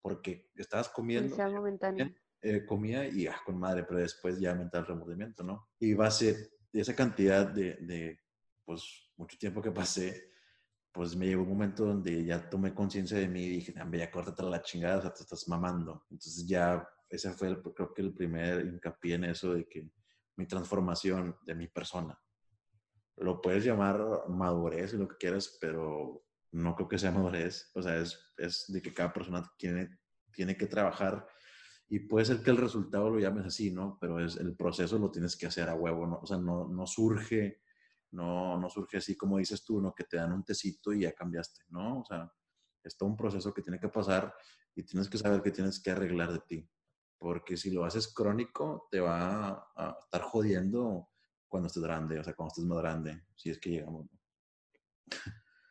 Porque 0.01 0.49
estabas 0.55 0.89
comiendo, 0.89 1.35
eh, 2.41 2.65
comía 2.65 3.07
y 3.07 3.27
ah, 3.27 3.39
con 3.45 3.59
madre, 3.59 3.83
pero 3.83 3.99
después 3.99 4.39
ya 4.39 4.55
mental 4.55 4.87
remordimiento, 4.87 5.43
¿no? 5.43 5.69
Y 5.79 5.93
va 5.93 6.07
a 6.07 6.11
ser 6.11 6.35
esa 6.73 6.95
cantidad 6.95 7.45
de, 7.47 7.75
de, 7.81 8.19
pues, 8.65 9.11
mucho 9.15 9.37
tiempo 9.37 9.61
que 9.61 9.71
pasé, 9.71 10.31
pues 10.91 11.15
me 11.15 11.27
llegó 11.27 11.43
un 11.43 11.49
momento 11.49 11.85
donde 11.85 12.25
ya 12.25 12.49
tomé 12.49 12.73
conciencia 12.73 13.19
de 13.19 13.27
mí 13.27 13.43
y 13.43 13.49
dije, 13.49 13.75
ya 13.75 14.09
córtate 14.09 14.41
la 14.41 14.63
chingada, 14.63 14.97
o 14.97 15.01
sea, 15.03 15.13
te 15.13 15.21
estás 15.21 15.47
mamando. 15.47 16.07
Entonces 16.09 16.47
ya 16.47 16.83
ese 17.09 17.31
fue 17.33 17.49
el, 17.49 17.61
creo 17.61 17.93
que 17.93 18.01
el 18.01 18.11
primer 18.11 18.65
hincapié 18.65 19.15
en 19.15 19.25
eso 19.25 19.53
de 19.53 19.67
que 19.67 19.87
mi 20.39 20.47
transformación 20.47 21.35
de 21.45 21.53
mi 21.53 21.67
persona. 21.67 22.17
Lo 23.17 23.41
puedes 23.41 23.65
llamar 23.65 24.01
madurez 24.29 24.93
y 24.93 24.97
lo 24.97 25.05
que 25.05 25.17
quieras, 25.17 25.57
pero 25.59 26.23
no 26.53 26.75
creo 26.75 26.87
que 26.87 26.97
sea 26.97 27.11
madurez. 27.11 27.69
O 27.75 27.81
sea, 27.81 27.97
es, 27.97 28.17
es 28.37 28.65
de 28.69 28.81
que 28.81 28.93
cada 28.93 29.11
persona 29.11 29.43
tiene, 29.57 29.99
tiene 30.31 30.55
que 30.55 30.65
trabajar 30.65 31.27
y 31.89 31.99
puede 31.99 32.25
ser 32.25 32.41
que 32.41 32.51
el 32.51 32.57
resultado 32.57 33.09
lo 33.09 33.19
llames 33.19 33.47
así, 33.47 33.69
¿no? 33.69 33.97
Pero 33.99 34.23
es, 34.23 34.37
el 34.37 34.55
proceso 34.55 34.97
lo 34.97 35.11
tienes 35.11 35.35
que 35.35 35.47
hacer 35.47 35.67
a 35.67 35.75
huevo, 35.75 36.07
¿no? 36.07 36.19
O 36.21 36.25
sea, 36.25 36.37
no, 36.37 36.69
no 36.69 36.87
surge, 36.87 37.61
no, 38.11 38.57
no 38.57 38.69
surge 38.69 38.97
así 38.97 39.17
como 39.17 39.39
dices 39.39 39.65
tú, 39.65 39.81
¿no? 39.81 39.93
Que 39.93 40.05
te 40.05 40.15
dan 40.15 40.31
un 40.31 40.45
tecito 40.45 40.93
y 40.93 41.01
ya 41.01 41.11
cambiaste, 41.11 41.65
¿no? 41.67 41.99
O 41.99 42.05
sea, 42.05 42.31
es 42.81 42.95
todo 42.95 43.09
un 43.09 43.17
proceso 43.17 43.53
que 43.53 43.61
tiene 43.61 43.77
que 43.77 43.89
pasar 43.89 44.33
y 44.73 44.83
tienes 44.83 45.09
que 45.09 45.17
saber 45.17 45.41
que 45.41 45.51
tienes 45.51 45.81
que 45.81 45.91
arreglar 45.91 46.31
de 46.31 46.39
ti 46.47 46.69
porque 47.19 47.57
si 47.57 47.69
lo 47.69 47.83
haces 47.83 48.11
crónico, 48.11 48.87
te 48.89 49.01
va 49.01 49.69
a, 49.75 49.97
estar 50.01 50.21
jodiendo 50.21 51.09
cuando 51.47 51.67
estés 51.67 51.83
grande, 51.83 52.17
o 52.19 52.23
sea, 52.23 52.33
cuando 52.33 52.53
estés 52.53 52.65
más 52.65 52.79
grande, 52.79 53.23
si 53.35 53.49
es 53.49 53.59
que 53.59 53.71
llegamos. 53.71 54.07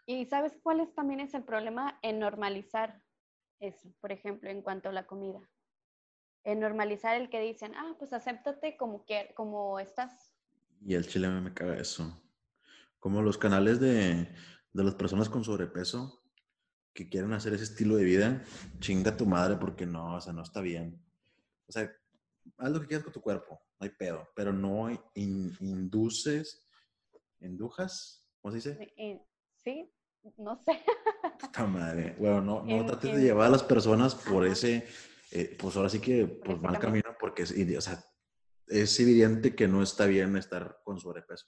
¿Y 0.06 0.26
sabes 0.26 0.58
cuál 0.62 0.80
es 0.80 0.94
también 0.94 1.20
es 1.20 1.34
el 1.34 1.44
problema 1.44 1.98
en 2.02 2.18
normalizar 2.18 3.02
eso, 3.60 3.92
por 4.00 4.12
ejemplo, 4.12 4.50
en 4.50 4.62
cuanto 4.62 4.90
a 4.90 4.92
la 4.92 5.06
comida? 5.06 5.40
En 6.44 6.60
normalizar 6.60 7.20
el 7.20 7.30
que 7.30 7.40
dicen, 7.40 7.74
ah, 7.74 7.94
pues 7.98 8.12
acéptate 8.12 8.76
como, 8.76 9.04
como 9.34 9.78
estás. 9.80 10.34
Y 10.84 10.94
el 10.94 11.06
chile 11.06 11.28
me 11.28 11.52
caga 11.52 11.76
eso. 11.76 12.22
Como 12.98 13.22
los 13.22 13.38
canales 13.38 13.80
de, 13.80 14.28
de 14.72 14.84
las 14.84 14.94
personas 14.94 15.28
con 15.28 15.44
sobrepeso 15.44 16.22
que 16.94 17.08
quieren 17.08 17.32
hacer 17.32 17.54
ese 17.54 17.64
estilo 17.64 17.96
de 17.96 18.04
vida, 18.04 18.42
chinga 18.80 19.16
tu 19.16 19.26
madre 19.26 19.56
porque 19.56 19.86
no, 19.86 20.16
o 20.16 20.20
sea, 20.20 20.32
no 20.32 20.42
está 20.42 20.60
bien. 20.60 21.07
O 21.68 21.72
sea, 21.72 21.92
haz 22.56 22.70
lo 22.70 22.80
que 22.80 22.86
quieras 22.86 23.04
con 23.04 23.12
tu 23.12 23.20
cuerpo, 23.20 23.60
no 23.78 23.84
hay 23.84 23.90
pedo, 23.90 24.26
pero 24.34 24.52
no 24.52 24.88
induces, 25.14 26.66
indujas, 27.40 28.26
¿cómo 28.40 28.52
se 28.52 28.56
dice? 28.56 28.94
Sí, 29.56 29.92
no 30.36 30.56
sé. 30.56 30.82
Puta 31.40 31.66
madre. 31.66 32.16
Bueno, 32.18 32.40
no, 32.40 32.64
no 32.64 32.86
trates 32.86 33.14
de 33.14 33.22
llevar 33.22 33.48
a 33.48 33.50
las 33.50 33.62
personas 33.62 34.14
por 34.14 34.46
ese, 34.46 34.86
eh, 35.30 35.56
pues 35.58 35.76
ahora 35.76 35.88
sí 35.88 36.00
que, 36.00 36.26
pues 36.26 36.60
mal 36.60 36.78
camino, 36.78 37.16
porque 37.20 37.42
es, 37.42 37.52
o 37.52 37.80
sea, 37.80 38.02
es 38.66 38.98
evidente 39.00 39.54
que 39.54 39.68
no 39.68 39.82
está 39.82 40.06
bien 40.06 40.36
estar 40.36 40.80
con 40.84 40.98
sobrepeso. 40.98 41.46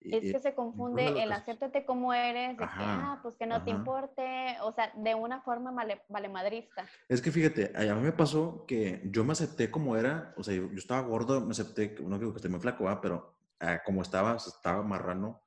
Es 0.00 0.32
que 0.32 0.40
se 0.40 0.54
confunde 0.54 1.22
el 1.22 1.30
acéptate 1.30 1.84
como 1.84 2.14
eres, 2.14 2.56
de 2.56 2.56
que, 2.56 2.64
ah, 2.66 3.18
pues 3.22 3.36
que 3.36 3.46
no 3.46 3.62
te 3.62 3.70
importe, 3.70 4.56
o 4.62 4.72
sea, 4.72 4.92
de 4.96 5.14
una 5.14 5.42
forma 5.42 5.72
vale, 5.72 6.28
madrista. 6.28 6.86
Es 7.08 7.20
que 7.20 7.30
fíjate, 7.30 7.72
a 7.76 7.94
mí 7.94 8.02
me 8.02 8.12
pasó 8.12 8.64
que 8.66 9.02
yo 9.04 9.24
me 9.24 9.32
acepté 9.32 9.70
como 9.70 9.96
era, 9.96 10.32
o 10.38 10.42
sea, 10.42 10.54
yo, 10.54 10.68
estaba 10.74 11.02
gordo, 11.02 11.40
me 11.42 11.50
acepté, 11.50 11.94
no 12.00 12.18
digo 12.18 12.32
que 12.32 12.38
esté 12.38 12.48
muy 12.48 12.60
flaco, 12.60 12.88
pero 13.02 13.36
ah, 13.60 13.82
como 13.84 14.00
estaba, 14.00 14.36
estaba 14.36 14.82
marrano, 14.82 15.42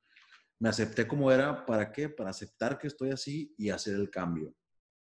me 0.60 0.68
acepté 0.68 1.08
como 1.08 1.32
era, 1.32 1.66
¿para 1.66 1.90
qué? 1.90 2.08
Para 2.08 2.30
aceptar 2.30 2.78
que 2.78 2.86
estoy 2.86 3.10
así 3.10 3.52
y 3.58 3.70
hacer 3.70 3.96
el 3.96 4.08
cambio. 4.08 4.54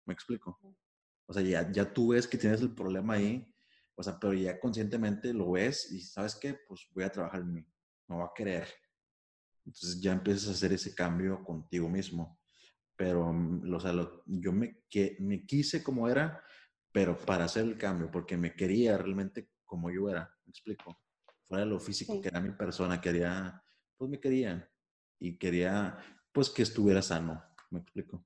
¿Me 0.05 0.13
explico? 0.13 0.59
O 1.25 1.33
sea, 1.33 1.41
ya, 1.41 1.71
ya 1.71 1.91
tú 1.91 2.09
ves 2.09 2.27
que 2.27 2.37
tienes 2.37 2.61
el 2.61 2.75
problema 2.75 3.15
ahí, 3.15 3.51
o 3.95 4.03
sea, 4.03 4.19
pero 4.19 4.33
ya 4.33 4.59
conscientemente 4.59 5.33
lo 5.33 5.51
ves 5.51 5.91
y 5.91 6.01
sabes 6.01 6.35
qué, 6.35 6.59
pues 6.67 6.87
voy 6.93 7.05
a 7.05 7.11
trabajar 7.11 7.41
en 7.41 7.53
mí, 7.53 7.67
me 8.07 8.15
voy 8.15 8.25
a 8.25 8.31
querer 8.35 8.67
Entonces 9.66 10.01
ya 10.01 10.14
empiezas 10.14 10.49
a 10.49 10.51
hacer 10.51 10.74
ese 10.74 10.95
cambio 10.95 11.43
contigo 11.43 11.89
mismo. 11.89 12.39
Pero, 12.95 13.32
mm, 13.32 13.74
o 13.74 13.80
sea, 13.80 13.93
yo 14.26 14.51
me, 14.51 14.84
que, 14.89 15.18
me 15.20 15.45
quise 15.45 15.84
como 15.84 16.07
era, 16.09 16.43
pero 16.91 17.18
para 17.18 17.45
hacer 17.45 17.64
el 17.64 17.78
cambio, 17.78 18.12
porque 18.12 18.38
me 18.38 18.55
quería 18.55 18.97
realmente 18.97 19.49
como 19.66 19.89
yo 19.89 20.09
era, 20.09 20.30
me 20.45 20.51
explico. 20.51 20.99
Fuera 21.47 21.64
de 21.64 21.70
lo 21.70 21.80
físico, 21.80 22.22
que 22.22 22.28
era 22.28 22.41
mi 22.41 22.51
persona, 22.51 22.99
quería, 23.01 23.64
pues 23.97 24.09
me 24.09 24.20
quería. 24.20 24.70
Y 25.20 25.38
quería, 25.38 25.97
pues 26.32 26.49
que 26.49 26.64
estuviera 26.64 27.01
sano, 27.01 27.43
me 27.70 27.80
explico. 27.80 28.26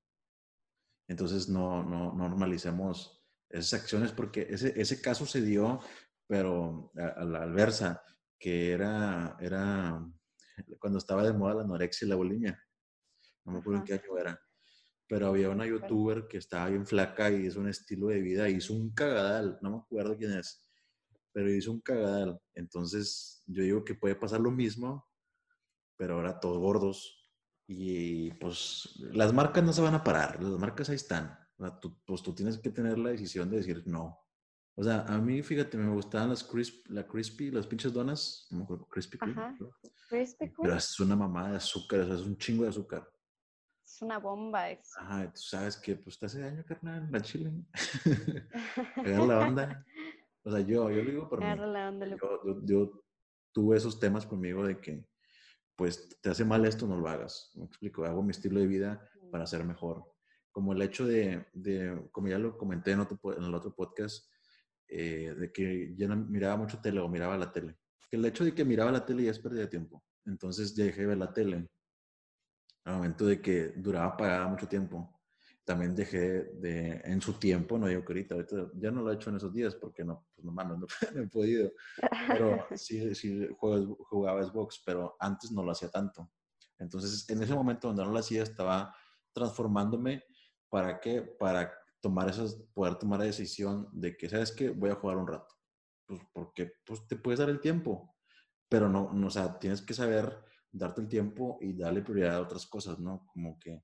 Entonces 1.07 1.49
no, 1.49 1.83
no, 1.83 2.13
normalicemos 2.13 3.23
esas 3.49 3.81
acciones 3.81 4.11
porque 4.11 4.47
ese, 4.49 4.79
ese 4.79 5.01
caso 5.01 5.25
se 5.25 5.41
dio, 5.41 5.79
pero 6.27 6.91
a, 6.95 7.23
la 7.23 7.43
alversa, 7.43 8.03
que 8.39 8.71
era, 8.71 9.37
era 9.39 10.03
cuando 10.79 10.99
estaba 10.99 11.23
de 11.23 11.33
moda 11.33 11.55
la 11.55 11.61
anorexia 11.61 12.05
y 12.05 12.09
la 12.09 12.15
bulimia. 12.15 12.61
No 13.43 13.53
me 13.53 13.59
acuerdo 13.59 13.79
en 13.79 13.85
qué 13.85 13.93
año 13.93 14.17
era. 14.17 14.39
Pero 15.07 15.27
había 15.27 15.49
una 15.49 15.67
youtuber 15.67 16.27
que 16.27 16.37
estaba 16.37 16.69
bien 16.69 16.85
flaca 16.85 17.29
y 17.29 17.45
hizo 17.45 17.59
un 17.59 17.69
estilo 17.69 18.07
de 18.07 18.21
vida, 18.21 18.49
hizo 18.49 18.73
un 18.73 18.91
cagadal, 18.93 19.59
no 19.61 19.69
me 19.69 19.77
acuerdo 19.77 20.17
quién 20.17 20.31
es, 20.31 20.67
pero 21.31 21.51
hizo 21.51 21.71
un 21.71 21.81
cagadal. 21.81 22.41
Entonces 22.55 23.43
yo 23.45 23.61
digo 23.61 23.85
que 23.85 23.93
puede 23.93 24.15
pasar 24.15 24.41
lo 24.41 24.49
mismo, 24.49 25.07
pero 25.95 26.15
ahora 26.15 26.39
todos 26.39 26.57
gordos. 26.57 27.21
Y 27.67 28.31
pues 28.33 28.95
las 28.99 29.33
marcas 29.33 29.63
no 29.63 29.73
se 29.73 29.81
van 29.81 29.93
a 29.93 30.03
parar, 30.03 30.41
las 30.41 30.59
marcas 30.59 30.89
ahí 30.89 30.95
están. 30.95 31.37
pues 32.05 32.23
tú 32.23 32.33
tienes 32.33 32.57
que 32.57 32.71
tener 32.71 32.97
la 32.97 33.11
decisión 33.11 33.49
de 33.51 33.57
decir 33.57 33.83
no. 33.85 34.24
O 34.77 34.83
sea, 34.83 35.05
a 35.07 35.17
mí, 35.17 35.41
fíjate, 35.41 35.77
me 35.77 35.93
gustaban 35.93 36.29
las 36.29 36.43
crisp, 36.43 36.87
la 36.89 37.07
crispy, 37.07 37.49
las 37.49 37.65
pinches 37.65 37.93
donas, 37.93 38.45
no 38.51 38.57
me 38.57 38.63
acuerdo, 38.65 38.85
crispy 38.87 39.17
Pero 39.17 40.75
es 40.75 40.99
una 40.99 41.15
mamada 41.15 41.51
de 41.51 41.57
azúcar, 41.57 42.01
o 42.01 42.05
sea, 42.07 42.15
es 42.15 42.21
un 42.21 42.37
chingo 42.37 42.63
de 42.63 42.69
azúcar. 42.69 43.09
Es 43.85 44.01
una 44.01 44.19
bomba 44.19 44.69
eso. 44.69 44.99
Ajá, 44.99 45.31
tú 45.31 45.41
sabes 45.41 45.77
que 45.77 45.95
pues 45.95 46.19
te 46.19 46.25
hace 46.25 46.41
daño, 46.41 46.65
carnal, 46.65 47.07
la 47.09 47.21
chile. 47.21 47.53
Pegar 49.01 49.21
la 49.27 49.39
onda. 49.47 49.85
O 50.43 50.51
sea, 50.51 50.59
yo, 50.59 50.91
yo 50.91 51.05
digo 51.05 51.29
por 51.29 51.39
mí. 51.39 51.45
La 51.45 51.89
onda, 51.89 52.05
yo, 52.07 52.65
yo, 52.65 53.03
tuve 53.53 53.77
esos 53.77 53.97
temas 53.97 54.25
conmigo 54.25 54.65
de 54.65 54.81
que, 54.81 55.07
pues, 55.77 56.19
te 56.21 56.29
hace 56.29 56.43
mal 56.43 56.65
esto, 56.65 56.85
no 56.85 56.97
lo 56.97 57.07
hagas. 57.07 57.51
Me 57.55 57.63
explico, 57.63 58.03
hago 58.03 58.21
mi 58.21 58.31
estilo 58.31 58.59
de 58.59 58.67
vida 58.67 59.09
para 59.31 59.47
ser 59.47 59.63
mejor. 59.63 60.03
Como 60.51 60.73
el 60.73 60.81
hecho 60.81 61.05
de, 61.05 61.47
de 61.53 62.09
como 62.11 62.27
ya 62.27 62.37
lo 62.37 62.57
comenté 62.57 62.91
en, 62.91 62.99
otro, 62.99 63.17
en 63.37 63.43
el 63.43 63.53
otro 63.53 63.73
podcast, 63.73 64.29
eh, 64.87 65.33
de 65.37 65.51
que 65.51 65.95
yo 65.95 66.07
no 66.07 66.15
miraba 66.15 66.57
mucho 66.57 66.79
tele 66.79 66.99
o 66.99 67.07
miraba 67.07 67.37
la 67.37 67.51
tele. 67.51 67.77
Que 68.09 68.17
el 68.17 68.25
hecho 68.25 68.45
de 68.45 68.53
que 68.53 68.65
miraba 68.65 68.91
la 68.91 69.05
tele 69.05 69.23
ya 69.23 69.31
es 69.31 69.39
pérdida 69.39 69.61
de 69.61 69.67
tiempo. 69.67 70.03
Entonces 70.25 70.75
ya 70.75 70.85
dejé 70.85 71.01
de 71.01 71.07
ver 71.07 71.17
la 71.17 71.33
tele. 71.33 71.67
Al 72.83 72.95
momento 72.95 73.25
de 73.25 73.41
que 73.41 73.69
duraba 73.75 74.13
apagada 74.13 74.47
mucho 74.47 74.67
tiempo. 74.67 75.11
También 75.63 75.95
dejé 75.95 76.43
de, 76.53 77.01
en 77.03 77.19
su 77.21 77.33
tiempo, 77.33 77.79
no 77.79 77.87
digo 77.87 78.05
que 78.05 78.13
ahorita, 78.13 78.35
ahorita 78.35 78.71
ya 78.75 78.91
no 78.91 79.01
lo 79.01 79.11
he 79.11 79.15
hecho 79.15 79.31
en 79.31 79.37
esos 79.37 79.51
días 79.51 79.73
porque 79.73 80.03
no, 80.03 80.27
pues 80.35 80.45
no 80.45 80.51
mames, 80.51 80.77
no, 80.77 80.85
he 81.23 81.27
podido. 81.27 81.71
Pero 82.27 82.67
sí, 82.75 83.15
sí 83.15 83.47
jugaba, 83.57 83.85
jugaba 84.09 84.43
Xbox, 84.43 84.83
pero 84.85 85.15
antes 85.19 85.51
no 85.51 85.63
lo 85.63 85.71
hacía 85.71 85.89
tanto. 85.89 86.31
Entonces, 86.77 87.27
en 87.29 87.41
ese 87.41 87.55
momento 87.55 87.87
donde 87.87 88.03
no 88.03 88.11
lo 88.11 88.19
hacía, 88.19 88.43
estaba 88.43 88.95
transformándome. 89.33 90.23
¿Para 90.69 90.99
qué? 90.99 91.21
Para 91.21 91.73
tomar 92.05 92.29
esas, 92.29 92.53
poder 92.75 92.99
tomar 92.99 93.17
la 93.17 93.25
decisión 93.25 93.89
de 93.91 94.15
que, 94.15 94.29
¿sabes 94.29 94.51
qué? 94.51 94.69
Voy 94.69 94.91
a 94.91 94.95
jugar 94.95 95.17
un 95.17 95.27
rato. 95.27 95.55
Pues 96.05 96.21
porque 96.31 96.73
pues, 96.85 97.07
te 97.07 97.15
puedes 97.15 97.39
dar 97.39 97.49
el 97.49 97.59
tiempo, 97.59 98.15
pero 98.69 98.87
no, 98.87 99.11
no, 99.11 99.25
o 99.25 99.29
sea, 99.31 99.57
tienes 99.57 99.81
que 99.81 99.95
saber 99.95 100.37
darte 100.71 101.01
el 101.01 101.07
tiempo 101.07 101.57
y 101.61 101.73
darle 101.73 102.03
prioridad 102.03 102.35
a 102.35 102.41
otras 102.41 102.67
cosas, 102.67 102.99
¿no? 102.99 103.25
Como 103.25 103.57
que 103.57 103.83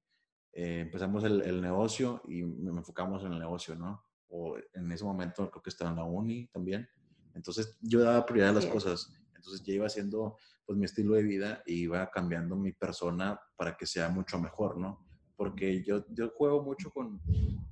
eh, 0.53 0.81
empezamos 0.81 1.23
el, 1.23 1.41
el, 1.41 1.63
negocio 1.63 2.21
y 2.27 2.43
me 2.43 2.69
enfocamos 2.77 3.23
en 3.23 3.33
el 3.33 3.39
negocio, 3.39 3.75
¿no? 3.75 4.05
O 4.27 4.55
en 4.71 4.91
ese 4.91 5.03
momento 5.03 5.49
creo 5.49 5.63
que 5.63 5.71
estaba 5.71 5.89
en 5.89 5.97
la 5.97 6.03
uni 6.03 6.47
también. 6.49 6.87
Entonces 7.33 7.75
yo 7.81 8.01
daba 8.01 8.23
prioridad 8.23 8.51
a 8.51 8.61
las 8.61 8.67
cosas. 8.67 9.11
Entonces 9.35 9.63
ya 9.63 9.73
iba 9.73 9.87
haciendo 9.87 10.37
pues 10.63 10.77
mi 10.77 10.85
estilo 10.85 11.15
de 11.15 11.23
vida 11.23 11.63
y 11.65 11.85
iba 11.85 12.07
cambiando 12.11 12.55
mi 12.55 12.71
persona 12.71 13.39
para 13.55 13.75
que 13.75 13.87
sea 13.87 14.09
mucho 14.09 14.37
mejor, 14.37 14.77
¿no? 14.77 15.07
Porque 15.35 15.83
yo, 15.83 16.05
yo 16.09 16.29
juego 16.37 16.61
mucho 16.61 16.91
con, 16.91 17.19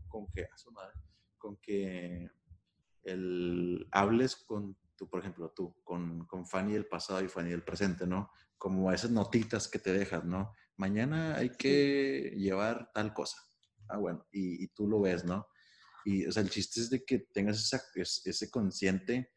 con 0.10 0.28
que, 0.32 0.44
a 0.44 0.58
su 0.58 0.72
madre, 0.72 0.96
con 1.38 1.58
que 1.58 2.30
el, 3.04 3.88
hables 3.92 4.36
con 4.36 4.76
tú, 5.00 5.10
por 5.10 5.22
ejemplo, 5.22 5.50
tú, 5.56 5.74
con, 5.84 6.26
con 6.26 6.46
Fanny 6.46 6.74
del 6.74 6.86
pasado 6.86 7.24
y 7.24 7.30
Fanny 7.30 7.52
del 7.52 7.64
presente, 7.64 8.06
¿no? 8.06 8.32
Como 8.58 8.92
esas 8.92 9.12
notitas 9.12 9.70
que 9.70 9.80
te 9.80 9.94
dejas, 9.94 10.26
¿no? 10.26 10.54
Mañana 10.76 11.38
hay 11.38 11.52
que 11.52 12.34
llevar 12.36 12.92
tal 12.94 13.14
cosa. 13.14 13.38
Ah, 13.88 13.98
bueno, 13.98 14.28
y, 14.30 14.66
y, 14.66 14.68
tú 14.68 14.90
lo 14.90 15.00
ves, 15.00 15.24
¿no? 15.24 15.48
Y, 16.04 16.26
o 16.26 16.32
sea, 16.34 16.44
el 16.44 16.50
chiste 16.50 16.82
es 16.82 16.90
de 16.90 17.06
que 17.06 17.20
tengas 17.20 17.58
esa, 17.60 17.82
ese 17.96 18.52
consciente 18.52 19.32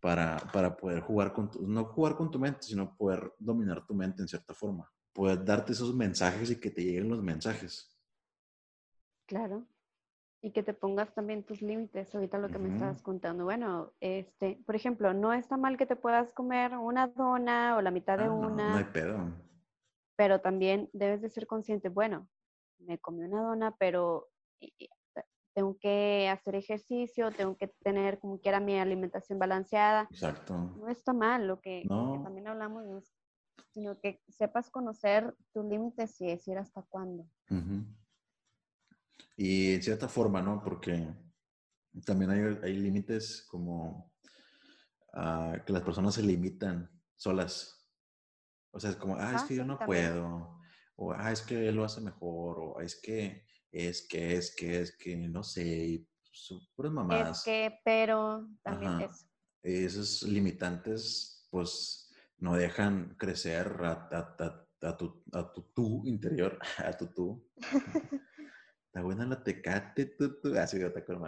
para, 0.00 0.38
para 0.52 0.74
poder 0.74 1.00
jugar 1.00 1.34
con 1.34 1.50
tu, 1.50 1.68
no 1.68 1.84
jugar 1.84 2.16
con 2.16 2.30
tu 2.30 2.38
mente, 2.38 2.62
sino 2.62 2.96
poder 2.96 3.34
dominar 3.38 3.86
tu 3.86 3.94
mente 3.94 4.22
en 4.22 4.28
cierta 4.28 4.54
forma. 4.54 4.90
Poder 5.12 5.44
darte 5.44 5.72
esos 5.72 5.94
mensajes 5.94 6.50
y 6.50 6.58
que 6.58 6.70
te 6.70 6.82
lleguen 6.82 7.10
los 7.10 7.22
mensajes. 7.22 7.94
Claro 9.26 9.66
y 10.44 10.50
que 10.50 10.62
te 10.62 10.74
pongas 10.74 11.14
también 11.14 11.42
tus 11.42 11.62
límites, 11.62 12.14
ahorita 12.14 12.36
lo 12.36 12.50
que 12.50 12.58
me 12.58 12.68
estabas 12.68 13.00
contando. 13.00 13.44
Bueno, 13.44 13.94
este, 14.00 14.60
por 14.66 14.76
ejemplo, 14.76 15.14
no 15.14 15.32
está 15.32 15.56
mal 15.56 15.78
que 15.78 15.86
te 15.86 15.96
puedas 15.96 16.34
comer 16.34 16.76
una 16.76 17.06
dona 17.06 17.78
o 17.78 17.80
la 17.80 17.90
mitad 17.90 18.18
de 18.18 18.28
una. 18.28 18.46
Ah, 18.46 18.68
no, 18.68 18.72
no 18.72 18.76
hay 18.76 18.84
pedo. 18.84 19.18
Pero 20.16 20.42
también 20.42 20.90
debes 20.92 21.22
de 21.22 21.30
ser 21.30 21.46
consciente, 21.46 21.88
bueno, 21.88 22.28
me 22.78 22.98
comí 22.98 23.22
una 23.22 23.40
dona, 23.40 23.74
pero 23.78 24.28
tengo 25.54 25.78
que 25.78 26.28
hacer 26.28 26.56
ejercicio, 26.56 27.32
tengo 27.32 27.56
que 27.56 27.68
tener 27.82 28.18
como 28.18 28.38
quiera 28.38 28.60
mi 28.60 28.78
alimentación 28.78 29.38
balanceada. 29.38 30.08
Exacto. 30.10 30.52
No 30.76 30.88
está 30.90 31.14
mal, 31.14 31.46
lo 31.46 31.62
que, 31.62 31.86
también 31.88 32.48
hablamos, 32.48 32.84
sino 33.70 33.98
que 33.98 34.20
sepas 34.28 34.68
conocer 34.68 35.34
tus 35.54 35.64
límites 35.64 36.20
y 36.20 36.26
decir 36.26 36.58
hasta 36.58 36.82
cuándo. 36.82 37.24
Y 39.36 39.74
en 39.74 39.82
cierta 39.82 40.08
forma, 40.08 40.40
¿no? 40.40 40.62
Porque 40.62 41.12
también 42.04 42.30
hay, 42.30 42.58
hay 42.62 42.76
límites 42.76 43.46
como 43.50 44.12
uh, 45.14 45.64
que 45.64 45.72
las 45.72 45.82
personas 45.82 46.14
se 46.14 46.22
limitan 46.22 46.90
solas. 47.16 47.88
O 48.70 48.80
sea, 48.80 48.90
es 48.90 48.96
como, 48.96 49.16
ah, 49.16 49.34
es 49.36 49.42
que 49.42 49.56
yo 49.56 49.64
no 49.64 49.78
puedo. 49.78 50.60
O, 50.96 51.12
ah, 51.12 51.32
es 51.32 51.42
que 51.42 51.68
él 51.68 51.76
lo 51.76 51.84
hace 51.84 52.00
mejor. 52.00 52.58
O, 52.60 52.80
es 52.80 53.00
que, 53.00 53.44
es 53.70 54.06
que, 54.08 54.36
es 54.36 54.54
que, 54.54 54.80
es 54.80 54.96
que, 54.96 55.16
no 55.16 55.42
sé. 55.42 56.06
Son 56.32 56.58
puras 56.74 56.92
mamadas. 56.92 57.38
Es 57.38 57.44
que, 57.44 57.78
pero, 57.84 58.48
también 58.62 59.02
eso. 59.02 59.26
Esos 59.62 60.22
limitantes, 60.24 61.46
pues, 61.50 62.12
no 62.38 62.56
dejan 62.56 63.14
crecer 63.16 63.68
a, 63.84 64.08
a, 64.12 64.96
tu, 64.96 65.22
a 65.32 65.52
tu 65.52 65.62
tú 65.72 66.02
interior, 66.04 66.58
a 66.78 66.92
tu 66.96 67.06
tú. 67.06 67.48
Está 68.94 69.02
buena 69.02 69.26
la 69.26 69.42
tecate, 69.42 70.06
tú, 70.06 70.40
tú. 70.40 70.56
Ah, 70.56 70.68
sí, 70.68 70.78
yo 70.78 70.92
te 70.92 71.00
acuerdo 71.00 71.26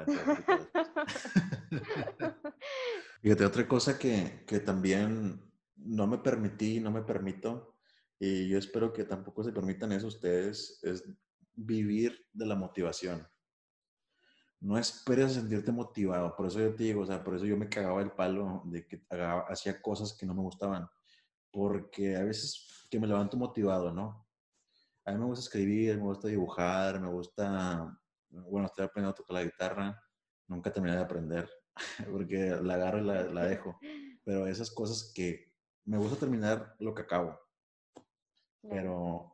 Fíjate, 3.20 3.44
otra 3.44 3.66
cosa 3.66 3.98
que, 3.98 4.44
que 4.46 4.60
también 4.60 5.42
no 5.74 6.06
me 6.06 6.18
permití, 6.18 6.78
no 6.78 6.92
me 6.92 7.02
permito, 7.02 7.74
y 8.20 8.46
yo 8.46 8.56
espero 8.56 8.92
que 8.92 9.02
tampoco 9.02 9.42
se 9.42 9.50
permitan 9.50 9.90
eso 9.90 10.06
ustedes, 10.06 10.78
es 10.84 11.10
vivir 11.56 12.28
de 12.32 12.46
la 12.46 12.54
motivación. 12.54 13.26
No 14.60 14.78
esperes 14.78 15.32
a 15.32 15.40
sentirte 15.40 15.72
motivado. 15.72 16.36
Por 16.36 16.46
eso 16.46 16.60
yo 16.60 16.72
te 16.72 16.84
digo, 16.84 17.00
o 17.00 17.06
sea, 17.06 17.24
por 17.24 17.34
eso 17.34 17.46
yo 17.46 17.56
me 17.56 17.68
cagaba 17.68 18.00
el 18.00 18.12
palo 18.12 18.62
de 18.66 18.86
que 18.86 19.02
hacía 19.48 19.82
cosas 19.82 20.16
que 20.16 20.24
no 20.24 20.34
me 20.34 20.42
gustaban. 20.42 20.88
Porque 21.50 22.14
a 22.14 22.22
veces 22.22 22.86
que 22.88 23.00
me 23.00 23.08
levanto 23.08 23.36
motivado, 23.36 23.92
¿no? 23.92 24.25
A 25.06 25.12
mí 25.12 25.18
me 25.18 25.26
gusta 25.26 25.44
escribir, 25.44 25.96
me 25.96 26.02
gusta 26.02 26.26
dibujar, 26.26 27.00
me 27.00 27.08
gusta, 27.08 27.96
bueno, 28.28 28.66
estoy 28.66 28.84
aprendiendo 28.84 29.12
a 29.12 29.14
tocar 29.14 29.34
la 29.34 29.44
guitarra. 29.44 30.02
Nunca 30.48 30.72
terminé 30.72 30.96
de 30.96 31.02
aprender 31.02 31.48
porque 32.10 32.58
la 32.60 32.74
agarro 32.74 32.98
y 32.98 33.04
la, 33.04 33.46
dejo. 33.46 33.78
Pero 34.24 34.48
esas 34.48 34.68
cosas 34.68 35.12
que 35.14 35.52
me 35.84 35.96
gusta 35.96 36.16
terminar 36.16 36.74
lo 36.80 36.92
que 36.92 37.02
acabo. 37.02 37.38
Pero, 38.68 39.32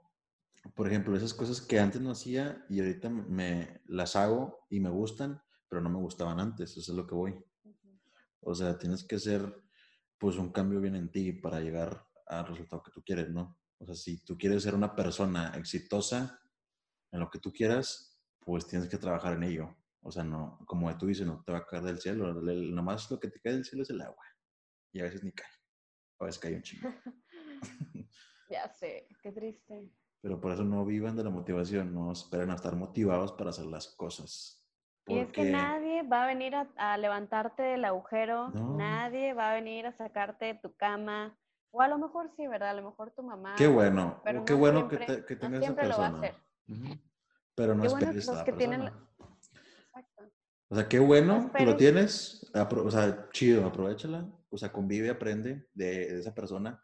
por 0.74 0.86
ejemplo, 0.88 1.16
esas 1.16 1.32
cosas 1.32 1.62
que 1.62 1.80
antes 1.80 2.02
no 2.02 2.10
hacía 2.10 2.66
y 2.68 2.80
ahorita 2.80 3.08
me 3.08 3.80
las 3.86 4.14
hago 4.14 4.66
y 4.68 4.78
me 4.78 4.90
gustan, 4.90 5.42
pero 5.70 5.80
no 5.80 5.88
me 5.88 5.98
gustaban 5.98 6.38
antes. 6.38 6.76
Eso 6.76 6.92
es 6.92 6.96
lo 6.96 7.06
que 7.06 7.14
voy. 7.14 7.42
O 8.40 8.54
sea, 8.54 8.78
tienes 8.78 9.04
que 9.04 9.16
hacer 9.16 9.62
pues 10.18 10.36
un 10.36 10.52
cambio 10.52 10.82
bien 10.82 10.96
en 10.96 11.10
ti 11.10 11.32
para 11.32 11.60
llegar 11.60 12.06
al 12.26 12.46
resultado 12.46 12.82
que 12.82 12.90
tú 12.90 13.02
quieres, 13.02 13.30
¿no? 13.30 13.56
O 13.82 13.86
sea, 13.86 13.96
si 13.96 14.22
tú 14.24 14.38
quieres 14.38 14.62
ser 14.62 14.76
una 14.76 14.94
persona 14.94 15.52
exitosa 15.56 16.40
en 17.10 17.18
lo 17.18 17.28
que 17.28 17.40
tú 17.40 17.52
quieras, 17.52 18.16
pues 18.38 18.66
tienes 18.68 18.88
que 18.88 18.96
trabajar 18.96 19.34
en 19.34 19.42
ello. 19.42 19.76
O 20.02 20.12
sea, 20.12 20.22
no, 20.22 20.58
como 20.66 20.96
tú 20.96 21.06
dices, 21.06 21.26
no 21.26 21.42
te 21.44 21.52
va 21.52 21.58
a 21.58 21.66
caer 21.66 21.82
del 21.82 22.00
cielo. 22.00 22.32
Nomás 22.32 23.10
lo 23.10 23.18
que 23.18 23.28
te 23.28 23.40
cae 23.40 23.54
del 23.54 23.64
cielo 23.64 23.82
es 23.82 23.90
el 23.90 24.00
agua. 24.00 24.24
Y 24.92 25.00
a 25.00 25.04
veces 25.04 25.24
ni 25.24 25.32
cae. 25.32 25.50
A 26.20 26.26
veces 26.26 26.38
cae 26.38 26.54
un 26.54 26.62
chingo. 26.62 26.88
Ya 28.48 28.68
sé, 28.68 29.08
qué 29.22 29.32
triste. 29.32 29.90
Pero 30.20 30.38
por 30.38 30.52
eso 30.52 30.62
no 30.62 30.84
vivan 30.84 31.16
de 31.16 31.24
la 31.24 31.30
motivación, 31.30 31.94
no 31.94 32.12
esperen 32.12 32.50
a 32.50 32.54
estar 32.54 32.76
motivados 32.76 33.32
para 33.32 33.48
hacer 33.48 33.64
las 33.64 33.88
cosas. 33.96 34.62
Y 35.06 35.18
es 35.18 35.32
que 35.32 35.50
nadie 35.50 36.02
va 36.02 36.24
a 36.24 36.26
venir 36.26 36.54
a, 36.54 36.98
levantarte 36.98 37.62
del 37.62 37.86
agujero, 37.86 38.50
nadie 38.50 39.32
va 39.32 39.52
a 39.52 39.54
venir 39.54 39.86
a 39.86 39.96
sacarte 39.96 40.44
de 40.44 40.54
tu 40.54 40.76
cama, 40.76 41.34
o 41.72 41.80
a 41.80 41.88
lo 41.88 41.98
mejor 41.98 42.30
sí, 42.36 42.46
¿verdad? 42.46 42.70
A 42.70 42.74
lo 42.74 42.90
mejor 42.90 43.10
tu 43.12 43.22
mamá. 43.22 43.54
Qué 43.56 43.66
bueno, 43.66 44.20
pero 44.24 44.44
qué 44.44 44.52
bueno 44.52 44.88
que, 44.88 44.98
te, 44.98 45.24
que 45.24 45.36
tengas 45.36 45.64
esa 45.64 45.74
persona. 45.74 46.10
Lo 46.10 46.14
va 46.14 46.18
a 46.18 46.30
hacer. 46.30 46.34
Pero 47.54 47.74
no 47.74 47.82
qué 47.82 47.88
esperes 47.88 48.26
bueno, 48.26 48.44
que 48.44 48.52
tienen... 48.52 48.82
Exacto. 48.82 50.22
O 50.68 50.74
sea, 50.74 50.88
qué 50.88 50.98
bueno 50.98 51.50
que 51.56 51.66
lo 51.66 51.76
tienes, 51.76 52.50
o 52.54 52.90
sea, 52.90 53.28
chido, 53.30 53.66
aprovechala, 53.66 54.30
o 54.50 54.56
sea, 54.56 54.70
convive, 54.70 55.10
aprende 55.10 55.68
de, 55.72 56.18
esa 56.18 56.34
persona, 56.34 56.82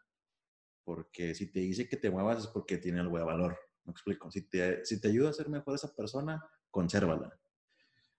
porque 0.83 1.33
si 1.35 1.51
te 1.51 1.59
dice 1.59 1.87
que 1.87 1.97
te 1.97 2.09
muevas 2.09 2.39
es 2.39 2.47
porque 2.47 2.77
tiene 2.77 2.99
algo 2.99 3.17
de 3.17 3.23
valor, 3.23 3.57
me 3.85 3.91
explico. 3.91 4.29
Si 4.31 4.49
te, 4.49 4.83
si 4.85 4.99
te 4.99 5.07
ayuda 5.07 5.29
a 5.29 5.33
ser 5.33 5.49
mejor 5.49 5.75
esa 5.75 5.95
persona, 5.95 6.43
consérvala. 6.71 7.39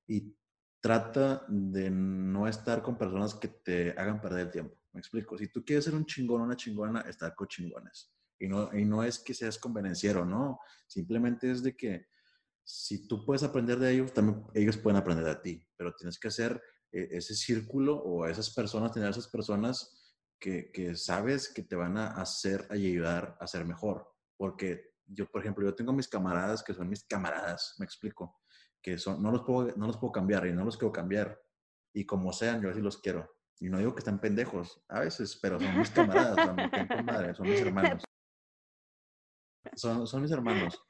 Y 0.07 0.37
trata 0.81 1.45
de 1.49 1.91
no 1.91 2.49
estar 2.49 2.83
con 2.83 2.97
personas 2.97 3.35
que 3.35 3.49
te 3.49 3.91
hagan 3.91 4.21
perder 4.21 4.47
el 4.47 4.51
tiempo. 4.51 4.80
Me 4.93 5.01
explico. 5.01 5.39
Si 5.39 5.49
tú 5.49 5.65
quieres 5.65 5.85
ser 5.85 5.95
un 5.95 6.05
chingón 6.05 6.43
o 6.43 6.45
una 6.45 6.57
chingona, 6.57 7.01
estar 7.03 7.35
con 7.35 7.47
chingones. 7.49 8.13
Y 8.39 8.49
no, 8.49 8.75
y 8.77 8.85
no 8.85 9.05
es 9.05 9.19
que 9.19 9.35
seas 9.35 9.59
convenenciero, 9.59 10.25
no. 10.25 10.61
Simplemente 10.87 11.51
es 11.51 11.63
de 11.63 11.77
que 11.77 12.07
si 12.65 13.07
tú 13.07 13.25
puedes 13.25 13.43
aprender 13.43 13.79
de 13.79 13.93
ellos, 13.93 14.13
también 14.13 14.45
ellos 14.55 14.77
pueden 14.77 14.97
aprender 14.97 15.25
de 15.25 15.37
ti, 15.37 15.69
pero 15.77 15.95
tienes 15.95 16.19
que 16.19 16.29
hacer 16.29 16.61
eh, 16.93 17.09
ese 17.13 17.35
círculo 17.35 17.97
o 17.97 18.27
esas 18.27 18.51
personas, 18.55 18.93
tener 18.93 19.11
esas 19.11 19.29
personas 19.29 19.97
que, 20.39 20.71
que, 20.73 20.97
sabes 20.97 21.53
que 21.53 21.63
te 21.63 21.77
van 21.77 21.97
a 21.99 22.13
hacer 22.13 22.67
y 22.71 22.87
ayudar 22.87 23.37
a 23.41 23.47
ser 23.47 23.65
mejor. 23.65 24.09
Porque 24.37 24.95
yo, 25.07 25.31
por 25.31 25.43
ejemplo, 25.43 25.65
yo 25.65 25.75
tengo 25.75 25.93
mis 25.93 26.09
camaradas 26.09 26.63
que 26.63 26.73
son 26.73 26.89
mis 26.89 27.05
camaradas, 27.05 27.75
me 27.79 27.85
explico, 27.85 28.41
que 28.81 28.97
son, 28.97 29.23
no, 29.23 29.31
los 29.31 29.43
puedo, 29.43 29.75
no 29.77 29.87
los 29.87 29.99
puedo 29.99 30.13
cambiar 30.13 30.47
y 30.47 30.53
no 30.53 30.65
los 30.65 30.79
quiero 30.79 30.93
cambiar. 30.93 31.39
Y 31.93 32.07
como 32.07 32.33
sean, 32.33 32.63
yo 32.63 32.71
así 32.71 32.81
los 32.81 32.99
quiero. 32.99 33.29
Y 33.61 33.69
no 33.69 33.79
digo 33.79 33.95
que 33.95 34.01
están 34.01 34.21
pendejos, 34.21 34.83
a 34.89 35.01
veces, 35.01 35.39
pero 35.41 35.61
son 35.61 35.79
mis 35.79 35.91
camaradas, 35.91 36.47
son, 37.37 37.37
son 37.37 37.47
mis 37.47 37.61
hermanos. 37.61 38.03
Son, 39.77 40.07
son 40.07 40.23
mis 40.23 40.31
hermanos. 40.31 40.83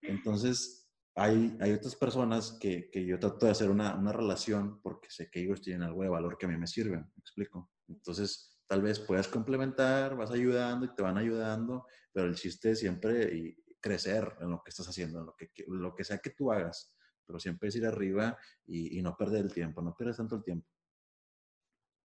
Entonces, 0.00 0.88
hay, 1.14 1.56
hay 1.60 1.72
otras 1.72 1.94
personas 1.94 2.56
que, 2.58 2.90
que, 2.90 3.04
yo 3.04 3.18
trato 3.18 3.44
de 3.46 3.52
hacer 3.52 3.70
una, 3.70 3.94
una, 3.96 4.12
relación 4.12 4.80
porque 4.82 5.10
sé 5.10 5.30
que 5.30 5.42
ellos 5.42 5.60
tienen 5.60 5.82
algo 5.82 6.02
de 6.02 6.08
valor 6.08 6.38
que 6.38 6.46
a 6.46 6.48
mí 6.48 6.56
me 6.56 6.66
sirve, 6.66 6.96
¿me 6.96 7.20
explico? 7.20 7.70
Entonces, 7.88 8.58
tal 8.66 8.82
vez 8.82 8.98
puedas 8.98 9.28
complementar, 9.28 10.16
vas 10.16 10.30
ayudando 10.30 10.86
y 10.86 10.94
te 10.94 11.02
van 11.02 11.18
ayudando, 11.18 11.86
pero 12.12 12.26
el 12.26 12.34
chiste 12.34 12.70
es 12.70 12.80
siempre 12.80 13.34
y 13.34 13.56
crecer 13.80 14.36
en 14.40 14.50
lo 14.50 14.62
que 14.62 14.70
estás 14.70 14.88
haciendo, 14.88 15.20
en 15.20 15.26
lo 15.26 15.36
que, 15.36 15.50
lo 15.68 15.94
que 15.94 16.04
sea 16.04 16.18
que 16.18 16.30
tú 16.30 16.50
hagas, 16.50 16.94
pero 17.26 17.38
siempre 17.38 17.68
es 17.68 17.76
ir 17.76 17.86
arriba 17.86 18.38
y, 18.64 18.98
y 18.98 19.02
no 19.02 19.16
perder 19.16 19.44
el 19.44 19.52
tiempo, 19.52 19.82
no 19.82 19.94
pierdas 19.94 20.16
tanto 20.16 20.36
el 20.36 20.44
tiempo. 20.44 20.68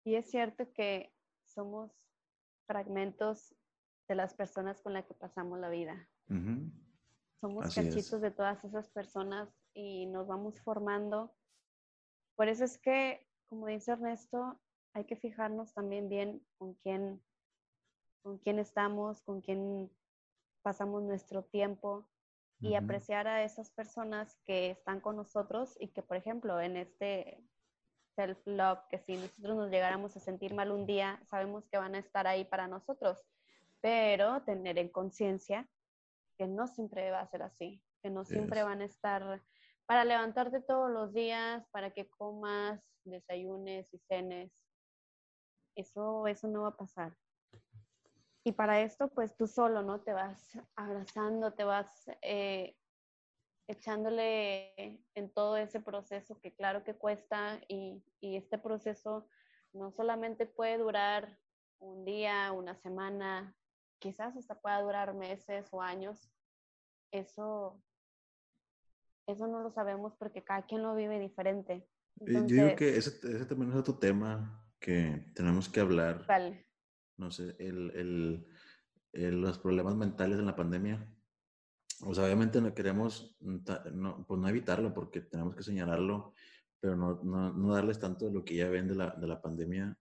Y 0.06 0.16
es 0.16 0.30
cierto 0.30 0.72
que 0.72 1.12
somos 1.46 1.92
fragmentos 2.68 3.56
de 4.08 4.14
las 4.14 4.36
personas 4.36 4.80
con 4.82 4.94
las 4.94 5.06
que 5.08 5.16
pasamos 5.16 5.60
la 5.60 5.70
vida. 5.70 6.08
Somos 7.42 7.74
cachitos 7.74 8.22
de 8.22 8.30
todas 8.30 8.64
esas 8.64 8.88
personas 8.92 9.50
y 9.74 10.06
nos 10.06 10.28
vamos 10.28 10.62
formando. 10.62 11.36
Por 12.36 12.48
eso 12.50 12.64
es 12.64 12.78
que, 12.78 13.28
como 13.48 13.66
dice 13.66 13.94
Ernesto, 13.94 14.62
hay 14.94 15.06
que 15.06 15.16
fijarnos 15.16 15.74
también 15.74 16.08
bien 16.08 16.46
con 16.60 16.76
quién, 16.76 17.20
con 18.22 18.38
quién 18.38 18.60
estamos, 18.60 19.22
con 19.24 19.42
quién 19.42 19.92
pasamos 20.62 21.02
nuestro 21.02 21.44
tiempo 21.46 22.08
y 22.60 22.76
apreciar 22.76 23.28
a 23.28 23.44
esas 23.44 23.72
personas 23.72 24.40
que 24.46 24.70
están 24.70 25.02
con 25.02 25.16
nosotros 25.16 25.76
y 25.80 25.90
que, 25.90 26.02
por 26.02 26.18
ejemplo, 26.18 26.62
en 26.62 26.78
este 26.78 27.44
self-love, 28.16 28.80
que 28.90 29.00
si 29.00 29.18
nosotros 29.18 29.56
nos 29.56 29.70
llegáramos 29.70 30.16
a 30.16 30.20
sentir 30.20 30.54
mal 30.54 30.72
un 30.72 30.86
día, 30.86 31.22
sabemos 31.30 31.68
que 31.68 31.78
van 31.78 31.96
a 31.96 32.00
estar 32.00 32.28
ahí 32.28 32.46
para 32.46 32.68
nosotros, 32.68 33.26
pero 33.82 34.42
tener 34.44 34.78
en 34.78 34.90
conciencia 34.90 35.68
que 36.38 36.48
no 36.48 36.68
siempre 36.68 37.12
va 37.12 37.22
a 37.22 37.28
ser 37.28 37.44
así, 37.44 37.82
que 38.02 38.10
no 38.10 38.26
siempre 38.26 38.64
van 38.64 38.82
a 38.82 38.86
estar 38.86 39.42
para 39.86 40.04
levantarte 40.04 40.62
todos 40.62 40.90
los 40.90 41.14
días, 41.14 41.66
para 41.72 41.92
que 41.92 42.10
comas, 42.10 42.82
desayunes 43.04 43.94
y 43.94 44.00
cenes. 44.00 44.52
Eso, 45.76 46.28
eso 46.28 46.48
no 46.48 46.64
va 46.64 46.70
a 46.70 46.78
pasar. 46.78 47.16
Y 48.44 48.52
para 48.52 48.82
esto, 48.82 49.10
pues 49.10 49.36
tú 49.36 49.48
solo, 49.48 49.82
¿no? 49.82 50.02
Te 50.02 50.14
vas 50.14 50.58
abrazando, 50.76 51.54
te 51.54 51.64
vas 51.64 52.10
eh, 52.22 52.76
echándole 53.68 55.04
en 55.16 55.30
todo 55.34 55.58
ese 55.58 55.80
proceso 55.80 56.40
que 56.40 56.54
claro 56.54 56.84
que 56.84 56.96
cuesta 56.96 57.60
y, 57.68 58.04
y 58.20 58.36
este 58.36 58.58
proceso 58.58 59.28
no 59.74 59.92
solamente 59.92 60.46
puede 60.46 60.78
durar 60.78 61.40
un 61.80 62.06
día, 62.06 62.52
una 62.52 62.76
semana, 62.76 63.56
quizás 64.00 64.36
hasta 64.38 64.60
pueda 64.60 64.82
durar 64.82 65.14
meses 65.14 65.68
o 65.72 65.82
años. 65.82 66.30
Eso, 67.12 67.82
eso 69.28 69.48
no 69.48 69.62
lo 69.62 69.72
sabemos 69.72 70.14
porque 70.18 70.44
cada 70.44 70.66
quien 70.66 70.82
lo 70.82 70.96
vive 70.96 71.20
diferente. 71.20 71.88
Yo 72.22 72.44
digo 72.44 72.76
que 72.76 72.98
ese, 72.98 73.10
ese, 73.10 73.46
también 73.46 73.72
es 73.72 73.78
otro 73.78 73.98
tema 73.98 74.64
que 74.80 75.32
tenemos 75.36 75.70
que 75.70 75.82
hablar. 75.82 76.26
¿Cuál? 76.26 76.66
No 77.18 77.32
sé, 77.32 77.56
el, 77.60 77.92
el, 77.92 78.48
el, 79.14 79.42
los 79.42 79.60
problemas 79.60 79.96
mentales 79.96 80.40
en 80.40 80.46
la 80.46 80.56
pandemia. 80.56 81.12
Obviamente 82.02 82.62
no 82.62 82.74
queremos, 82.74 83.36
no, 83.40 84.26
pues 84.28 84.40
no 84.40 84.48
evitarlo 84.48 84.94
porque 84.94 85.22
tenemos 85.22 85.56
que 85.56 85.64
señalarlo, 85.64 86.34
pero 86.80 86.96
no, 86.96 87.22
no, 87.24 87.54
no 87.54 87.74
darles 87.74 88.00
tanto 88.00 88.26
de 88.26 88.34
lo 88.34 88.44
que 88.44 88.56
ya 88.56 88.70
ven 88.70 88.88
de 88.88 88.96
la, 88.96 89.12
de 89.12 89.28
la 89.28 89.42
pandemia. 89.42 89.98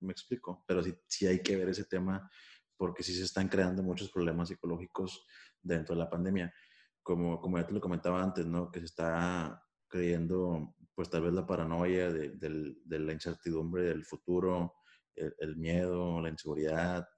Me 0.00 0.12
explico, 0.12 0.64
pero 0.66 0.82
sí, 0.82 0.94
sí 1.06 1.26
hay 1.26 1.42
que 1.42 1.56
ver 1.56 1.68
ese 1.70 1.84
tema 1.84 2.30
porque 2.76 3.02
sí 3.02 3.12
se 3.12 3.24
están 3.24 3.48
creando 3.48 3.82
muchos 3.82 4.08
problemas 4.10 4.48
psicológicos 4.48 5.26
dentro 5.60 5.94
de 5.94 5.98
la 5.98 6.08
pandemia. 6.08 6.54
Como, 7.02 7.40
como 7.40 7.58
ya 7.58 7.66
te 7.66 7.74
lo 7.74 7.80
comentaba 7.80 8.22
antes, 8.22 8.46
¿no? 8.46 8.70
Que 8.70 8.78
se 8.78 8.86
está 8.86 9.62
creyendo, 9.88 10.74
pues 10.94 11.10
tal 11.10 11.22
vez 11.22 11.32
la 11.32 11.46
paranoia 11.46 12.12
de, 12.12 12.30
de, 12.30 12.98
la 12.98 13.12
incertidumbre 13.12 13.82
del 13.84 14.04
futuro, 14.04 14.74
el, 15.14 15.56
miedo, 15.56 16.20
la 16.20 16.28
inseguridad. 16.28 17.08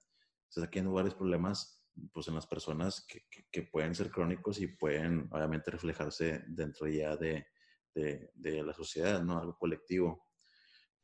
Se 0.49 0.59
están 0.59 0.71
creando 0.71 0.93
varios 0.93 1.15
problemas 1.15 1.80
pues 2.11 2.27
en 2.27 2.35
las 2.35 2.47
personas 2.47 3.05
que, 3.07 3.25
que, 3.51 3.63
pueden 3.63 3.95
ser 3.95 4.09
crónicos 4.09 4.59
y 4.59 4.67
pueden 4.67 5.27
obviamente 5.31 5.71
reflejarse 5.71 6.43
dentro 6.47 6.87
ya 6.87 7.15
de, 7.15 7.47
de, 7.93 8.31
de 8.33 8.63
la 8.63 8.73
sociedad, 8.73 9.21
¿no? 9.21 9.37
Algo 9.37 9.57
colectivo. 9.57 10.27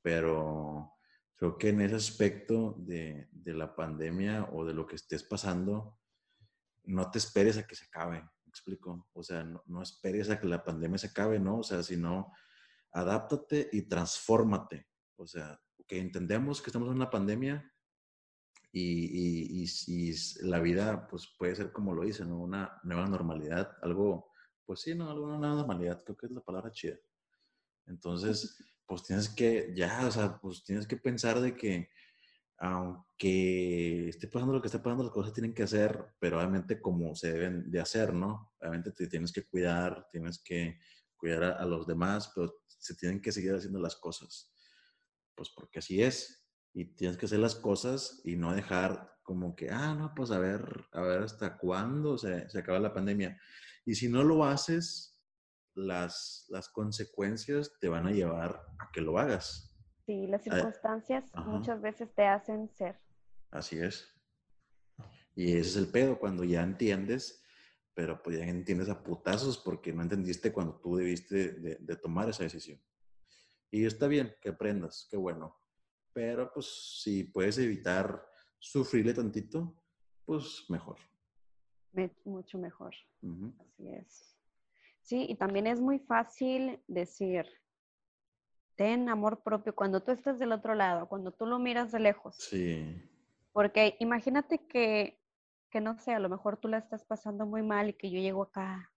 Pero 0.02 0.94
creo 1.36 1.58
que 1.58 1.70
en 1.70 1.82
ese 1.82 1.96
aspecto 1.96 2.76
de, 2.80 3.28
de, 3.32 3.54
la 3.54 3.76
pandemia 3.76 4.50
o 4.52 4.66
de 4.66 4.74
lo 4.74 4.88
que 4.88 4.96
estés 4.96 5.24
pasando, 5.24 6.00
no 6.86 7.12
te 7.12 7.18
esperes 7.18 7.58
a 7.58 7.68
que 7.68 7.76
se 7.76 7.86
acabe, 7.86 8.22
¿me 8.22 8.50
explico? 8.50 9.08
O 9.14 9.24
sea, 9.24 9.44
no, 9.44 9.62
no 9.66 9.82
esperes 9.82 10.30
a 10.30 10.40
que 10.40 10.48
la 10.48 10.64
pandemia 10.64 10.98
se 10.98 11.08
acabe, 11.08 11.40
¿no? 11.40 11.60
O 11.60 11.64
sea, 11.64 11.84
sino 11.84 12.32
adáptate 12.92 13.70
y 13.72 13.84
transfórmate. 13.84 14.88
O 15.18 15.28
sea, 15.28 15.60
que 15.88 16.00
entendemos 16.00 16.62
que 16.62 16.70
estamos 16.70 16.90
en 16.90 16.96
una 16.96 17.10
pandemia 17.10 17.72
y, 18.80 19.64
y, 19.64 19.66
y, 19.88 20.16
la 20.42 20.60
vida 20.60 21.08
pues 21.08 21.28
puede 21.38 21.56
ser 21.56 21.72
como 21.72 21.94
lo 21.94 22.04
dice, 22.04 22.26
¿no? 22.26 22.40
Una 22.40 22.80
nueva 22.84 23.08
normalidad, 23.08 23.78
algo, 23.82 24.32
pues 24.66 24.82
sí, 24.82 24.96
¿no? 24.96 25.10
Alguna 25.10 25.38
nueva 25.38 25.56
normalidad, 25.56 26.04
creo 26.04 26.18
que 26.18 26.28
es 26.28 26.32
la 26.32 26.42
palabra 26.42 26.72
chida. 26.72 26.98
Entonces, 27.88 28.58
pues 28.86 29.04
tienes 29.04 29.30
que, 29.30 29.74
ya, 29.76 30.06
o 30.08 30.12
sea, 30.12 30.40
pues 30.40 30.64
tienes 30.64 30.88
que 30.88 30.98
pensar 30.98 31.40
de 31.40 31.56
que 31.56 31.90
aunque 32.60 34.10
esté 34.10 34.28
pasando 34.28 34.54
lo 34.54 34.62
que 34.62 34.68
esté 34.68 34.80
pasando, 34.80 35.04
las 35.04 35.14
cosas 35.14 35.34
tienen 35.34 35.54
que 35.54 35.64
hacer, 35.64 36.16
pero 36.20 36.38
obviamente 36.38 36.82
como 36.82 37.14
se 37.14 37.32
deben 37.32 37.70
de 37.70 37.80
hacer, 37.80 38.14
¿no? 38.14 38.52
Obviamente 38.60 38.92
te 38.92 39.08
tienes 39.08 39.32
que 39.32 39.46
cuidar, 39.46 40.08
tienes 40.12 40.40
que 40.40 40.80
cuidar 41.16 41.44
a, 41.44 41.66
los 41.66 41.86
demás, 41.86 42.32
pero 42.34 42.62
se 42.68 42.96
tienen 42.96 43.22
que 43.22 43.32
seguir 43.32 43.54
haciendo 43.54 43.80
las 43.80 43.96
cosas. 43.96 44.52
Pues 45.36 45.50
porque 45.50 45.80
así 45.80 46.02
es. 46.02 46.47
Y 46.78 46.86
tienes 46.94 47.18
que 47.18 47.26
hacer 47.26 47.40
las 47.40 47.56
cosas 47.56 48.22
y 48.24 48.36
no 48.36 48.54
dejar 48.54 49.18
como 49.24 49.56
que, 49.56 49.72
ah, 49.72 49.96
no, 49.96 50.14
pues 50.16 50.30
a 50.30 50.38
ver, 50.38 50.86
a 50.92 51.02
ver 51.02 51.24
hasta 51.24 51.58
cuándo 51.58 52.18
se, 52.18 52.48
se 52.50 52.60
acaba 52.60 52.80
la 52.80 52.94
pandemia. 52.94 53.42
Y 53.84 53.96
si 53.96 54.10
no 54.10 54.24
lo 54.24 54.46
haces, 54.46 55.20
las, 55.74 56.46
las 56.50 56.70
consecuencias 56.70 57.72
te 57.80 57.90
van 57.90 58.06
a 58.06 58.12
llevar 58.12 58.62
a 58.80 58.92
que 58.92 59.02
lo 59.02 59.18
hagas. 59.18 59.76
Sí, 60.06 60.28
las 60.28 60.44
circunstancias 60.44 61.26
muchas 61.46 61.82
veces 61.82 62.14
te 62.14 62.26
hacen 62.26 62.70
ser. 62.76 63.00
Así 63.52 63.78
es. 63.80 64.08
Y 65.36 65.54
ese 65.54 65.70
es 65.70 65.76
el 65.78 65.88
pedo, 65.88 66.20
cuando 66.20 66.44
ya 66.44 66.64
entiendes, 66.64 67.44
pero 67.94 68.22
pues 68.22 68.38
ya 68.38 68.46
entiendes 68.46 68.90
a 68.90 69.04
putazos 69.04 69.58
porque 69.58 69.94
no 69.94 70.04
entendiste 70.04 70.54
cuando 70.54 70.80
tú 70.80 70.96
debiste 70.96 71.54
de, 71.54 71.96
tomar 71.98 72.30
esa 72.30 72.44
decisión. 72.44 72.80
Y 73.72 73.86
está 73.86 74.08
bien 74.08 74.36
que 74.42 74.50
aprendas, 74.50 75.08
qué 75.10 75.18
bueno. 75.18 75.58
Pero 76.18 76.52
pues 76.52 76.66
si 77.04 77.26
puedes 77.26 77.60
evitar 77.60 78.28
sufrirle 78.58 79.14
tantito, 79.14 79.72
pues 80.26 80.66
mejor. 80.68 80.98
mucho 82.26 82.58
mejor. 82.58 82.96
Así 83.60 83.88
es. 83.90 84.36
Sí, 85.00 85.28
y 85.30 85.36
también 85.36 85.68
es 85.68 85.80
muy 85.80 86.00
fácil 86.00 86.82
decir, 86.88 87.46
ten 88.76 89.10
amor 89.10 89.44
propio 89.44 89.76
cuando 89.76 90.02
tú 90.02 90.12
estás 90.12 90.40
del 90.40 90.54
otro 90.54 90.74
lado, 90.74 91.08
cuando 91.08 91.32
tú 91.32 91.46
lo 91.46 91.60
miras 91.60 91.92
de 91.92 92.00
lejos. 92.00 92.36
Sí. 92.38 93.00
Porque 93.52 93.96
imagínate 94.00 94.66
que, 94.66 95.22
que 95.70 95.82
no 95.82 96.00
sé, 96.00 96.14
a 96.14 96.20
lo 96.20 96.30
mejor 96.30 96.58
tú 96.58 96.68
la 96.68 96.80
estás 96.80 97.06
pasando 97.06 97.46
muy 97.46 97.62
mal 97.62 97.90
y 97.90 97.94
que 97.94 98.10
yo 98.10 98.20
llego 98.20 98.42
acá 98.42 98.92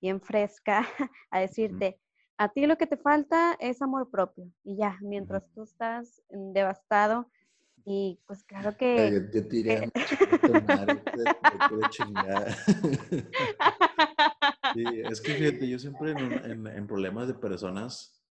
bien 0.00 0.20
fresca 0.20 0.86
a 1.30 1.40
decirte, 1.40 2.00
a 2.36 2.48
ti 2.48 2.66
lo 2.66 2.76
que 2.76 2.86
te 2.86 2.96
falta 2.96 3.56
es 3.60 3.80
amor 3.82 4.10
propio. 4.10 4.50
Y 4.64 4.76
ya, 4.76 4.98
mientras 5.00 5.48
tú 5.54 5.62
estás 5.62 6.22
devastado, 6.28 7.30
y 7.84 8.18
pues 8.26 8.42
claro 8.44 8.76
que... 8.76 9.12
Yo, 9.12 9.30
te 9.30 9.42
diría, 9.42 9.80
sí, 14.74 14.84
es 15.10 15.20
que 15.20 15.34
fíjate, 15.34 15.68
yo 15.68 15.78
siempre 15.78 16.12
en, 16.12 16.66
en, 16.66 16.86
problemas 16.86 17.28
de 17.28 17.34
personas, 17.34 18.24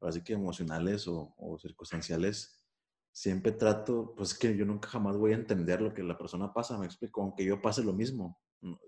así 0.00 0.22
que 0.22 0.32
emocionales 0.32 1.06
o, 1.06 1.34
o, 1.36 1.58
circunstanciales, 1.58 2.64
siempre 3.12 3.52
trato, 3.52 4.14
pues 4.16 4.32
es 4.32 4.38
que 4.38 4.56
yo 4.56 4.64
nunca 4.64 4.88
jamás 4.88 5.18
voy 5.18 5.32
a 5.32 5.36
entender 5.36 5.82
lo 5.82 5.92
que 5.92 6.02
la 6.02 6.16
persona 6.16 6.54
pasa, 6.54 6.78
me 6.78 6.86
explico, 6.86 7.20
aunque 7.22 7.44
yo 7.44 7.60
pase 7.60 7.84
lo 7.84 7.92
mismo, 7.92 8.40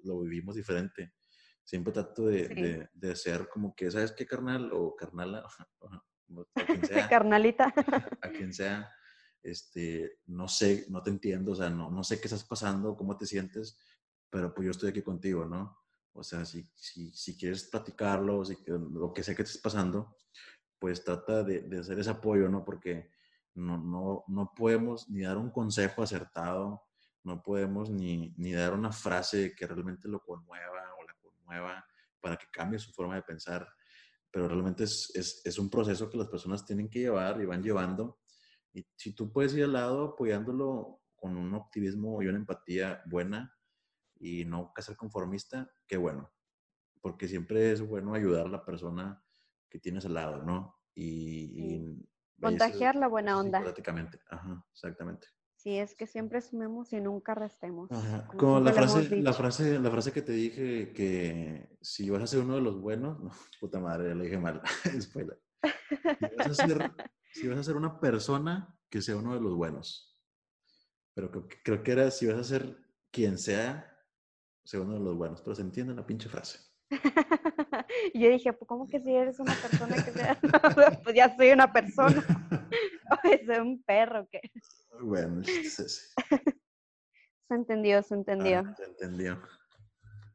lo 0.05 0.21
vivimos 0.21 0.55
diferente 0.57 1.13
siempre 1.65 1.93
trato 1.93 2.27
de, 2.27 2.49
de, 2.49 2.89
de, 2.93 3.17
ser 3.17 3.49
como 3.49 3.75
que, 3.75 3.91
¿sabes 3.91 4.13
qué, 4.13 4.27
carnal? 4.27 4.71
O 4.73 4.95
carnala, 4.97 5.45
a 6.55 6.67
quien 6.67 6.85
sea. 6.85 7.09
Carnalita. 7.09 7.73
A 8.21 8.29
quien 8.31 8.53
sea, 8.53 8.91
este, 9.43 10.21
no 10.27 10.49
sé, 10.49 10.87
no 10.89 11.03
te 11.03 11.11
entiendo, 11.11 11.53
o 11.53 11.55
sea, 11.55 11.71
no, 11.71 11.91
no 11.91 12.05
sé 12.05 12.21
qué 12.21 12.27
estás 12.27 12.45
pasando, 12.45 12.97
cómo 12.97 13.17
te 13.17 13.27
sientes, 13.27 13.79
pero 14.31 14.55
pues 14.55 14.67
yo 14.67 14.71
estoy 14.71 14.91
aquí 14.91 15.03
contigo, 15.03 15.45
¿no? 15.45 15.79
O 16.15 16.23
sea, 16.23 16.45
si, 16.45 16.71
si, 16.75 17.11
si 17.13 17.37
quieres 17.37 17.65
platicarlo, 17.65 18.45
si, 18.45 18.57
lo 18.67 19.13
que 19.13 19.23
sea 19.23 19.35
que 19.35 19.43
estés 19.43 19.61
pasando, 19.61 20.17
pues 20.79 21.05
trata 21.05 21.43
de, 21.43 21.63
de, 21.63 21.79
hacer 21.79 21.99
ese 21.99 22.11
apoyo, 22.11 22.49
¿no? 22.49 22.65
Porque 22.65 23.11
no, 23.55 23.79
no, 23.79 24.25
no 24.29 24.53
podemos 24.55 25.09
ni 25.09 25.23
dar 25.23 25.39
un 25.39 25.51
consejo 25.51 26.03
acertado, 26.03 26.83
no 27.25 27.43
podemos 27.43 27.89
ni, 27.89 28.35
ni 28.37 28.53
dar 28.53 28.75
una 28.75 28.93
frase 28.93 29.55
que 29.55 29.67
realmente 29.67 30.09
lo 30.09 30.21
conmueva 30.21 30.93
para 32.21 32.37
que 32.37 32.47
cambie 32.53 32.79
su 32.79 32.93
forma 32.93 33.17
de 33.17 33.23
pensar. 33.23 33.69
Pero 34.31 34.49
realmente 34.49 34.85
es, 34.85 35.11
es, 35.15 35.43
es 35.45 35.59
un 35.59 35.69
proceso 35.69 36.09
que 36.09 36.17
las 36.17 36.29
personas 36.29 36.65
tienen 36.65 36.89
que 36.89 37.01
llevar 37.01 37.41
y 37.41 37.47
van 37.47 37.63
llevando. 37.63 38.21
Y 38.73 38.87
si 38.97 39.15
tú 39.15 39.31
puedes 39.31 39.55
ir 39.55 39.65
al 39.65 39.75
lado 39.75 40.05
apoyándolo 40.05 41.01
con 41.15 41.37
un 41.37 41.55
optimismo 41.55 42.23
y 42.23 42.27
una 42.27 42.39
empatía 42.39 43.03
buena 43.07 43.55
y 44.19 44.45
no 44.45 44.73
ser 44.79 44.97
conformista, 44.97 45.71
qué 45.87 45.97
bueno. 45.97 46.33
Porque 47.01 47.29
siempre 47.29 47.73
es 47.73 47.81
bueno 47.81 48.15
ayudar 48.15 48.47
a 48.47 48.51
la 48.51 48.65
persona 48.65 49.23
que 49.69 49.79
tienes 49.79 50.05
al 50.07 50.15
lado, 50.15 50.43
¿no? 50.43 50.77
Y, 50.95 51.99
contagiar 52.41 52.97
la 52.97 53.07
buena 53.07 53.39
onda. 53.39 53.61
prácticamente, 53.61 54.21
ajá, 54.29 54.65
exactamente. 54.73 55.29
Sí, 55.63 55.79
es 55.79 55.95
que 55.95 56.09
siempre 56.09 56.41
sumemos 56.41 56.93
y 56.93 57.01
nunca 57.01 57.37
restemos. 57.37 57.89
Como, 58.37 58.59
la 58.59 58.73
frase, 58.73 59.17
la, 59.23 59.33
frase, 59.33 59.79
la 59.79 59.93
frase 59.93 60.11
que 60.11 60.21
te 60.21 60.33
dije 60.33 60.93
que 60.93 61.79
si 61.81 62.11
vas 62.11 62.21
a 62.21 62.27
ser 62.27 62.41
uno 62.41 62.57
de 62.57 62.63
los 62.63 62.81
buenos, 62.81 63.21
no, 63.21 63.31
puta 63.61 63.79
madre, 63.79 64.09
ya 64.09 64.15
lo 64.17 64.25
dije 64.25 64.39
mal, 64.39 64.61
spoiler. 65.01 65.41
Si 65.63 66.37
vas, 66.37 66.47
a 66.49 66.67
ser, 66.67 66.93
si 67.33 67.47
vas 67.47 67.59
a 67.59 67.63
ser 67.63 67.77
una 67.77 68.01
persona 68.01 68.77
que 68.91 69.01
sea 69.01 69.17
uno 69.17 69.35
de 69.35 69.41
los 69.41 69.55
buenos. 69.55 70.21
Pero 71.15 71.31
creo, 71.31 71.47
creo 71.63 71.83
que 71.85 71.93
era 71.93 72.11
si 72.11 72.27
vas 72.27 72.39
a 72.39 72.45
ser 72.45 72.77
quien 73.13 73.39
sea, 73.39 73.89
sea 74.65 74.81
uno 74.81 74.95
de 74.95 75.01
los 75.01 75.17
buenos. 75.17 75.43
Pero 75.43 75.55
se 75.55 75.63
entiende 75.63 75.95
la 75.95 76.05
pinche 76.05 76.29
frase. 76.29 76.59
yo 78.15 78.31
dije, 78.31 78.53
pues, 78.53 78.69
¿cómo 78.69 78.89
que 78.89 79.01
si 79.01 79.15
eres 79.15 79.39
una 79.39 79.55
persona 79.55 79.95
que 80.05 80.11
sea? 80.11 80.39
pues 81.05 81.15
ya 81.15 81.37
soy 81.37 81.53
una 81.53 81.73
persona. 81.73 82.25
o 83.11 83.17
soy 83.23 83.59
un 83.59 83.81
perro 83.85 84.27
que. 84.29 84.41
Bueno, 85.01 85.43
sí, 85.45 85.65
sí. 85.69 85.85
Se 87.49 87.57
entendió, 87.57 88.03
se 88.03 88.15
entendió. 88.15 88.63
Ah, 88.67 88.75
se 88.75 88.85
entendió. 88.85 89.39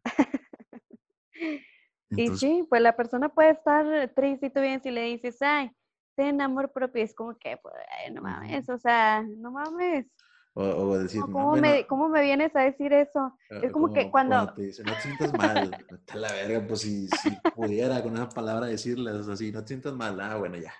y 2.11 2.27
sí, 2.37 2.63
pues 2.69 2.79
la 2.79 2.95
persona 2.95 3.29
puede 3.29 3.49
estar 3.49 4.13
triste 4.13 4.45
y 4.45 4.49
tú 4.51 4.61
bien 4.61 4.83
si 4.83 4.91
le 4.91 5.01
dices, 5.01 5.41
ay, 5.41 5.71
ten 6.15 6.39
amor 6.41 6.71
propio, 6.71 7.03
es 7.03 7.15
como 7.15 7.35
que, 7.35 7.57
pues, 7.57 7.73
no 8.11 8.21
mames, 8.21 8.69
o 8.69 8.77
sea, 8.77 9.23
no 9.23 9.49
mames. 9.49 10.05
O, 10.53 10.95
decir, 10.97 11.21
¿Cómo, 11.21 11.55
me, 11.55 11.87
¿Cómo, 11.87 12.09
me, 12.09 12.21
vienes 12.21 12.55
a 12.55 12.61
decir 12.61 12.93
eso? 12.93 13.35
Eh, 13.49 13.61
es 13.63 13.71
como, 13.71 13.93
que 13.93 14.11
cuando... 14.11 14.35
cuando... 14.35 14.53
te 14.53 14.61
dicen, 14.63 14.85
no 14.85 14.93
te 14.93 15.01
sientas 15.01 15.33
mal, 15.33 15.85
está 15.89 16.15
la 16.15 16.31
verga, 16.31 16.67
pues 16.67 16.81
si, 16.81 17.07
si 17.07 17.29
pudiera 17.55 18.01
con 18.03 18.15
esa 18.15 18.29
palabra 18.29 18.67
decirles 18.67 19.27
así, 19.27 19.51
no 19.51 19.61
te 19.61 19.67
sientas 19.69 19.93
mal, 19.93 20.19
ah, 20.19 20.35
bueno, 20.37 20.57
ya. 20.57 20.73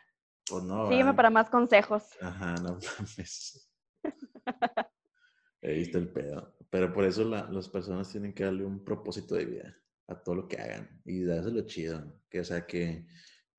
Pues 0.49 0.63
no. 0.63 0.88
Sígueme 0.88 1.13
para 1.13 1.30
más 1.30 1.49
consejos. 1.49 2.03
Ajá, 2.21 2.55
no 2.55 2.78
mames. 2.99 3.66
Ahí 5.61 5.81
está 5.81 5.97
el 5.97 6.09
pedo. 6.09 6.55
Pero 6.69 6.93
por 6.93 7.05
eso 7.05 7.23
las 7.23 7.69
personas 7.69 8.11
tienen 8.11 8.33
que 8.33 8.43
darle 8.43 8.65
un 8.65 8.83
propósito 8.83 9.35
de 9.35 9.45
vida 9.45 9.77
a 10.07 10.15
todo 10.15 10.35
lo 10.35 10.47
que 10.47 10.57
hagan 10.57 11.01
y 11.05 11.23
lo 11.23 11.61
chido. 11.61 12.21
Que, 12.29 12.41
o 12.41 12.43
sea, 12.43 12.65
que, 12.65 13.07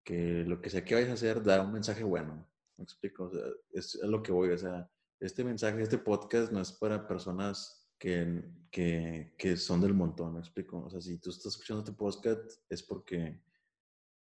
que 0.05 0.45
lo 0.45 0.61
que 0.61 0.71
sea 0.71 0.85
que 0.85 0.95
vayas 0.95 1.11
a 1.11 1.15
hacer, 1.15 1.43
da 1.43 1.63
un 1.63 1.73
mensaje 1.73 2.05
bueno. 2.05 2.47
¿Me 2.77 2.85
explico? 2.85 3.31
es, 3.73 3.95
lo 4.03 4.23
que 4.23 4.33
voy. 4.33 4.51
O 4.51 4.59
sea, 4.59 4.91
este 5.21 5.43
mensaje, 5.43 5.83
este 5.83 5.99
podcast 5.99 6.53
no 6.53 6.61
es 6.61 6.73
para 6.73 7.09
personas 7.09 7.91
que, 7.99 8.45
que, 8.71 9.35
que 9.39 9.57
son 9.57 9.81
del 9.81 9.95
montón. 9.95 10.35
¿Me 10.35 10.41
explico? 10.41 10.85
O 10.85 10.91
sea, 10.91 11.01
si 11.01 11.19
tú 11.19 11.31
estás 11.31 11.53
escuchando 11.55 11.83
este 11.83 11.93
podcast 11.93 12.61
es 12.69 12.83
porque 12.83 13.41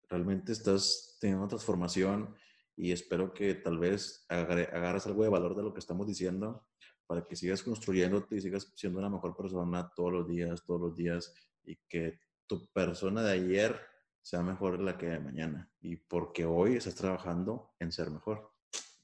realmente 0.09 0.53
estás 0.53 1.17
teniendo 1.21 1.43
una 1.43 1.49
transformación 1.49 2.35
y 2.77 2.93
espero 2.93 3.33
que 3.33 3.55
tal 3.55 3.79
vez 3.79 4.27
agarres 4.29 5.07
algo 5.07 5.23
de 5.23 5.31
valor 5.31 5.57
de 5.57 5.63
lo 5.63 5.73
que 5.73 5.81
estamos 5.81 6.07
diciendo 6.07 6.67
para 7.07 7.25
que 7.25 7.37
sigas 7.37 7.63
construyéndote 7.63 8.37
y 8.37 8.41
sigas 8.41 8.73
siendo 8.75 8.99
una 8.99 9.09
mejor 9.09 9.37
persona 9.37 9.91
todos 9.95 10.13
los 10.13 10.29
días, 10.29 10.65
todos 10.65 10.81
los 10.81 10.97
días 10.97 11.33
y 11.65 11.77
que 11.89 12.21
tu 12.47 12.67
persona 12.73 13.23
de 13.23 13.33
ayer 13.33 13.81
sea 14.21 14.43
mejor 14.43 14.81
la 14.81 14.99
que 14.99 15.07
de 15.07 15.21
mañana 15.21 15.71
y 15.81 15.97
porque 15.97 16.45
hoy 16.45 16.77
estás 16.77 16.97
trabajando 16.97 17.73
en 17.79 17.93
ser 17.93 18.11
mejor. 18.11 18.53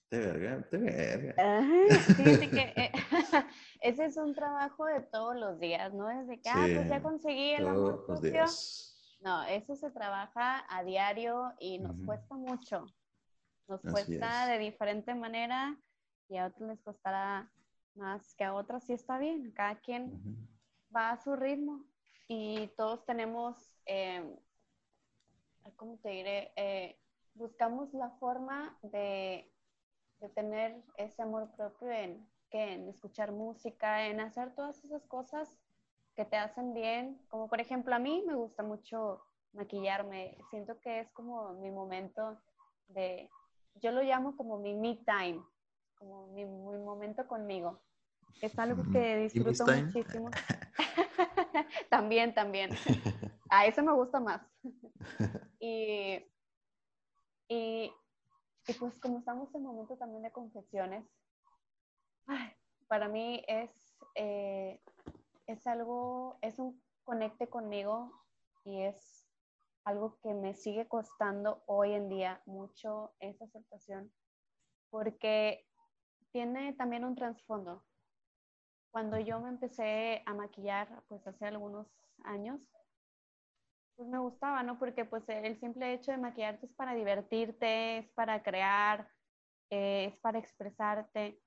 Te 0.09 0.18
verga, 0.18 0.68
te 0.68 0.77
verga. 0.77 1.35
que 1.37 2.73
eh, 2.77 2.93
ese 3.81 4.05
es 4.05 4.16
un 4.18 4.35
trabajo 4.35 4.85
de 4.85 5.01
todos 5.01 5.35
los 5.37 5.59
días, 5.59 5.95
¿no? 5.95 6.07
Desde 6.09 6.39
que, 6.43 6.51
ah, 6.51 6.66
pues 6.75 6.89
ya 6.89 7.03
conseguí 7.03 7.53
el 7.53 7.68
amor 7.68 8.05
propio. 8.05 8.45
No, 9.23 9.45
eso 9.45 9.77
se 9.77 9.91
trabaja 9.91 10.66
a 10.68 10.85
diario 10.85 11.53
y 11.61 11.79
nos 11.79 11.97
cuesta 12.05 12.35
mucho. 12.35 12.85
Nos 13.68 13.80
cuesta 13.80 14.46
de 14.46 14.58
diferente 14.58 15.14
manera 15.14 15.76
y 16.28 16.36
a 16.36 16.46
otros 16.46 16.68
les 16.68 16.80
costará 16.80 17.50
más 17.94 18.34
que 18.34 18.44
a 18.44 18.54
otros 18.54 18.88
y 18.88 18.94
está 18.94 19.18
bien. 19.18 19.52
Cada 19.52 19.76
quien 19.76 20.48
va 20.94 21.10
a 21.10 21.22
su 21.22 21.36
ritmo 21.36 21.84
y 22.28 22.68
todos 22.76 23.04
tenemos, 23.04 23.56
eh, 23.86 24.36
¿cómo 25.76 25.98
te 25.98 26.10
diré? 26.10 26.52
Eh, 26.56 26.98
buscamos 27.34 27.92
la 27.94 28.10
forma 28.12 28.78
de, 28.82 29.50
de, 30.20 30.28
tener 30.30 30.82
ese 30.96 31.22
amor 31.22 31.50
propio 31.56 31.90
en, 31.90 32.26
que 32.50 32.74
en 32.74 32.88
escuchar 32.88 33.32
música, 33.32 34.06
en 34.06 34.20
hacer 34.20 34.54
todas 34.54 34.82
esas 34.84 35.04
cosas 35.06 35.58
que 36.14 36.24
te 36.24 36.36
hacen 36.36 36.74
bien. 36.74 37.20
Como 37.28 37.48
por 37.48 37.60
ejemplo 37.60 37.94
a 37.94 37.98
mí 37.98 38.22
me 38.26 38.34
gusta 38.34 38.62
mucho 38.62 39.22
maquillarme. 39.52 40.38
Siento 40.50 40.78
que 40.80 41.00
es 41.00 41.10
como 41.12 41.52
mi 41.54 41.70
momento 41.70 42.38
de 42.88 43.30
yo 43.75 43.93
lo 43.93 44.03
llamo 44.03 44.37
como 44.37 44.59
mi 44.59 44.75
me 44.75 44.97
time, 45.05 45.43
como 45.97 46.29
mi, 46.29 46.45
momento 46.45 47.27
conmigo. 47.27 47.81
Es 48.41 48.59
algo 48.59 48.83
que 48.93 49.16
disfruto 49.18 49.66
muchísimo. 49.66 50.31
también, 51.91 52.35
también. 52.35 52.70
A 53.51 53.66
eso 53.66 53.83
me 53.83 53.93
gusta 53.93 54.18
más. 54.18 54.41
y, 55.61 56.25
y, 57.49 57.93
pues 58.79 58.99
como 58.99 59.18
estamos 59.18 59.55
en 59.55 59.62
momento 59.62 59.97
también 59.97 60.23
de 60.23 60.33
confesiones, 60.33 61.05
para 62.89 63.09
mí 63.09 63.45
es, 63.47 63.70
eh, 64.14 64.81
es 65.47 65.66
algo, 65.66 66.39
es 66.41 66.59
un 66.59 66.81
conecte 67.05 67.49
conmigo 67.49 68.11
y 68.64 68.83
es 68.83 69.22
algo 69.85 70.18
que 70.22 70.35
me 70.35 70.55
sigue 70.55 70.87
costando 70.89 71.62
hoy 71.66 71.93
en 71.93 72.09
día 72.09 72.43
mucho 72.47 73.14
esa 73.20 73.45
aceptación, 73.45 74.12
porque 74.91 75.66
tiene 76.33 76.72
también 76.74 77.05
un 77.05 77.14
trasfondo. 77.14 77.85
Cuando 78.91 79.18
yo 79.18 79.41
me 79.41 79.49
empecé 79.49 80.22
a 80.26 80.35
maquillar, 80.35 81.03
pues 81.09 81.26
hace 81.26 81.47
algunos 81.47 81.89
años, 82.24 82.68
pues 83.97 84.09
me 84.09 84.18
gustaba, 84.18 84.62
¿no? 84.62 84.78
Porque 84.78 85.05
pues 85.05 85.28
el 85.28 85.59
simple 85.59 85.93
hecho 85.93 86.12
de 86.12 86.18
maquillarte 86.18 86.66
es 86.66 86.72
para 86.74 86.95
divertirte, 86.95 87.99
es 87.99 88.11
para 88.12 88.43
crear, 88.43 89.09
eh, 89.70 90.07
es 90.07 90.18
para 90.18 90.39
expresarte, 90.39 91.41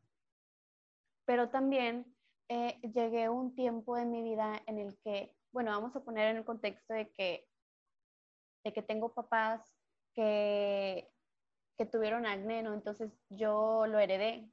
pero 1.25 1.49
también 1.49 2.05
eh, 2.49 2.79
llegué 2.81 3.25
a 3.25 3.31
un 3.31 3.55
tiempo 3.55 3.97
en 3.97 4.11
mi 4.11 4.21
vida 4.21 4.61
en 4.67 4.79
el 4.79 4.97
que, 5.03 5.35
bueno, 5.51 5.71
vamos 5.71 5.95
a 5.95 6.03
poner 6.03 6.29
en 6.29 6.37
el 6.37 6.45
contexto 6.45 6.93
de 6.93 7.11
que, 7.11 7.47
de 8.65 8.73
que 8.73 8.81
tengo 8.81 9.13
papás 9.13 9.77
que, 10.13 11.09
que 11.77 11.85
tuvieron 11.85 12.25
acné, 12.25 12.63
¿no? 12.63 12.73
Entonces 12.73 13.13
yo 13.29 13.85
lo 13.87 13.99
heredé. 13.99 14.51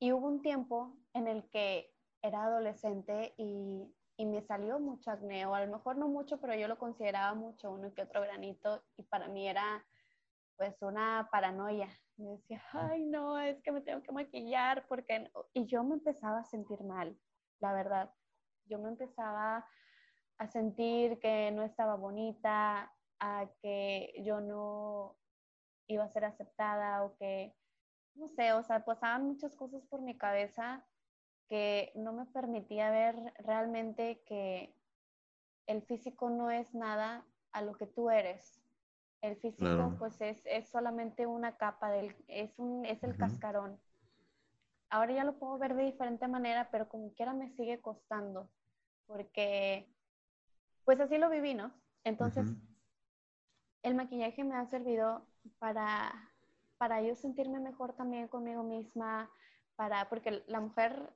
Y 0.00 0.12
hubo 0.12 0.26
un 0.26 0.40
tiempo 0.40 0.96
en 1.12 1.28
el 1.28 1.48
que 1.50 1.94
era 2.22 2.44
adolescente 2.44 3.34
y, 3.36 3.94
y 4.16 4.26
me 4.26 4.42
salió 4.42 4.80
mucho 4.80 5.10
acné, 5.10 5.44
o 5.44 5.54
a 5.54 5.64
lo 5.64 5.70
mejor 5.70 5.96
no 5.96 6.08
mucho, 6.08 6.40
pero 6.40 6.54
yo 6.54 6.66
lo 6.66 6.78
consideraba 6.78 7.34
mucho, 7.34 7.70
uno 7.70 7.92
que 7.94 8.02
otro 8.02 8.22
granito, 8.22 8.82
y 8.96 9.02
para 9.02 9.28
mí 9.28 9.46
era 9.46 9.84
pues 10.56 10.80
una 10.82 11.28
paranoia. 11.30 11.88
Me 12.16 12.32
decía, 12.32 12.62
ay, 12.72 13.04
no, 13.04 13.38
es 13.38 13.62
que 13.62 13.72
me 13.72 13.80
tengo 13.80 14.02
que 14.02 14.12
maquillar, 14.12 14.86
porque... 14.88 15.30
Y 15.54 15.66
yo 15.66 15.84
me 15.84 15.94
empezaba 15.94 16.40
a 16.40 16.44
sentir 16.44 16.82
mal, 16.84 17.18
la 17.60 17.72
verdad. 17.72 18.12
Yo 18.66 18.78
me 18.78 18.88
empezaba 18.88 19.66
a 20.38 20.46
sentir 20.48 21.18
que 21.18 21.50
no 21.50 21.62
estaba 21.62 21.96
bonita, 21.96 22.92
a 23.20 23.46
que 23.62 24.14
yo 24.24 24.40
no 24.40 25.16
iba 25.86 26.04
a 26.04 26.08
ser 26.08 26.24
aceptada 26.24 27.04
o 27.04 27.16
que, 27.16 27.54
no 28.14 28.28
sé, 28.28 28.52
o 28.52 28.62
sea, 28.62 28.84
pasaban 28.84 29.26
muchas 29.26 29.54
cosas 29.54 29.84
por 29.86 30.00
mi 30.00 30.16
cabeza 30.16 30.84
que 31.48 31.92
no 31.96 32.12
me 32.12 32.26
permitía 32.26 32.90
ver 32.90 33.16
realmente 33.38 34.22
que 34.24 34.74
el 35.66 35.82
físico 35.82 36.30
no 36.30 36.50
es 36.50 36.74
nada 36.74 37.24
a 37.52 37.62
lo 37.62 37.76
que 37.76 37.86
tú 37.86 38.10
eres. 38.10 38.62
El 39.20 39.36
físico, 39.36 39.94
pues, 39.98 40.18
es, 40.20 40.40
es, 40.46 40.68
solamente 40.68 41.26
una 41.26 41.56
capa, 41.56 41.90
del, 41.90 42.16
es, 42.28 42.58
un, 42.58 42.86
es 42.86 43.02
el 43.02 43.16
cascarón. 43.16 43.78
Ahora 44.88 45.12
ya 45.12 45.24
lo 45.24 45.38
puedo 45.38 45.58
ver 45.58 45.74
de 45.74 45.84
diferente 45.84 46.26
manera, 46.26 46.70
pero 46.70 46.88
como 46.88 47.12
quiera 47.12 47.34
me 47.34 47.50
sigue 47.50 47.80
costando, 47.80 48.48
porque, 49.06 49.92
pues, 50.84 50.98
así 51.00 51.18
lo 51.18 51.28
viví, 51.28 51.52
¿no? 51.52 51.70
Entonces, 52.04 52.46
el 53.82 53.94
maquillaje 53.94 54.44
me 54.44 54.56
ha 54.56 54.66
servido 54.66 55.26
para, 55.58 56.12
para 56.78 57.02
yo 57.02 57.14
sentirme 57.14 57.60
mejor 57.60 57.94
también 57.94 58.28
conmigo 58.28 58.62
misma, 58.62 59.30
para, 59.76 60.08
porque 60.08 60.42
la 60.46 60.60
mujer 60.60 61.12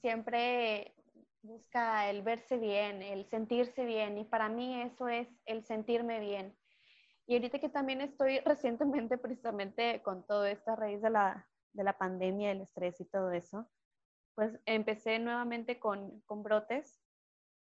siempre 0.00 0.94
busca 1.42 2.08
el 2.10 2.22
verse 2.22 2.56
bien, 2.56 3.02
el 3.02 3.26
sentirse 3.26 3.84
bien, 3.84 4.18
y 4.18 4.24
para 4.24 4.48
mí 4.48 4.80
eso 4.82 5.08
es 5.08 5.28
el 5.44 5.64
sentirme 5.64 6.20
bien. 6.20 6.56
Y 7.26 7.34
ahorita 7.34 7.58
que 7.58 7.68
también 7.68 8.00
estoy 8.00 8.40
recientemente, 8.44 9.18
precisamente 9.18 10.02
con 10.02 10.26
todo 10.26 10.44
esto 10.44 10.72
a 10.72 10.76
raíz 10.76 11.02
de 11.02 11.10
la, 11.10 11.48
de 11.72 11.84
la 11.84 11.98
pandemia, 11.98 12.52
el 12.52 12.62
estrés 12.62 13.00
y 13.00 13.04
todo 13.04 13.30
eso, 13.30 13.68
pues 14.34 14.58
empecé 14.66 15.18
nuevamente 15.18 15.78
con, 15.78 16.20
con 16.22 16.42
brotes 16.42 17.00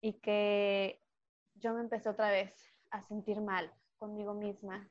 y 0.01 0.15
que 0.21 1.03
yo 1.55 1.73
me 1.75 1.81
empecé 1.81 2.09
otra 2.09 2.31
vez 2.31 2.53
a 2.91 3.03
sentir 3.03 3.41
mal 3.41 3.73
conmigo 3.99 4.35
misma. 4.35 4.89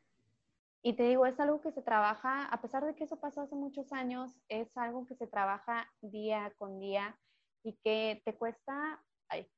Y 0.83 0.93
te 0.93 1.03
digo, 1.03 1.25
es 1.25 1.39
algo 1.39 1.59
que 1.59 1.71
se 1.71 1.81
trabaja, 1.81 2.45
a 2.45 2.61
pesar 2.61 2.85
de 2.85 2.95
que 2.95 3.03
eso 3.03 3.19
pasó 3.19 3.41
hace 3.41 3.55
muchos 3.55 3.91
años, 3.91 4.39
es 4.47 4.77
algo 4.77 5.05
que 5.05 5.15
se 5.15 5.27
trabaja 5.27 5.91
día 6.01 6.53
con 6.57 6.79
día 6.79 7.19
y 7.63 7.73
que 7.83 8.21
te 8.23 8.35
cuesta, 8.35 9.03
ay, 9.27 9.49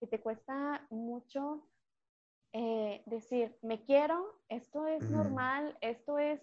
que 0.00 0.06
te 0.06 0.20
cuesta 0.20 0.86
mucho 0.90 1.66
eh, 2.52 3.02
decir, 3.06 3.56
me 3.62 3.82
quiero, 3.82 4.40
esto 4.48 4.86
es 4.86 5.08
normal, 5.10 5.76
esto 5.80 6.18
es 6.18 6.40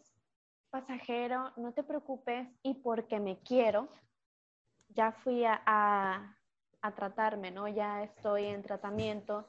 pasajero, 0.70 1.52
no 1.58 1.74
te 1.74 1.84
preocupes 1.84 2.48
y 2.64 2.74
porque 2.76 3.20
me 3.20 3.40
quiero, 3.40 3.90
ya 4.90 5.12
fui 5.12 5.46
a, 5.46 5.62
a, 5.66 6.96
tratarme, 6.96 7.52
¿no? 7.52 7.68
Ya 7.68 8.04
estoy 8.04 8.46
en 8.46 8.64
tratamiento. 8.64 9.48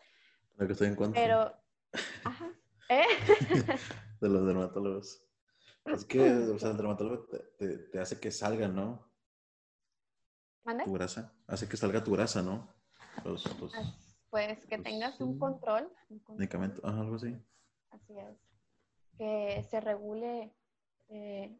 que 0.58 0.72
estoy 0.72 0.88
en 0.88 0.94
cuanto. 0.96 1.14
Pero, 1.14 1.52
ajá, 2.24 2.50
¿eh? 3.00 3.06
de 4.20 4.28
los 4.28 4.46
dermatólogos. 4.46 5.24
Es 5.84 6.04
que, 6.04 6.20
o 6.20 6.58
sea, 6.58 6.70
el 6.70 6.76
dermatólogo 6.76 7.26
te, 7.58 7.78
te, 7.78 7.98
hace 7.98 8.20
que 8.20 8.30
salga, 8.30 8.68
¿no? 8.68 9.10
¿Mande? 10.64 10.84
Tu 10.84 10.92
grasa. 10.92 11.34
Hace 11.46 11.68
que 11.68 11.76
salga 11.76 12.04
tu 12.04 12.12
grasa, 12.12 12.40
¿no? 12.40 12.72
Los, 13.24 13.44
los, 13.60 13.72
pues 14.30 14.64
que 14.64 14.78
tengas 14.78 15.20
un 15.20 15.38
control, 15.38 15.92
Medicamento, 16.36 16.80
algo 16.86 17.16
así. 17.16 17.36
Así 17.90 18.16
es. 18.18 18.38
Que 19.18 19.62
se 19.68 19.78
regule 19.78 20.54
eh, 21.10 21.54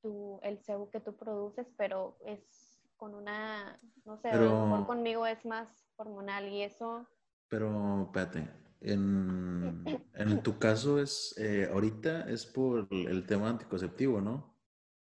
tu, 0.00 0.40
el 0.42 0.58
sebo 0.60 0.88
que 0.88 1.00
tú 1.00 1.14
produces, 1.14 1.66
pero 1.76 2.16
es 2.24 2.80
con 2.96 3.14
una, 3.14 3.78
no 4.06 4.16
sé, 4.16 4.30
a 4.30 4.36
lo 4.36 4.66
mejor 4.66 4.86
conmigo 4.86 5.26
es 5.26 5.44
más 5.44 5.68
hormonal 5.96 6.48
y 6.48 6.62
eso. 6.62 7.06
Pero, 7.48 8.04
espérate, 8.04 8.48
en, 8.84 9.84
en 10.14 10.42
tu 10.42 10.58
caso 10.58 11.00
es, 11.00 11.34
eh, 11.38 11.68
ahorita 11.72 12.28
es 12.28 12.46
por 12.46 12.88
el 12.90 13.26
tema 13.26 13.48
anticonceptivo, 13.48 14.20
¿no? 14.20 14.56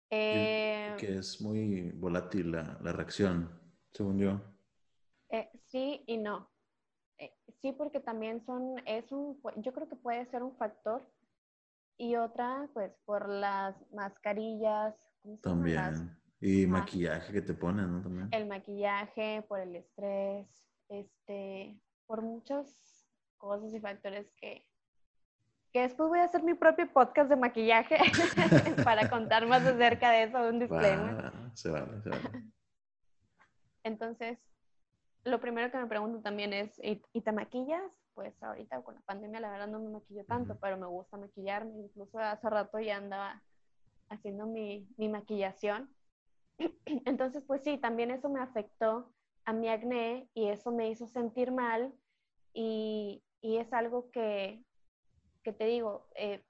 Eh, 0.09 0.95
que 0.97 1.17
es 1.17 1.39
muy 1.41 1.91
volátil 1.93 2.51
la, 2.51 2.77
la 2.81 2.91
reacción, 2.91 3.49
según 3.93 4.19
yo. 4.19 4.41
sí 5.65 6.03
y 6.05 6.17
no. 6.17 6.49
Eh, 7.17 7.33
sí, 7.61 7.71
porque 7.71 7.99
también 7.99 8.43
son, 8.45 8.75
es 8.85 9.11
un, 9.11 9.39
yo 9.57 9.73
creo 9.73 9.87
que 9.87 9.95
puede 9.95 10.25
ser 10.25 10.43
un 10.43 10.55
factor. 10.57 11.01
Y 11.97 12.15
otra, 12.15 12.67
pues, 12.73 12.91
por 13.05 13.29
las 13.29 13.75
mascarillas. 13.93 14.95
También. 15.43 16.17
Y 16.39 16.65
maquillaje 16.65 17.31
que 17.31 17.43
te 17.43 17.53
ponen, 17.53 17.91
¿no? 17.91 18.01
También. 18.01 18.27
El 18.31 18.47
maquillaje, 18.47 19.45
por 19.47 19.59
el 19.59 19.75
estrés, 19.75 20.47
este, 20.89 21.79
por 22.07 22.23
muchas 22.23 23.00
cosas 23.41 23.73
y 23.73 23.79
factores 23.79 24.31
que, 24.39 24.63
que 25.73 25.81
después 25.81 26.09
voy 26.09 26.19
a 26.19 26.25
hacer 26.25 26.43
mi 26.43 26.53
propio 26.53 26.87
podcast 26.93 27.29
de 27.29 27.35
maquillaje 27.35 27.97
para 28.85 29.09
contar 29.09 29.47
más 29.47 29.65
acerca 29.65 30.11
de 30.11 30.23
eso, 30.23 30.37
un 30.47 30.59
disclaimer. 30.59 31.31
se 31.55 31.69
vale, 31.69 32.01
se 32.01 32.09
vale. 32.09 32.23
Entonces, 33.83 34.37
lo 35.23 35.41
primero 35.41 35.71
que 35.71 35.77
me 35.77 35.87
pregunto 35.87 36.21
también 36.21 36.53
es, 36.53 36.79
¿y, 36.83 37.21
te 37.21 37.31
maquillas? 37.31 37.91
Pues 38.13 38.41
ahorita 38.43 38.81
con 38.83 38.95
la 38.95 39.01
pandemia 39.01 39.39
la 39.39 39.49
verdad 39.49 39.67
no 39.67 39.79
me 39.79 39.89
maquillo 39.89 40.23
tanto, 40.25 40.57
pero 40.59 40.77
me 40.77 40.85
gusta 40.85 41.17
maquillarme. 41.17 41.79
Incluso 41.79 42.19
hace 42.19 42.49
rato 42.49 42.79
ya 42.79 42.97
andaba 42.97 43.41
haciendo 44.09 44.45
mi, 44.45 44.87
mi 44.97 45.09
maquillación. 45.09 45.89
Entonces, 47.05 47.43
pues 47.47 47.63
sí, 47.63 47.77
también 47.77 48.11
eso 48.11 48.29
me 48.29 48.41
afectó 48.41 49.11
a 49.45 49.53
mi 49.53 49.69
acné 49.69 50.29
y 50.35 50.49
eso 50.49 50.71
me 50.71 50.89
hizo 50.89 51.07
sentir 51.07 51.51
mal 51.51 51.91
y, 52.53 53.23
y 53.41 53.57
es 53.57 53.73
algo 53.73 54.11
que, 54.11 54.63
que 55.43 55.51
te 55.51 55.65
digo, 55.65 56.07
eh, 56.15 56.45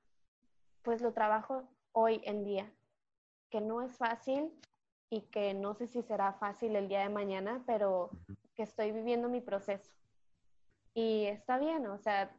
pues 0.82 1.02
lo 1.02 1.14
trabajo 1.14 1.68
hoy 1.94 2.22
en 2.26 2.44
día, 2.44 2.72
que 3.50 3.62
no 3.62 3.82
es 3.82 3.98
fácil 3.98 4.52
y 5.10 5.22
que 5.22 5.54
no 5.54 5.74
sé 5.74 5.88
si 5.88 6.02
será 6.02 6.34
fácil 6.34 6.76
el 6.76 6.88
día 6.88 7.02
de 7.02 7.10
mañana, 7.10 7.64
pero 7.66 8.12
que 8.56 8.64
estoy 8.64 8.92
viviendo 8.92 9.30
mi 9.30 9.42
proceso. 9.42 9.92
Y 10.94 11.26
está 11.26 11.58
bien, 11.58 11.88
o 11.88 11.98
sea, 11.98 12.36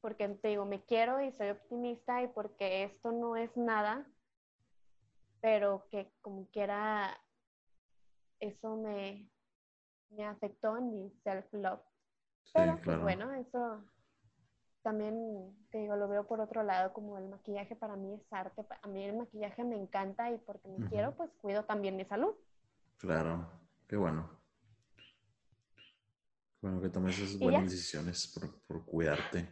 porque 0.00 0.28
te 0.28 0.48
digo, 0.48 0.64
me 0.64 0.84
quiero 0.84 1.20
y 1.20 1.32
soy 1.32 1.50
optimista 1.50 2.22
y 2.22 2.28
porque 2.28 2.84
esto 2.84 3.12
no 3.12 3.36
es 3.36 3.56
nada, 3.56 4.06
pero 5.40 5.86
que 5.90 6.12
como 6.20 6.46
quiera, 6.48 7.20
eso 8.38 8.76
me, 8.76 9.28
me 10.10 10.24
afectó 10.24 10.76
en 10.76 10.90
mi 10.90 11.10
self-love. 11.24 11.91
Pero 12.52 12.78
pues, 12.84 13.00
bueno, 13.00 13.32
eso 13.34 13.84
también 14.82 15.56
te 15.70 15.78
digo, 15.78 15.96
lo 15.96 16.08
veo 16.08 16.26
por 16.26 16.40
otro 16.40 16.62
lado, 16.62 16.92
como 16.92 17.16
el 17.16 17.28
maquillaje 17.28 17.76
para 17.76 17.96
mí 17.96 18.14
es 18.14 18.32
arte. 18.32 18.66
A 18.82 18.88
mí 18.88 19.04
el 19.04 19.16
maquillaje 19.16 19.64
me 19.64 19.76
encanta 19.76 20.30
y 20.30 20.38
porque 20.38 20.68
me 20.68 20.88
quiero, 20.88 21.14
pues 21.14 21.30
cuido 21.40 21.64
también 21.64 21.96
mi 21.96 22.04
salud. 22.04 22.34
Claro, 22.98 23.48
qué 23.88 23.96
bueno. 23.96 24.28
Bueno, 26.60 26.80
que 26.80 26.88
tomes 26.88 27.18
esas 27.18 27.38
buenas 27.38 27.70
decisiones 27.70 28.26
por, 28.28 28.60
por, 28.66 28.84
cuidarte. 28.84 29.48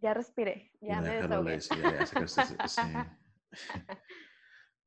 Ya 0.00 0.14
respiré, 0.14 0.72
ya 0.80 1.00
me 1.00 1.16
desahogué. 1.16 1.58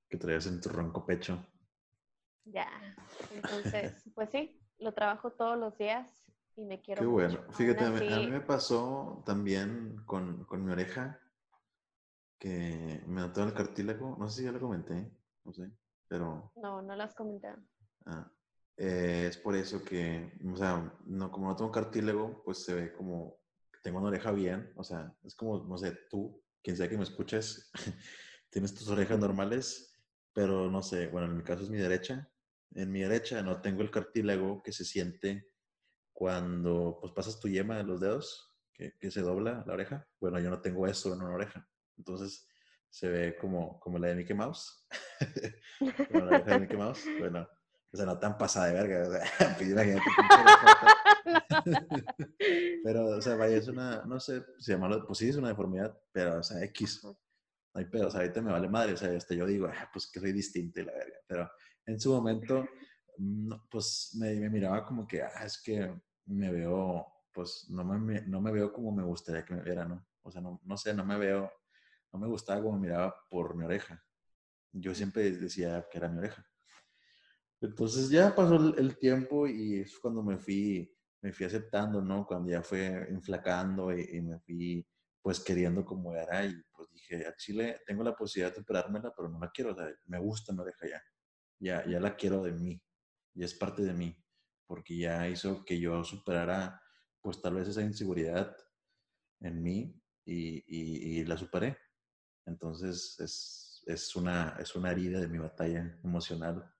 que 0.09 0.17
traías 0.17 0.45
en 0.47 0.59
tu 0.59 0.69
ronco 0.69 1.05
pecho. 1.05 1.45
Ya, 2.45 2.67
entonces, 3.31 4.03
pues 4.13 4.29
sí, 4.29 4.61
lo 4.79 4.93
trabajo 4.93 5.31
todos 5.31 5.57
los 5.57 5.77
días 5.77 6.30
y 6.61 6.65
me 6.65 6.81
quiero 6.81 7.01
Qué 7.01 7.07
bueno. 7.07 7.43
Fíjate, 7.53 7.85
a 7.85 7.89
mí 7.89 8.27
me 8.27 8.41
pasó 8.41 9.23
también 9.25 10.03
con, 10.05 10.45
con 10.45 10.63
mi 10.63 10.71
oreja 10.71 11.19
que 12.37 13.03
me 13.07 13.21
notó 13.21 13.43
el 13.43 13.53
cartílago. 13.53 14.15
No 14.19 14.29
sé 14.29 14.39
si 14.39 14.45
ya 14.45 14.51
lo 14.51 14.59
comenté, 14.59 15.11
no 15.43 15.53
sé, 15.53 15.71
pero... 16.07 16.51
No, 16.55 16.81
no 16.81 16.95
lo 16.95 17.03
has 17.03 17.15
comentado. 17.15 17.57
Ah, 18.05 18.31
eh, 18.77 19.27
es 19.29 19.37
por 19.37 19.55
eso 19.55 19.83
que, 19.83 20.31
o 20.51 20.55
sea, 20.55 20.91
no, 21.05 21.31
como 21.31 21.47
no 21.49 21.55
tengo 21.55 21.71
cartílago, 21.71 22.41
pues 22.43 22.63
se 22.63 22.73
ve 22.73 22.93
como 22.93 23.39
que 23.71 23.79
tengo 23.83 23.99
una 23.99 24.09
oreja 24.09 24.31
bien. 24.31 24.71
O 24.75 24.83
sea, 24.83 25.15
es 25.23 25.35
como, 25.35 25.63
no 25.63 25.77
sé, 25.77 25.97
tú, 26.09 26.43
quien 26.63 26.77
sea 26.77 26.89
que 26.89 26.97
me 26.97 27.03
escuches, 27.03 27.71
tienes 28.51 28.73
tus 28.75 28.87
orejas 28.89 29.17
normales, 29.17 29.99
pero 30.33 30.69
no 30.69 30.83
sé, 30.83 31.07
bueno, 31.07 31.27
en 31.27 31.37
mi 31.37 31.43
caso 31.43 31.63
es 31.63 31.69
mi 31.69 31.77
derecha. 31.77 32.29
En 32.73 32.91
mi 32.91 33.01
derecha 33.01 33.41
no 33.41 33.61
tengo 33.61 33.81
el 33.81 33.91
cartílago 33.91 34.61
que 34.63 34.71
se 34.71 34.85
siente 34.85 35.50
cuando 36.21 36.99
pues 37.01 37.11
pasas 37.13 37.39
tu 37.39 37.47
yema 37.47 37.77
de 37.77 37.83
los 37.83 37.99
dedos, 37.99 38.53
que, 38.71 38.93
que 38.99 39.09
se 39.09 39.21
dobla 39.21 39.63
la 39.65 39.73
oreja. 39.73 40.07
Bueno, 40.19 40.39
yo 40.39 40.51
no 40.51 40.61
tengo 40.61 40.85
eso 40.85 41.11
en 41.11 41.19
una 41.23 41.33
oreja. 41.33 41.67
Entonces 41.97 42.47
se 42.91 43.09
ve 43.09 43.37
como, 43.37 43.79
como 43.79 43.97
la 43.97 44.09
de 44.09 44.17
Mickey 44.17 44.35
Mouse. 44.35 44.87
como 46.11 46.25
la 46.25 46.37
oreja 46.37 46.51
de 46.51 46.59
Mickey 46.59 46.77
Mouse. 46.77 47.03
Bueno, 47.17 47.49
o 47.91 47.97
sea, 47.97 48.05
no 48.05 48.19
tan 48.19 48.37
pasada 48.37 48.67
de 48.67 48.73
verga. 48.73 49.07
O 49.07 49.11
sea, 49.11 49.55
pues 49.57 49.69
imagínate. 49.71 50.05
pero, 52.83 53.05
o 53.07 53.21
sea, 53.23 53.35
vaya, 53.35 53.57
es 53.57 53.67
una, 53.67 54.03
no 54.05 54.19
sé, 54.19 54.45
se 54.59 54.73
llama, 54.73 55.03
pues 55.03 55.17
sí, 55.17 55.29
es 55.29 55.37
una 55.37 55.47
deformidad, 55.47 55.99
pero, 56.11 56.37
o 56.37 56.43
sea, 56.43 56.63
X. 56.65 57.03
No 57.03 57.17
hay 57.73 57.85
pedo, 57.85 58.09
o 58.09 58.11
sea, 58.11 58.19
ahorita 58.19 58.43
me 58.43 58.51
vale 58.51 58.69
madre, 58.69 58.93
o 58.93 58.97
sea, 58.97 59.11
este, 59.11 59.35
yo 59.35 59.47
digo, 59.47 59.65
ah, 59.65 59.89
pues 59.91 60.07
que 60.11 60.19
soy 60.19 60.33
distinto 60.33 60.81
y 60.81 60.85
la 60.85 60.93
verga. 60.93 61.17
Pero 61.25 61.51
en 61.87 61.99
su 61.99 62.11
momento, 62.13 62.63
mm, 63.17 63.53
pues 63.71 64.15
me, 64.19 64.35
me 64.35 64.51
miraba 64.51 64.85
como 64.85 65.07
que, 65.07 65.23
ah, 65.23 65.45
es 65.45 65.59
que 65.59 65.91
me 66.25 66.51
veo, 66.51 67.07
pues 67.33 67.67
no 67.69 67.83
me, 67.83 68.21
no 68.21 68.41
me 68.41 68.51
veo 68.51 68.71
como 68.73 68.91
me 68.91 69.03
gustaría 69.03 69.45
que 69.45 69.53
me 69.53 69.63
viera, 69.63 69.85
¿no? 69.85 70.05
O 70.23 70.31
sea, 70.31 70.41
no, 70.41 70.59
no 70.63 70.77
sé, 70.77 70.93
no 70.93 71.05
me 71.05 71.17
veo, 71.17 71.51
no 72.11 72.19
me 72.19 72.27
gustaba 72.27 72.61
como 72.61 72.77
me 72.77 72.87
miraba 72.87 73.15
por 73.29 73.55
mi 73.55 73.65
oreja. 73.65 74.03
Yo 74.73 74.93
siempre 74.95 75.31
decía 75.31 75.87
que 75.89 75.97
era 75.97 76.09
mi 76.09 76.19
oreja. 76.19 76.45
Entonces 77.61 78.09
ya 78.09 78.33
pasó 78.35 78.55
el, 78.55 78.97
tiempo 78.97 79.47
y 79.47 79.81
es 79.81 79.99
cuando 79.99 80.23
me 80.23 80.37
fui, 80.37 80.91
me 81.21 81.31
fui 81.31 81.45
aceptando, 81.45 82.01
¿no? 82.01 82.25
Cuando 82.25 82.49
ya 82.49 82.63
fue 82.63 83.07
inflacando 83.11 83.95
y, 83.95 84.17
y 84.17 84.21
me 84.21 84.39
fui 84.39 84.85
pues 85.21 85.39
queriendo 85.39 85.85
como 85.85 86.15
era 86.15 86.45
y 86.45 86.61
pues 86.75 86.89
dije, 86.91 87.27
a 87.27 87.35
Chile 87.35 87.81
tengo 87.85 88.03
la 88.03 88.15
posibilidad 88.15 88.53
de 88.53 88.61
operármela, 88.61 89.13
pero 89.15 89.29
no 89.29 89.39
la 89.39 89.51
quiero, 89.51 89.71
o 89.71 89.75
sea, 89.75 89.87
me 90.05 90.19
gusta 90.19 90.53
mi 90.53 90.61
oreja 90.61 90.87
ya, 90.87 91.03
ya, 91.59 91.85
ya 91.85 91.99
la 91.99 92.15
quiero 92.15 92.41
de 92.41 92.51
mí, 92.51 92.81
ya 93.33 93.45
es 93.45 93.53
parte 93.53 93.83
de 93.83 93.93
mí, 93.93 94.15
porque 94.71 94.95
ya 94.95 95.27
hizo 95.27 95.65
que 95.65 95.77
yo 95.77 96.01
superara 96.01 96.81
pues 97.19 97.41
tal 97.41 97.55
vez 97.55 97.67
esa 97.67 97.81
inseguridad 97.81 98.55
en 99.41 99.61
mí 99.61 100.01
y, 100.25 100.63
y, 101.19 101.25
la 101.25 101.35
superé. 101.35 101.77
Entonces 102.45 103.19
es, 103.19 103.83
es, 103.85 104.15
una, 104.15 104.55
es 104.61 104.73
una 104.73 104.91
herida 104.91 105.19
de 105.19 105.27
mi 105.27 105.39
batalla 105.39 105.99
emocional. 106.05 106.73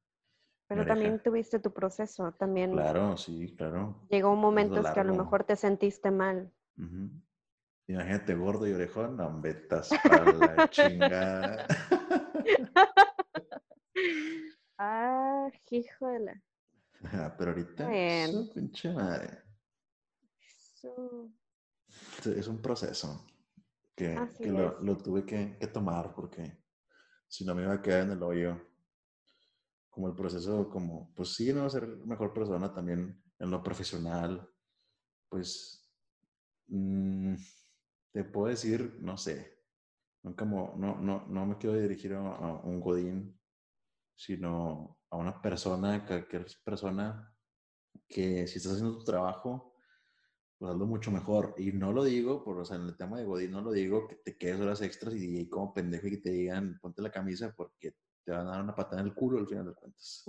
Pero 0.69 0.85
también 0.85 1.21
tuviste 1.21 1.59
tu 1.59 1.73
proceso, 1.73 2.31
también. 2.39 2.71
Claro, 2.71 3.17
sí, 3.17 3.53
claro. 3.57 4.07
Llegó 4.09 4.31
un 4.31 4.39
momento 4.39 4.77
en 4.77 4.93
que 4.93 4.99
a 5.01 5.03
lo 5.03 5.13
mejor 5.13 5.43
te 5.43 5.57
sentiste 5.57 6.11
mal. 6.11 6.49
Imagínate 7.87 8.35
gordo 8.35 8.69
y 8.69 8.71
orejón, 8.71 9.17
no, 9.17 9.41
vetas 9.41 9.89
para 10.01 10.31
la 10.31 10.69
chingada. 10.69 11.67
ah, 14.77 15.49
hijo 15.69 16.07
de 16.07 16.19
la. 16.19 16.41
Pero 17.37 17.51
ahorita, 17.51 17.87
su 18.27 18.53
pinche 18.53 18.93
madre. 18.93 19.43
Es 22.25 22.47
un 22.47 22.61
proceso 22.61 23.25
que, 23.95 24.15
lo, 24.49 24.97
tuve 24.97 25.25
que, 25.25 25.57
que, 25.59 25.67
tomar 25.67 26.13
porque 26.15 26.63
si 27.27 27.45
no 27.45 27.53
me 27.53 27.63
iba 27.63 27.73
a 27.73 27.81
quedar 27.81 28.03
en 28.03 28.11
el 28.11 28.23
hoyo. 28.23 28.59
Como 29.89 30.07
el 30.07 30.15
proceso, 30.15 30.69
como, 30.69 31.13
pues 31.13 31.35
sí, 31.35 31.51
no 31.51 31.69
ser 31.69 31.85
mejor 32.05 32.33
persona 32.33 32.73
también 32.73 33.21
en 33.39 33.51
lo 33.51 33.61
profesional. 33.61 34.49
Pues. 35.29 35.77
Mmm, 36.67 37.35
te 38.11 38.23
puedo 38.25 38.47
decir, 38.47 38.97
no 39.01 39.17
sé, 39.17 39.57
nunca 40.23 40.45
no, 40.45 40.75
no, 40.75 41.25
no 41.27 41.45
me 41.45 41.57
quiero 41.57 41.79
dirigir 41.79 42.13
a, 42.13 42.61
un 42.63 42.79
godín, 42.81 43.39
sino 44.15 44.99
a 45.11 45.17
una 45.17 45.41
persona, 45.41 46.05
cualquier 46.05 46.45
persona 46.63 47.31
que 48.07 48.47
si 48.47 48.57
estás 48.57 48.73
haciendo 48.73 48.97
tu 48.97 49.03
trabajo, 49.03 49.75
pues 50.57 50.71
hazlo 50.71 50.85
mucho 50.85 51.11
mejor. 51.11 51.53
Y 51.57 51.71
no 51.73 51.91
lo 51.91 52.03
digo, 52.03 52.43
por, 52.43 52.59
o 52.59 52.65
sea, 52.65 52.77
en 52.77 52.83
el 52.83 52.95
tema 52.95 53.17
de 53.17 53.25
Godín 53.25 53.51
no 53.51 53.61
lo 53.61 53.71
digo 53.71 54.07
que 54.07 54.15
te 54.15 54.37
quedes 54.37 54.59
horas 54.59 54.81
extras 54.81 55.13
y, 55.15 55.49
como 55.49 55.73
pendejo 55.73 56.07
y 56.07 56.11
que 56.11 56.17
te 56.17 56.31
digan 56.31 56.79
ponte 56.79 57.01
la 57.01 57.11
camisa 57.11 57.53
porque 57.55 57.95
te 58.23 58.31
van 58.31 58.47
a 58.47 58.51
dar 58.51 58.63
una 58.63 58.75
patada 58.75 59.01
en 59.01 59.07
el 59.07 59.13
culo 59.13 59.39
al 59.39 59.47
final 59.47 59.65
de 59.65 59.73
cuentas. 59.73 60.23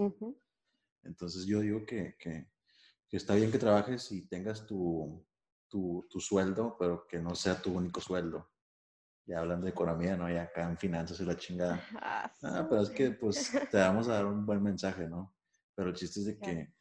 Entonces 1.04 1.46
yo 1.46 1.60
digo 1.60 1.84
que, 1.84 2.16
que, 2.18 2.48
que, 3.08 3.16
está 3.16 3.34
bien 3.34 3.52
que 3.52 3.58
trabajes 3.58 4.10
y 4.10 4.26
tengas 4.26 4.66
tu, 4.66 5.24
tu, 5.68 6.06
tu, 6.08 6.20
sueldo, 6.20 6.76
pero 6.78 7.06
que 7.06 7.18
no 7.18 7.34
sea 7.34 7.60
tu 7.60 7.72
único 7.72 8.00
sueldo. 8.00 8.51
Ya 9.26 9.38
hablando 9.38 9.66
de 9.66 9.70
economía, 9.70 10.16
¿no? 10.16 10.28
Ya 10.28 10.42
acá 10.42 10.68
en 10.68 10.76
finanzas 10.76 11.20
y 11.20 11.24
la 11.24 11.36
chingada. 11.36 11.80
Ah, 12.02 12.32
ah 12.42 12.66
pero 12.68 12.82
es 12.82 12.90
que 12.90 13.10
pues 13.12 13.52
te 13.70 13.78
vamos 13.78 14.08
a 14.08 14.14
dar 14.14 14.26
un 14.26 14.44
buen 14.44 14.62
mensaje, 14.62 15.08
¿no? 15.08 15.34
Pero 15.74 15.90
el 15.90 15.94
chiste 15.94 16.20
es 16.20 16.26
de 16.26 16.38
que 16.38 16.74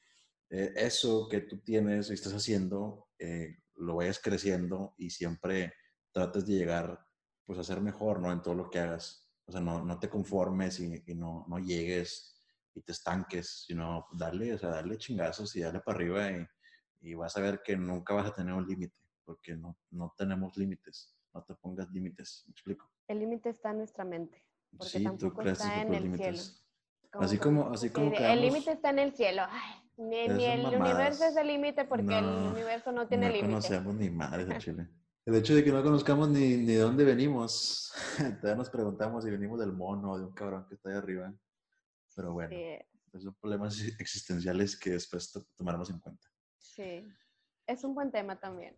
eh, 0.49 0.73
eso 0.75 1.27
que 1.29 1.41
tú 1.41 1.59
tienes 1.59 2.09
y 2.09 2.13
estás 2.13 2.33
haciendo, 2.33 3.09
eh, 3.17 3.57
lo 3.75 3.95
vayas 3.95 4.19
creciendo 4.19 4.95
y 4.97 5.09
siempre 5.09 5.73
trates 6.11 6.45
de 6.45 6.53
llegar 6.53 6.99
pues 7.45 7.59
a 7.59 7.63
ser 7.63 7.81
mejor, 7.81 8.19
¿no? 8.19 8.31
En 8.31 8.41
todo 8.41 8.55
lo 8.55 8.69
que 8.69 8.79
hagas. 8.79 9.29
O 9.45 9.51
sea, 9.51 9.61
no, 9.61 9.83
no 9.83 9.99
te 9.99 10.09
conformes 10.09 10.79
y, 10.79 11.03
y, 11.05 11.15
no, 11.15 11.45
no 11.47 11.59
llegues 11.59 12.41
y 12.73 12.81
te 12.81 12.91
estanques, 12.91 13.65
sino 13.65 14.07
darle, 14.13 14.53
o 14.53 14.57
sea, 14.57 14.69
darle 14.69 14.97
chingazos 14.97 15.55
y 15.55 15.61
darle 15.61 15.81
para 15.81 15.97
arriba 15.97 16.31
y, 16.31 16.45
y 17.01 17.13
vas 17.15 17.35
a 17.37 17.41
ver 17.41 17.61
que 17.63 17.75
nunca 17.75 18.13
vas 18.13 18.27
a 18.27 18.33
tener 18.33 18.53
un 18.53 18.67
límite, 18.67 18.95
porque 19.25 19.55
no, 19.55 19.77
no 19.89 20.13
tenemos 20.17 20.55
límites. 20.57 21.15
No 21.33 21.43
te 21.43 21.55
pongas 21.55 21.89
límites, 21.91 22.43
¿me 22.47 22.51
explico? 22.51 22.89
El 23.07 23.19
límite 23.19 23.49
está 23.49 23.71
en 23.71 23.77
nuestra 23.77 24.03
mente, 24.03 24.45
porque 24.77 24.99
sí, 24.99 25.03
tampoco 25.03 25.41
está 25.43 25.81
en 25.81 25.93
el 25.93 26.03
límites. 26.03 26.41
cielo. 26.41 27.25
Así 27.25 27.37
como, 27.37 27.69
así 27.71 27.89
como 27.89 28.11
El 28.13 28.41
límite 28.41 28.71
está 28.71 28.89
en 28.89 28.99
el 28.99 29.13
cielo. 29.13 29.43
Ay, 29.49 29.81
ni, 29.97 30.45
el 30.45 30.65
universo 30.65 31.25
es 31.25 31.35
el 31.35 31.47
límite 31.47 31.85
porque 31.85 32.17
el 32.17 32.25
universo 32.25 32.91
no 32.91 33.07
tiene 33.07 33.27
límite. 33.27 33.47
No 33.47 33.53
conocemos 33.53 33.95
ni 33.95 34.09
madres 34.09 34.47
de 34.47 34.57
Chile. 34.57 34.87
El 35.23 35.35
hecho 35.35 35.53
de 35.53 35.63
que 35.63 35.71
no 35.71 35.83
conozcamos 35.83 36.29
ni, 36.29 36.57
ni 36.57 36.73
de 36.73 36.79
dónde 36.79 37.03
venimos, 37.03 37.93
todavía 38.17 38.55
nos 38.55 38.71
preguntamos 38.71 39.23
si 39.23 39.29
venimos 39.29 39.59
del 39.59 39.71
mono 39.71 40.13
o 40.13 40.17
de 40.17 40.25
un 40.25 40.33
cabrón 40.33 40.65
que 40.67 40.73
está 40.73 40.89
ahí 40.89 40.95
arriba. 40.95 41.31
Pero 42.15 42.33
bueno, 42.33 42.55
son 43.19 43.33
problemas 43.35 43.79
existenciales 43.99 44.75
que 44.75 44.91
después 44.91 45.31
tomaremos 45.55 45.91
en 45.91 45.99
cuenta. 45.99 46.27
Sí, 46.57 47.07
es 47.67 47.83
un 47.83 47.93
buen 47.93 48.11
tema 48.11 48.39
también. 48.39 48.75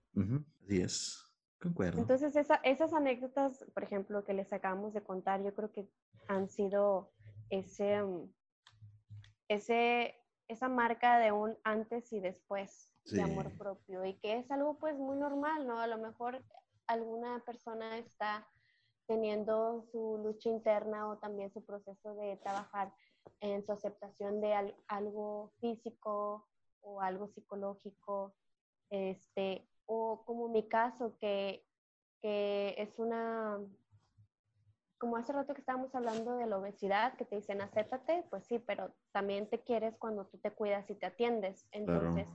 Así 0.61 0.81
es, 0.81 1.22
concuerdo. 1.63 1.99
Entonces, 1.99 2.35
esas 2.35 2.93
anécdotas, 2.93 3.65
por 3.73 3.83
ejemplo, 3.83 4.25
que 4.25 4.33
les 4.33 4.51
acabamos 4.51 4.93
de 4.93 5.01
contar, 5.01 5.41
yo 5.43 5.53
creo 5.55 5.71
que 5.71 5.87
han 6.27 6.49
sido 6.49 7.11
ese, 7.49 8.03
mm, 8.03 8.29
ese, 9.47 10.15
esa 10.47 10.67
marca 10.67 11.19
de 11.19 11.31
un 11.31 11.57
antes 11.63 12.11
y 12.11 12.19
después 12.19 12.91
de 13.05 13.21
amor 13.21 13.51
propio 13.57 14.05
y 14.05 14.13
que 14.19 14.37
es 14.37 14.49
algo 14.51 14.77
pues 14.77 14.97
muy 14.97 15.17
normal, 15.17 15.67
¿no? 15.67 15.79
A 15.79 15.87
lo 15.87 15.97
mejor 15.97 16.41
alguna 16.87 17.43
persona 17.45 17.97
está 17.97 18.47
teniendo 19.07 19.83
su 19.91 20.19
lucha 20.23 20.49
interna 20.49 21.09
o 21.09 21.17
también 21.17 21.51
su 21.51 21.65
proceso 21.65 22.15
de 22.15 22.37
trabajar 22.37 22.93
en 23.41 23.65
su 23.65 23.71
aceptación 23.71 24.41
de 24.41 24.73
algo 24.87 25.51
físico 25.59 26.47
o 26.81 27.01
algo 27.01 27.27
psicológico, 27.27 28.35
este, 28.89 29.67
o 29.85 30.23
como 30.25 30.47
mi 30.47 30.67
caso, 30.67 31.17
que, 31.19 31.65
que 32.21 32.75
es 32.77 32.97
una, 32.97 33.59
como 34.97 35.17
hace 35.17 35.33
rato 35.33 35.53
que 35.53 35.59
estábamos 35.59 35.93
hablando 35.95 36.37
de 36.37 36.47
la 36.47 36.57
obesidad, 36.57 37.17
que 37.17 37.25
te 37.25 37.35
dicen 37.35 37.61
acéptate, 37.61 38.23
pues 38.29 38.45
sí, 38.45 38.59
pero 38.59 38.93
también 39.11 39.49
te 39.49 39.59
quieres 39.61 39.97
cuando 39.97 40.25
tú 40.27 40.37
te 40.37 40.51
cuidas 40.51 40.89
y 40.89 40.95
te 40.95 41.05
atiendes. 41.05 41.67
Entonces, 41.71 42.27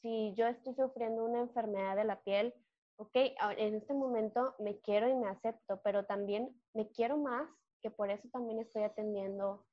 si 0.00 0.34
yo 0.36 0.46
estoy 0.46 0.74
sufriendo 0.74 1.22
una 1.22 1.40
enfermedad 1.40 1.96
de 1.96 2.04
la 2.04 2.22
piel, 2.22 2.54
ok, 2.96 3.14
en 3.58 3.74
este 3.74 3.92
momento 3.92 4.54
me 4.58 4.78
quiero 4.80 5.08
y 5.08 5.14
me 5.14 5.28
acepto, 5.28 5.82
pero 5.82 6.06
también 6.06 6.58
me 6.72 6.88
quiero 6.88 7.18
más, 7.18 7.48
que 7.82 7.90
por 7.90 8.10
eso 8.10 8.26
también 8.32 8.60
estoy 8.60 8.84
atendiendo 8.84 9.66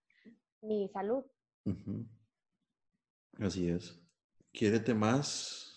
mi 0.61 0.89
salud. 0.89 1.23
Así 3.39 3.69
es. 3.69 3.97
Quiérete 4.51 4.93
más. 4.93 5.70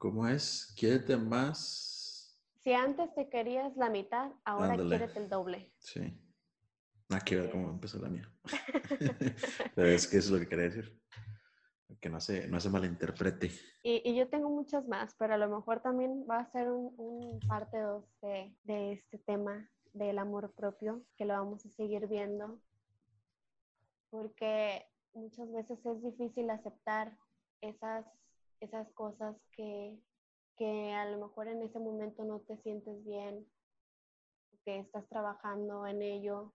¿Cómo 0.00 0.26
es? 0.26 0.72
Quiérete 0.78 1.14
más. 1.18 2.40
Si 2.56 2.72
antes 2.72 3.14
te 3.14 3.28
querías 3.28 3.76
la 3.76 3.90
mitad, 3.90 4.32
ahora 4.46 4.74
quiérete 4.74 5.18
el 5.18 5.28
doble. 5.28 5.74
Sí. 5.78 6.00
Nada 7.10 7.22
que 7.22 7.36
ver 7.36 7.50
cómo 7.50 7.68
empezó 7.68 7.98
la 7.98 8.08
mía. 8.08 8.26
Pero 9.74 9.88
es 9.88 10.08
que 10.08 10.16
eso 10.16 10.28
es 10.28 10.30
lo 10.30 10.38
que 10.38 10.48
quería 10.48 10.70
decir. 10.70 10.98
Que 12.00 12.08
no 12.08 12.18
se, 12.18 12.48
no 12.48 12.58
se 12.60 12.70
malinterprete. 12.70 13.50
Y, 13.82 14.00
y, 14.02 14.16
yo 14.16 14.26
tengo 14.30 14.48
muchas 14.48 14.88
más, 14.88 15.14
pero 15.18 15.34
a 15.34 15.36
lo 15.36 15.50
mejor 15.50 15.82
también 15.82 16.24
va 16.28 16.38
a 16.38 16.50
ser 16.50 16.70
un, 16.70 16.94
un 16.96 17.38
parte 17.40 17.78
2 17.78 18.02
de, 18.22 18.56
de 18.62 18.92
este 18.92 19.18
tema 19.18 19.70
del 19.92 20.18
amor 20.18 20.50
propio, 20.54 21.04
que 21.18 21.26
lo 21.26 21.34
vamos 21.34 21.66
a 21.66 21.68
seguir 21.68 22.06
viendo. 22.06 22.58
Porque 24.08 24.86
muchas 25.12 25.52
veces 25.52 25.84
es 25.84 26.02
difícil 26.02 26.48
aceptar 26.48 27.18
esas, 27.60 28.06
esas 28.60 28.90
cosas 28.92 29.36
que, 29.52 29.98
que 30.56 30.92
a 30.92 31.06
lo 31.06 31.18
mejor 31.26 31.48
en 31.48 31.62
ese 31.62 31.78
momento 31.78 32.24
no 32.24 32.40
te 32.40 32.56
sientes 32.58 33.04
bien, 33.04 33.46
que 34.64 34.78
estás 34.78 35.08
trabajando 35.08 35.86
en 35.86 36.02
ello 36.02 36.52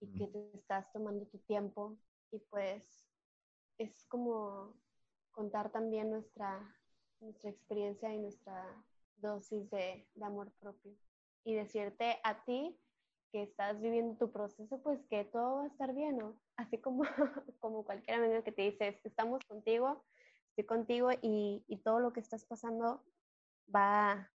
y 0.00 0.08
que 0.18 0.26
te 0.26 0.50
estás 0.56 0.90
tomando 0.92 1.26
tu 1.26 1.38
tiempo 1.38 1.96
y 2.32 2.38
pues 2.50 2.82
es 3.78 4.04
como 4.06 4.74
contar 5.30 5.70
también 5.70 6.10
nuestra, 6.10 6.76
nuestra 7.20 7.50
experiencia 7.50 8.12
y 8.12 8.18
nuestra 8.18 8.66
dosis 9.16 9.70
de, 9.70 10.06
de 10.14 10.24
amor 10.24 10.50
propio 10.60 10.92
y 11.44 11.54
decirte 11.54 12.18
a 12.24 12.44
ti 12.44 12.78
que 13.32 13.42
estás 13.42 13.80
viviendo 13.80 14.16
tu 14.18 14.32
proceso, 14.32 14.82
pues 14.82 15.00
que 15.08 15.24
todo 15.24 15.56
va 15.56 15.64
a 15.64 15.68
estar 15.68 15.94
bien, 15.94 16.18
¿no? 16.18 16.36
Así 16.56 16.78
como, 16.78 17.04
como 17.60 17.84
cualquier 17.84 18.22
amigo 18.22 18.42
que 18.42 18.52
te 18.52 18.62
dice, 18.62 19.00
estamos 19.04 19.44
contigo, 19.44 20.04
contigo 20.66 21.10
y, 21.22 21.64
todo 21.84 22.00
lo 22.00 22.12
que 22.12 22.20
estás 22.20 22.44
pasando 22.44 23.04
va, 23.74 24.30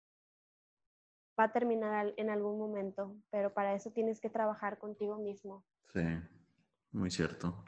va 1.39 1.45
a 1.45 1.53
terminar 1.53 2.15
en 2.17 2.31
algún 2.31 2.59
momento, 2.59 3.17
pero 3.31 3.53
para 3.53 3.75
eso 3.75 3.91
tienes 3.91 4.21
que 4.21 4.31
trabajar 4.31 4.79
contigo 4.79 5.19
mismo. 5.19 5.65
Sí, 5.93 6.05
muy 6.93 7.11
cierto. 7.11 7.63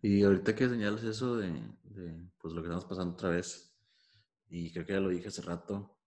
Y 0.00 0.22
ahorita 0.22 0.54
que 0.54 0.68
señalas 0.68 1.04
eso 1.04 1.36
de, 1.36 1.50
de, 1.82 2.28
pues 2.38 2.54
lo 2.54 2.60
que 2.60 2.68
estamos 2.68 2.84
pasando 2.84 3.14
otra 3.14 3.30
vez, 3.30 3.74
y 4.48 4.72
creo 4.72 4.84
que 4.84 4.92
ya 4.92 5.00
lo 5.00 5.08
dije 5.08 5.28
hace 5.28 5.42
rato, 5.42 5.98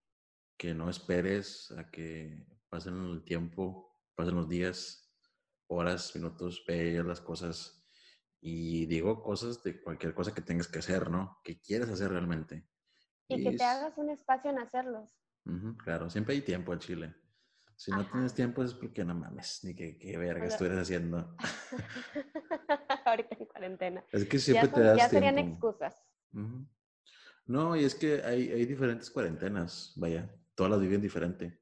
que 0.58 0.74
no 0.74 0.90
esperes 0.90 1.72
a 1.78 1.90
que 1.90 2.46
pasen 2.70 2.96
el 3.06 3.24
tiempo, 3.24 3.92
pasen 4.16 4.36
los 4.36 4.50
días, 4.50 5.08
horas, 5.68 6.16
minutos, 6.16 6.64
ve 6.68 7.02
las 7.04 7.22
cosas. 7.22 7.77
Y 8.50 8.86
digo 8.86 9.22
cosas 9.22 9.62
de 9.62 9.82
cualquier 9.82 10.14
cosa 10.14 10.34
que 10.34 10.40
tengas 10.40 10.70
que 10.70 10.80
hacer, 10.80 11.10
¿no? 11.10 11.38
Que 11.44 11.60
quieres 11.60 11.90
hacer 11.90 12.12
realmente. 12.12 12.66
Y, 13.28 13.44
que 13.44 13.58
te 13.58 13.64
hagas 13.66 13.98
un 13.98 14.10
espacio 14.10 14.50
en 14.50 14.60
hacerlos. 14.60 15.20
claro, 15.84 16.10
siempre 16.10 16.34
hay 16.34 16.42
tiempo 16.42 16.72
en 16.72 16.80
Chile. 16.80 17.16
Si 17.76 17.92
no 17.92 18.10
tienes 18.10 18.34
tiempo 18.34 18.64
es 18.64 18.74
porque 18.74 19.04
no 19.04 19.16
mames, 19.16 19.60
ni 19.66 19.76
que, 19.76 19.98
qué 19.98 20.18
verga 20.18 20.46
estuvieras 20.46 20.80
haciendo. 20.84 21.36
Ahorita 23.06 23.36
en 23.38 23.46
cuarentena. 23.48 24.06
Es 24.14 24.24
que 24.24 24.40
siempre 24.40 24.70
te 24.70 24.80
das 24.80 24.98
Ya 24.98 25.10
serían 25.10 25.40
excusas. 25.40 26.02
No, 27.46 27.76
y 27.76 27.84
es 27.84 27.96
que 27.96 28.24
hay, 28.24 28.50
hay 28.50 28.66
diferentes 28.66 29.12
cuarentenas, 29.12 29.92
vaya, 29.98 30.34
todas 30.56 30.72
las 30.72 30.80
viven 30.80 31.02
diferente. 31.02 31.60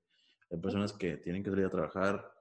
Hay 0.51 0.59
personas 0.59 0.93
que 0.93 1.17
tienen 1.17 1.43
que 1.43 1.49
salir 1.49 1.65
a 1.65 1.71
trabajar 1.71 2.34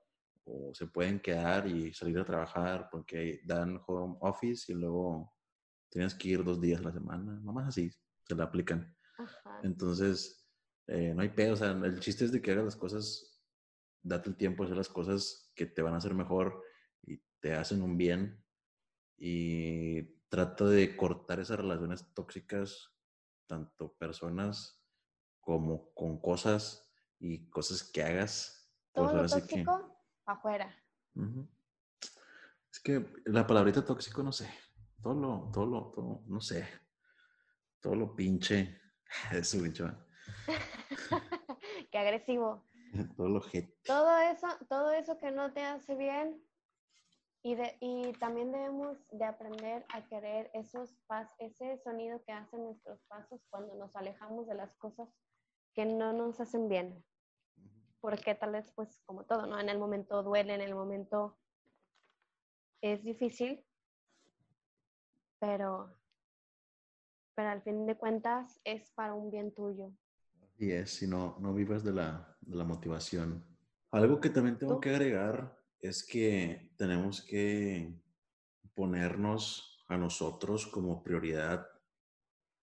o 0.44 0.74
se 0.74 0.86
pueden 0.86 1.20
quedar 1.20 1.66
y 1.66 1.92
salir 1.94 2.18
a 2.18 2.24
trabajar 2.24 2.88
porque 2.90 3.40
dan 3.44 3.80
home 3.86 4.16
office 4.20 4.70
y 4.72 4.74
luego 4.74 5.32
tienes 5.88 6.14
que 6.14 6.28
ir 6.28 6.44
dos 6.44 6.60
días 6.60 6.80
a 6.80 6.84
la 6.84 6.92
semana, 6.92 7.40
nomás 7.40 7.68
así, 7.68 7.90
se 8.26 8.34
la 8.34 8.44
aplican. 8.44 8.96
Entonces, 9.62 10.46
eh, 10.86 11.14
no 11.14 11.22
hay 11.22 11.30
pedo, 11.30 11.54
o 11.54 11.56
sea, 11.56 11.70
el 11.70 12.00
chiste 12.00 12.24
es 12.24 12.32
de 12.32 12.42
que 12.42 12.52
hagas 12.52 12.64
las 12.64 12.76
cosas, 12.76 13.40
date 14.02 14.28
el 14.28 14.36
tiempo 14.36 14.62
de 14.62 14.68
hacer 14.68 14.76
las 14.76 14.88
cosas 14.88 15.52
que 15.54 15.66
te 15.66 15.82
van 15.82 15.94
a 15.94 15.98
hacer 15.98 16.14
mejor 16.14 16.62
y 17.02 17.22
te 17.40 17.54
hacen 17.54 17.80
un 17.82 17.96
bien 17.96 18.44
y 19.16 20.02
trata 20.28 20.64
de 20.64 20.96
cortar 20.96 21.40
esas 21.40 21.58
relaciones 21.58 22.12
tóxicas, 22.12 22.92
tanto 23.46 23.94
personas 23.94 24.82
como 25.40 25.92
con 25.94 26.20
cosas 26.20 26.90
y 27.20 27.48
cosas 27.50 27.84
que 27.84 28.02
hagas. 28.02 28.72
Pues 28.92 29.10
Todo 29.10 29.22
lo 29.22 29.28
tóxico, 29.28 29.93
afuera. 30.32 30.74
Es 32.70 32.80
que 32.80 33.06
la 33.26 33.46
palabrita 33.46 33.84
tóxico, 33.84 34.22
no 34.22 34.32
sé. 34.32 34.48
Todo 35.02 35.14
lo, 35.14 35.50
todo 35.52 35.66
lo, 35.66 35.92
todo, 35.92 36.22
no 36.26 36.40
sé. 36.40 36.66
Todo 37.80 37.94
lo 37.94 38.14
pinche. 38.14 38.80
Es 39.32 39.50
su 39.50 39.62
Qué 41.90 41.98
agresivo. 41.98 42.64
todo 43.16 43.28
lo 43.28 43.40
Todo 43.84 44.18
eso, 44.18 44.46
todo 44.68 44.92
eso 44.92 45.18
que 45.18 45.30
no 45.30 45.52
te 45.52 45.62
hace 45.62 45.94
bien. 45.94 46.42
Y, 47.42 47.56
de, 47.56 47.76
y 47.80 48.12
también 48.14 48.52
debemos 48.52 49.06
de 49.10 49.24
aprender 49.24 49.84
a 49.92 50.06
querer 50.06 50.50
esos 50.54 50.96
pas, 51.06 51.28
ese 51.38 51.76
sonido 51.76 52.22
que 52.24 52.32
hacen 52.32 52.64
nuestros 52.64 53.02
pasos 53.02 53.44
cuando 53.50 53.74
nos 53.74 53.94
alejamos 53.96 54.46
de 54.46 54.54
las 54.54 54.74
cosas 54.76 55.10
que 55.74 55.84
no 55.84 56.14
nos 56.14 56.40
hacen 56.40 56.68
bien. 56.68 57.04
Porque 58.04 58.34
tal 58.34 58.52
vez, 58.52 58.70
pues, 58.74 59.00
como 59.06 59.24
todo, 59.24 59.46
¿no? 59.46 59.58
En 59.58 59.70
el 59.70 59.78
momento 59.78 60.22
duele, 60.22 60.52
en 60.52 60.60
el 60.60 60.74
momento 60.74 61.38
es 62.82 63.02
difícil, 63.02 63.64
pero, 65.38 65.90
pero 67.34 67.48
al 67.48 67.62
fin 67.62 67.86
de 67.86 67.96
cuentas 67.96 68.60
es 68.62 68.90
para 68.90 69.14
un 69.14 69.30
bien 69.30 69.54
tuyo. 69.54 69.90
Y 70.58 70.72
es, 70.72 70.90
si 70.90 71.06
no, 71.06 71.38
no 71.40 71.54
vives 71.54 71.82
de 71.82 71.94
la, 71.94 72.36
de 72.42 72.56
la 72.56 72.64
motivación. 72.64 73.42
Algo 73.90 74.20
que 74.20 74.28
también 74.28 74.58
tengo 74.58 74.78
que 74.80 74.90
agregar 74.90 75.58
es 75.80 76.06
que 76.06 76.74
tenemos 76.76 77.22
que 77.22 77.98
ponernos 78.74 79.82
a 79.88 79.96
nosotros 79.96 80.66
como 80.66 81.02
prioridad. 81.02 81.66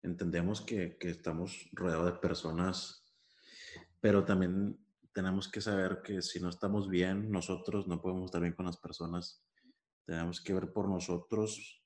Entendemos 0.04 0.60
que, 0.60 0.96
que 0.98 1.10
estamos 1.10 1.68
rodeados 1.72 2.12
de 2.12 2.20
personas 2.20 3.02
pero 4.02 4.24
también 4.24 4.76
tenemos 5.12 5.50
que 5.50 5.60
saber 5.60 6.00
que 6.02 6.22
si 6.22 6.40
no 6.40 6.48
estamos 6.48 6.88
bien 6.88 7.30
nosotros, 7.30 7.86
no 7.86 8.00
podemos 8.00 8.26
estar 8.26 8.40
bien 8.40 8.54
con 8.54 8.66
las 8.66 8.78
personas. 8.78 9.44
Tenemos 10.06 10.40
que 10.40 10.54
ver 10.54 10.72
por 10.72 10.88
nosotros 10.88 11.84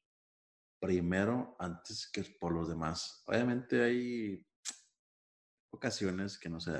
primero 0.78 1.56
antes 1.58 2.08
que 2.10 2.22
por 2.38 2.52
los 2.52 2.68
demás. 2.68 3.22
Obviamente 3.26 3.82
hay 3.82 4.46
ocasiones 5.70 6.38
que 6.38 6.48
no 6.48 6.60
se 6.60 6.72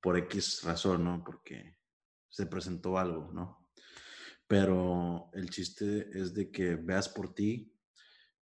por 0.00 0.18
X 0.18 0.62
razón, 0.64 1.04
¿no? 1.04 1.22
Porque 1.24 1.78
se 2.28 2.46
presentó 2.46 2.98
algo, 2.98 3.32
¿no? 3.32 3.70
Pero 4.46 5.30
el 5.32 5.48
chiste 5.48 6.08
es 6.12 6.34
de 6.34 6.50
que 6.50 6.74
veas 6.74 7.08
por 7.08 7.34
ti, 7.34 7.72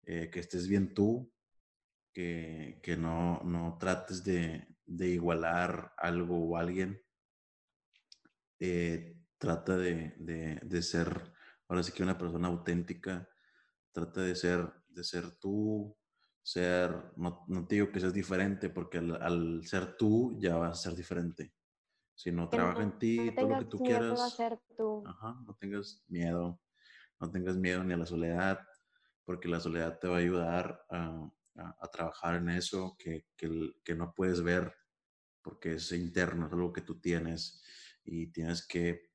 eh, 0.05 0.31
que 0.31 0.41
estés 0.41 0.67
bien 0.67 0.95
tú, 0.95 1.33
que, 2.13 2.81
que 2.83 2.97
no, 2.97 3.43
no 3.45 3.77
trates 3.79 4.25
de, 4.25 4.67
de 4.91 5.09
igualar 5.09 5.95
algo 5.97 6.51
o 6.51 6.57
alguien. 6.57 7.01
Eh, 8.59 9.17
trata 9.39 9.77
de, 9.77 10.15
de, 10.19 10.61
de, 10.63 10.83
ser, 10.83 11.33
ahora 11.69 11.83
sí 11.83 11.93
que 11.93 12.03
una 12.03 12.19
persona 12.19 12.49
auténtica, 12.49 13.29
trata 13.93 14.23
de 14.23 14.35
ser, 14.35 14.69
de 14.89 15.05
ser 15.05 15.39
tú, 15.39 15.97
ser, 16.43 17.13
no, 17.17 17.45
no 17.47 17.67
te 17.67 17.77
digo 17.77 17.91
que 17.93 18.01
seas 18.01 18.13
diferente, 18.13 18.69
porque 18.69 18.99
al, 18.99 19.65
ser 19.65 19.97
tú 19.97 20.37
ya 20.41 20.57
vas 20.57 20.73
a 20.73 20.83
ser 20.91 20.97
diferente. 20.97 21.55
Si 22.15 22.33
no 22.33 22.49
trabaja 22.49 22.83
en 22.83 22.99
ti, 22.99 23.33
todo 23.35 23.49
lo 23.49 23.59
que 23.61 23.65
tú 23.67 23.79
quieras, 23.79 24.37
tú. 24.77 25.05
no 25.47 25.57
tengas 25.59 26.05
miedo, 26.09 26.61
no 27.21 27.31
tengas 27.31 27.57
miedo 27.57 27.83
ni 27.85 27.95
a 27.95 27.97
la 27.97 28.07
soledad, 28.07 28.59
porque 29.25 29.49
la 29.49 29.61
soledad 29.61 29.99
te 30.01 30.09
va 30.09 30.17
a 30.17 30.21
ayudar 30.21 30.85
a, 30.91 31.31
a, 31.55 31.91
trabajar 31.91 32.35
en 32.35 32.51
eso 32.51 32.97
que, 32.99 33.27
que, 33.37 33.73
que, 33.85 33.95
no 33.95 34.13
puedes 34.15 34.43
ver 34.43 34.75
porque 35.43 35.75
es 35.75 35.93
interno, 35.93 36.47
es 36.47 36.53
algo 36.53 36.73
que 36.73 36.83
tú 36.83 37.01
tienes 37.01 37.63
y 38.05 38.29
tienes 38.33 38.67
que 38.67 39.11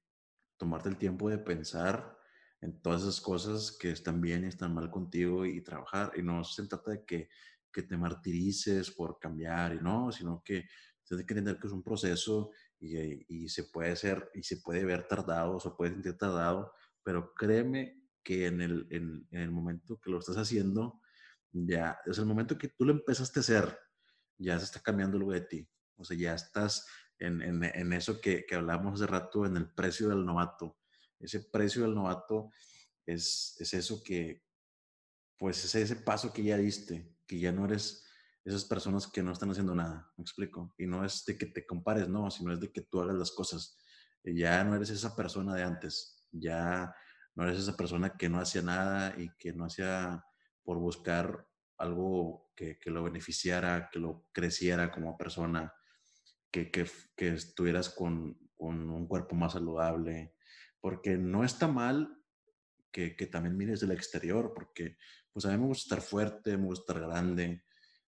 tomarte 0.58 0.90
el 0.90 0.98
tiempo 0.98 1.30
de 1.30 1.38
pensar 1.38 2.18
en 2.62 2.82
todas 2.82 3.04
esas 3.04 3.22
cosas 3.22 3.78
que 3.80 3.92
están 3.92 4.22
bien 4.22 4.44
y 4.44 4.48
están 4.48 4.74
mal 4.74 4.90
contigo 4.90 5.46
y 5.46 5.62
trabajar. 5.62 6.12
Y 6.16 6.24
no 6.24 6.44
se 6.44 6.68
trata 6.68 6.92
de 6.92 7.06
que, 7.06 7.30
que 7.72 7.84
te 7.84 7.98
martirices 7.98 8.92
por 8.92 9.20
cambiar 9.20 9.74
y 9.76 9.80
no, 9.82 10.12
sino 10.12 10.42
que 10.44 10.66
tienes 11.04 11.26
que 11.26 11.34
entender 11.34 11.60
que 11.60 11.68
es 11.68 11.74
un 11.74 11.84
proceso 11.84 12.52
y, 12.80 13.44
y, 13.44 13.50
se 13.50 13.66
puede 13.66 13.96
ser 13.96 14.30
y 14.34 14.44
se 14.44 14.58
puede 14.58 14.84
ver 14.84 15.08
tardado 15.08 15.60
se 15.60 15.70
puede 15.72 15.92
sentir 15.92 16.18
tardado, 16.18 16.74
pero 17.04 17.34
créeme 17.34 18.02
que 18.24 18.48
en 18.48 18.62
el, 18.62 18.88
en, 18.90 19.28
en 19.30 19.42
el 19.42 19.52
momento 19.52 20.00
que 20.00 20.10
lo 20.10 20.20
estás 20.20 20.38
haciendo, 20.38 21.00
ya 21.52 22.00
es 22.06 22.18
el 22.18 22.26
momento 22.26 22.58
que 22.58 22.70
tú 22.70 22.86
lo 22.86 22.92
empezaste 22.92 23.40
a 23.40 23.42
hacer, 23.42 23.80
ya 24.38 24.58
se 24.58 24.66
está 24.66 24.82
cambiando 24.82 25.18
algo 25.18 25.32
de 25.32 25.42
ti. 25.42 25.70
O 25.98 26.04
sea, 26.04 26.18
ya 26.18 26.34
estás 26.34 26.86
en, 27.20 27.42
en, 27.42 27.64
en 27.64 27.94
eso 27.94 28.20
que, 28.20 28.46
que 28.46 28.56
hablamos 28.56 29.02
hace 29.02 29.08
rato, 29.12 29.46
en 29.46 29.58
el 29.58 29.70
precio 29.70 30.10
del 30.10 30.26
novato. 30.26 30.78
Ese 31.20 31.40
precio 31.40 31.84
del 31.84 31.96
novato 31.96 32.52
es, 33.06 33.56
es 33.60 33.74
eso 33.74 34.04
que, 34.04 34.44
pues 35.38 35.64
es 35.66 35.76
ese 35.76 35.96
paso 35.98 36.32
que 36.34 36.44
ya 36.44 36.58
diste, 36.58 37.16
que 37.28 37.40
ya 37.40 37.52
no 37.52 37.66
eres 37.66 38.04
esas 38.44 38.66
personas 38.66 39.08
que 39.08 39.24
no 39.24 39.32
están 39.32 39.50
haciendo 39.50 39.74
nada, 39.74 40.12
me 40.18 40.22
explico. 40.22 40.74
Y 40.78 40.86
no 40.86 41.04
es 41.04 41.26
de 41.26 41.38
que 41.38 41.48
te 41.48 41.66
compares, 41.66 42.08
no, 42.08 42.30
sino 42.30 42.54
es 42.54 42.60
de 42.60 42.72
que 42.72 42.82
tú 42.82 43.02
hagas 43.02 43.16
las 43.16 43.32
cosas. 43.32 43.78
Ya 44.24 44.64
no 44.64 44.76
eres 44.76 44.90
esa 44.92 45.16
persona 45.16 45.56
de 45.56 45.64
antes, 45.64 46.28
ya 46.32 46.94
no 47.36 47.44
eres 47.44 47.60
esa 47.60 47.76
persona 47.76 48.16
que 48.18 48.30
no 48.30 48.40
hacía 48.40 48.62
nada 48.62 49.16
y 49.18 49.30
que 49.38 49.52
no 49.52 49.66
hacía 49.66 50.24
por 50.64 50.78
buscar 50.78 51.48
algo 51.78 52.52
que, 52.56 52.80
que 52.80 52.90
lo 52.90 53.04
beneficiara, 53.04 53.90
que 53.92 54.00
lo 54.00 54.28
creciera 54.32 54.92
como 54.92 55.18
persona, 55.18 55.74
que, 56.72 56.88
que, 57.16 57.28
estuvieras 57.28 57.90
con, 57.90 58.38
un 58.58 59.08
cuerpo 59.08 59.36
más 59.36 59.54
saludable, 59.54 60.34
porque 60.80 61.18
no 61.18 61.44
está 61.44 61.68
mal 61.68 62.18
que, 62.92 63.12
también 63.32 63.58
mires 63.58 63.82
del 63.82 63.92
exterior, 63.92 64.54
porque 64.56 64.98
pues 65.32 65.46
a 65.46 65.52
mí 65.52 65.58
me 65.58 65.68
gusta 65.68 65.96
estar 65.96 66.02
fuerte, 66.02 66.58
me 66.58 66.66
gusta 66.66 66.94
estar 66.94 67.08
grande 67.08 67.66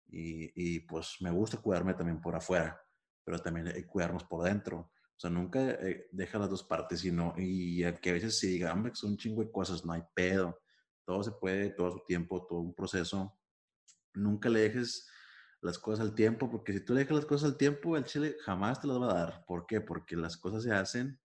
y, 0.06 0.80
pues 0.80 1.16
me 1.20 1.30
gusta 1.30 1.56
cuidarme 1.56 1.94
también 1.94 2.20
por 2.20 2.36
afuera, 2.36 2.80
pero 3.24 3.38
también 3.38 3.68
que 3.68 3.86
cuidarnos 3.86 4.24
por 4.24 4.44
dentro. 4.44 4.92
O 5.16 5.18
sea, 5.18 5.30
nunca 5.30 5.60
eh, 5.60 6.08
deja 6.12 6.38
las 6.38 6.50
dos 6.50 6.64
partes, 6.64 7.00
sino, 7.00 7.34
y 7.38 7.82
que 7.94 8.10
a 8.10 8.12
veces 8.12 8.38
se 8.38 8.48
diga, 8.48 8.72
hombre, 8.72 8.94
son 8.94 9.12
un 9.12 9.50
cosas, 9.50 9.84
no 9.84 9.92
hay 9.92 10.02
pedo 10.14 10.60
todo 11.04 11.22
se 11.22 11.32
puede, 11.32 11.70
todo 11.70 11.92
su 11.92 12.00
tiempo, 12.06 12.46
todo 12.46 12.60
un 12.60 12.74
proceso. 12.74 13.38
Nunca 14.14 14.48
le 14.48 14.60
dejes 14.60 15.06
las 15.64 15.78
cosas 15.78 16.06
al 16.06 16.14
tiempo, 16.14 16.50
porque 16.50 16.72
si 16.72 16.80
tú 16.80 16.92
le 16.92 17.00
dejas 17.00 17.16
las 17.16 17.26
cosas 17.26 17.50
al 17.50 17.56
tiempo, 17.56 17.96
el 17.96 18.04
chile 18.04 18.36
jamás 18.44 18.80
te 18.80 18.86
las 18.86 19.00
va 19.00 19.10
a 19.10 19.14
dar. 19.14 19.44
¿Por 19.46 19.66
qué? 19.66 19.80
Porque 19.80 20.14
las 20.14 20.36
cosas 20.36 20.62
se 20.62 20.72
hacen 20.72 21.18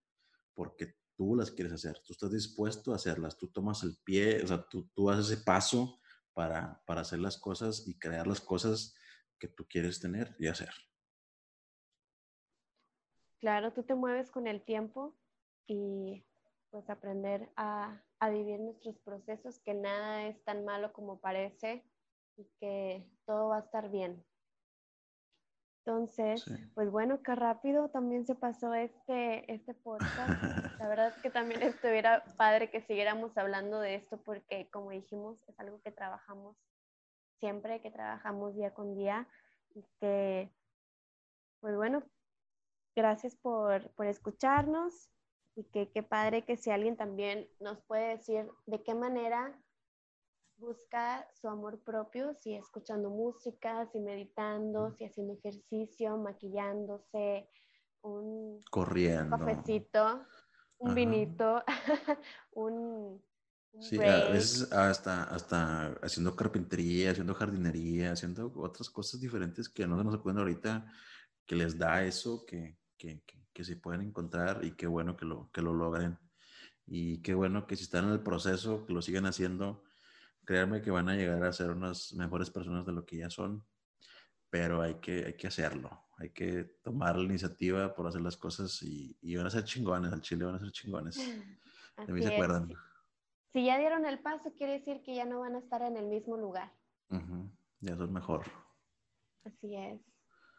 porque 0.53 0.95
tú 1.15 1.35
las 1.35 1.51
quieres 1.51 1.73
hacer, 1.73 1.99
tú 1.99 2.13
estás 2.13 2.31
dispuesto 2.31 2.91
a 2.91 2.95
hacerlas, 2.95 3.37
tú 3.37 3.49
tomas 3.49 3.83
el 3.83 3.97
pie, 4.03 4.41
o 4.41 4.47
sea, 4.47 4.65
tú, 4.69 4.89
tú 4.93 5.09
haces 5.09 5.29
ese 5.29 5.43
paso 5.43 5.99
para, 6.33 6.81
para 6.85 7.01
hacer 7.01 7.19
las 7.19 7.37
cosas 7.37 7.85
y 7.87 7.99
crear 7.99 8.27
las 8.27 8.39
cosas 8.39 8.95
que 9.37 9.49
tú 9.49 9.65
quieres 9.67 9.99
tener 9.99 10.35
y 10.39 10.47
hacer. 10.47 10.69
Claro, 13.39 13.73
tú 13.73 13.83
te 13.83 13.95
mueves 13.95 14.31
con 14.31 14.47
el 14.47 14.61
tiempo 14.61 15.15
y 15.67 16.25
pues 16.69 16.89
aprender 16.89 17.49
a, 17.55 18.01
a, 18.19 18.29
vivir 18.29 18.59
nuestros 18.59 18.97
procesos, 18.99 19.59
que 19.59 19.73
nada 19.73 20.27
es 20.27 20.43
tan 20.43 20.65
malo 20.65 20.93
como 20.93 21.19
parece 21.19 21.83
y 22.37 22.45
que 22.59 23.05
todo 23.25 23.49
va 23.49 23.57
a 23.57 23.61
estar 23.61 23.89
bien. 23.89 24.25
Entonces, 25.89 26.45
pues 26.75 26.91
bueno, 26.91 27.23
qué 27.23 27.33
rápido 27.33 27.89
también 27.89 28.23
se 28.27 28.35
pasó 28.35 28.75
este, 28.75 29.51
este 29.51 29.73
podcast. 29.73 30.05
La 30.79 30.87
verdad 30.87 31.07
es 31.07 31.15
que 31.23 31.31
también 31.31 31.63
estuviera 31.63 32.23
padre 32.37 32.69
que 32.69 32.81
siguiéramos 32.81 33.35
hablando 33.39 33.79
de 33.79 33.95
esto 33.95 34.17
porque, 34.17 34.69
como 34.69 34.91
dijimos, 34.91 35.39
es 35.47 35.59
algo 35.59 35.81
que 35.81 35.91
trabajamos 35.91 36.55
siempre, 37.39 37.81
que 37.81 37.89
trabajamos 37.89 38.55
día 38.55 38.71
con 38.71 38.93
día 38.93 39.27
y 39.73 39.83
que, 39.99 40.53
pues 41.59 41.75
bueno, 41.75 42.03
gracias 42.95 43.35
por, 43.35 43.89
por 43.95 44.05
escucharnos 44.05 45.09
y 45.55 45.63
que 45.63 45.89
qué 45.89 46.03
padre 46.03 46.45
que 46.45 46.55
si 46.55 46.69
alguien 46.69 46.97
también 46.97 47.49
nos 47.59 47.81
puede 47.81 48.09
decir 48.09 48.47
de 48.67 48.83
qué 48.83 48.93
manera 48.93 49.59
busca 50.59 51.27
su 51.33 51.47
amor 51.47 51.79
propio, 51.79 52.33
si 52.35 52.55
escuchando 52.55 53.09
música, 53.09 53.87
si 53.91 53.99
meditando, 53.99 54.91
si 54.91 55.05
haciendo 55.05 55.33
ejercicio, 55.33 56.17
maquillándose, 56.17 57.49
un 58.01 58.61
corriendo, 58.69 59.37
cafecito, 59.37 60.25
un 60.79 60.95
vinito, 60.95 61.63
un, 62.53 63.21
Sí, 63.79 63.97
a 63.99 64.29
veces 64.29 64.71
hasta, 64.73 65.23
hasta 65.25 65.93
haciendo 66.01 66.35
carpintería, 66.35 67.11
haciendo 67.11 67.35
jardinería, 67.35 68.11
haciendo 68.11 68.51
otras 68.55 68.89
cosas 68.89 69.21
diferentes 69.21 69.69
que 69.69 69.87
no 69.87 69.97
se 69.97 70.03
nos 70.03 70.15
ocurren 70.15 70.39
ahorita, 70.39 70.91
que 71.45 71.55
les 71.55 71.77
da 71.77 72.03
eso, 72.03 72.45
que, 72.45 72.77
que, 72.97 73.21
que, 73.25 73.47
que, 73.53 73.63
se 73.63 73.75
pueden 73.77 74.01
encontrar 74.01 74.65
y 74.65 74.71
qué 74.71 74.87
bueno 74.87 75.15
que 75.15 75.25
lo, 75.25 75.49
que 75.51 75.61
lo 75.61 75.73
logren. 75.73 76.17
Y 76.87 77.21
qué 77.21 77.35
bueno 77.35 77.67
que 77.67 77.75
si 77.75 77.83
están 77.83 78.05
en 78.05 78.11
el 78.11 78.23
proceso, 78.23 78.85
que 78.85 78.93
lo 78.93 79.01
sigan 79.01 79.27
haciendo, 79.27 79.83
créanme 80.49 80.81
que 80.81 80.89
van 80.89 81.07
a 81.07 81.15
llegar 81.15 81.43
a 81.43 81.53
ser 81.53 81.69
unas 81.69 82.11
mejores 82.15 82.49
personas 82.49 82.83
de 82.83 82.91
lo 82.91 83.05
que 83.05 83.17
ya 83.17 83.29
son, 83.29 83.63
pero 84.49 84.81
hay 84.81 84.95
que, 84.95 85.23
hay 85.27 85.33
que 85.33 85.45
hacerlo, 85.45 86.07
hay 86.17 86.31
que 86.31 86.63
tomar 86.81 87.17
la 87.17 87.25
iniciativa 87.25 87.93
por 87.93 88.07
hacer 88.07 88.21
las 88.21 88.35
cosas 88.35 88.81
y, 88.81 89.15
y 89.21 89.35
van 89.35 89.45
a 89.45 89.51
ser 89.51 89.63
chingones, 89.63 90.11
al 90.11 90.21
chile 90.21 90.45
van 90.45 90.55
a 90.55 90.59
ser 90.59 90.71
chingones. 90.71 91.17
De 92.07 92.11
mí 92.11 92.23
se 92.23 92.33
acuerdan. 92.33 92.73
Si 93.53 93.63
ya 93.63 93.77
dieron 93.77 94.07
el 94.07 94.17
paso, 94.17 94.51
quiere 94.57 94.79
decir 94.79 95.03
que 95.03 95.13
ya 95.13 95.25
no 95.25 95.41
van 95.41 95.53
a 95.53 95.59
estar 95.59 95.83
en 95.83 95.97
el 95.97 96.07
mismo 96.07 96.35
lugar. 96.35 96.71
Ya 97.81 97.93
eso 97.93 98.05
es 98.05 98.09
mejor. 98.09 98.45
Así 99.43 99.75
es. 99.75 100.01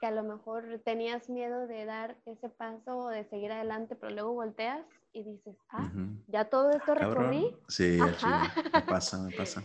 Que 0.01 0.07
a 0.07 0.13
lo 0.13 0.23
mejor 0.23 0.81
tenías 0.85 1.29
miedo 1.29 1.67
de 1.67 1.85
dar 1.85 2.17
ese 2.27 2.49
paso 2.49 2.97
o 2.97 3.09
de 3.09 3.25
seguir 3.25 3.51
adelante, 3.51 3.97
pero 3.97 4.13
luego 4.13 4.35
volteas 4.35 4.87
y 5.13 5.25
dices, 5.25 5.57
ah, 5.71 5.91
ya 6.29 6.45
todo 6.45 6.71
esto 6.71 6.95
recorrí. 6.95 7.57
Sí, 7.67 7.99
me 8.01 8.13
pasa, 8.83 9.19
me 9.19 9.33
pasa 9.33 9.65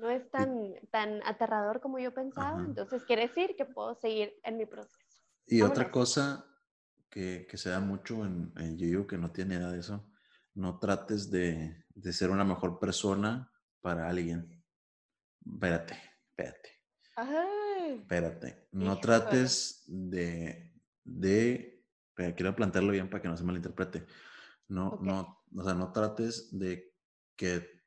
no 0.00 0.10
es 0.10 0.30
tan, 0.30 0.74
tan 0.90 1.20
aterrador 1.26 1.80
como 1.80 1.98
yo 1.98 2.12
pensaba, 2.14 2.60
entonces 2.60 3.04
quiere 3.04 3.28
decir 3.28 3.54
que 3.56 3.64
puedo 3.64 3.94
seguir 3.94 4.34
en 4.42 4.56
mi 4.56 4.66
proceso. 4.66 4.98
Y 5.46 5.62
otra 5.62 5.90
cosa 5.90 6.46
que, 7.10 7.46
que, 7.48 7.58
se 7.58 7.70
da 7.70 7.80
mucho 7.80 8.24
en, 8.24 8.52
en 8.56 8.78
Yuyu, 8.78 9.06
que 9.06 9.18
no 9.18 9.32
tiene 9.32 9.58
nada 9.58 9.72
de 9.72 9.80
eso, 9.80 10.08
no 10.54 10.78
trates 10.78 11.30
de, 11.30 11.84
de, 11.94 12.12
ser 12.12 12.30
una 12.30 12.44
mejor 12.44 12.78
persona 12.78 13.50
para 13.80 14.08
alguien. 14.08 14.62
Espérate, 15.44 15.98
espérate. 16.30 16.70
Espérate. 18.00 18.68
No 18.72 18.98
trates 18.98 19.84
de, 19.86 20.72
de, 21.04 21.84
quiero 22.14 22.54
plantearlo 22.54 22.92
bien 22.92 23.10
para 23.10 23.22
que 23.22 23.28
no 23.28 23.36
se 23.36 23.44
malinterprete. 23.44 24.06
No, 24.68 24.98
no, 25.02 25.44
o 25.54 25.64
sea, 25.64 25.74
no 25.74 25.92
trates 25.92 26.56
de 26.58 26.94
que 27.36 27.82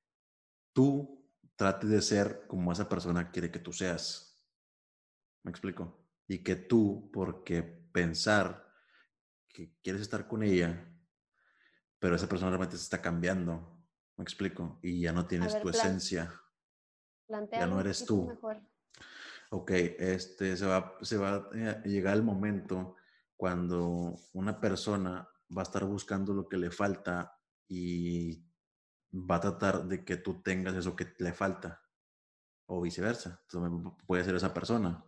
tú 0.73 1.24
trate 1.55 1.87
de 1.87 2.01
ser 2.01 2.45
como 2.47 2.71
esa 2.71 2.89
persona 2.89 3.31
quiere 3.31 3.51
que 3.51 3.59
tú 3.59 3.71
seas. 3.71 4.43
¿Me 5.43 5.51
explico? 5.51 6.05
Y 6.27 6.43
que 6.43 6.55
tú, 6.55 7.09
porque 7.13 7.63
pensar 7.63 8.67
que 9.47 9.77
quieres 9.81 10.01
estar 10.01 10.27
con 10.27 10.43
ella, 10.43 10.91
pero 11.99 12.15
esa 12.15 12.27
persona 12.27 12.51
realmente 12.51 12.77
se 12.77 12.83
está 12.83 13.01
cambiando. 13.01 13.75
¿Me 14.17 14.23
explico? 14.23 14.79
Y 14.81 15.01
ya 15.01 15.11
no 15.11 15.27
tienes 15.27 15.59
tu 15.59 15.69
esencia. 15.69 16.33
Ya 17.27 17.67
no 17.67 17.79
eres 17.79 18.05
tú. 18.05 18.31
Ok, 19.51 19.71
este, 19.71 20.57
se 20.57 20.65
va, 20.65 20.97
se 21.01 21.17
va 21.17 21.49
a 21.51 21.83
llegar 21.83 22.15
el 22.15 22.23
momento 22.23 22.95
cuando 23.37 24.15
una 24.33 24.59
persona 24.59 25.27
va 25.55 25.61
a 25.61 25.63
estar 25.63 25.85
buscando 25.85 26.33
lo 26.33 26.47
que 26.47 26.57
le 26.57 26.71
falta 26.71 27.39
y 27.67 28.43
va 29.15 29.35
a 29.35 29.41
tratar 29.41 29.85
de 29.85 30.03
que 30.03 30.17
tú 30.17 30.41
tengas 30.41 30.75
eso 30.75 30.95
que 30.95 31.13
le 31.19 31.33
falta 31.33 31.81
o 32.67 32.81
viceversa. 32.81 33.41
Entonces, 33.43 33.93
puede 34.05 34.23
ser 34.23 34.35
esa 34.35 34.53
persona. 34.53 35.05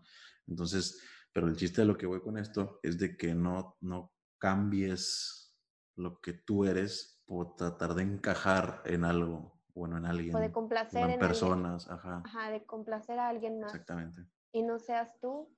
Entonces, 0.48 1.02
pero 1.34 1.48
el 1.48 1.58
chiste 1.58 1.82
de 1.82 1.88
lo 1.88 1.98
que 1.98 2.06
voy 2.06 2.22
con 2.22 2.38
esto 2.38 2.80
es 2.84 2.98
de 2.98 3.18
que 3.18 3.34
no, 3.34 3.78
no 3.82 4.14
cambies 4.38 5.56
lo 5.96 6.22
que 6.22 6.34
tú 6.34 6.66
eres 6.66 7.22
por 7.26 7.56
tratar 7.56 7.96
de 7.96 8.04
encajar 8.04 8.82
en 8.86 9.04
algo, 9.04 9.60
bueno, 9.74 9.98
en 9.98 10.06
alguien. 10.06 10.36
O 10.36 10.40
de 10.40 10.52
complacer 10.52 11.10
en, 11.10 11.20
personas, 11.20 11.90
ajá. 11.90 12.22
Ajá, 12.26 12.52
de 12.52 12.66
complacer 12.66 13.20
a 13.20 13.30
alguien 13.30 13.60
más. 13.60 13.74
Exactamente. 13.74 14.26
Y 14.54 14.64
no 14.64 14.80
seas 14.80 15.10
tú 15.20 15.52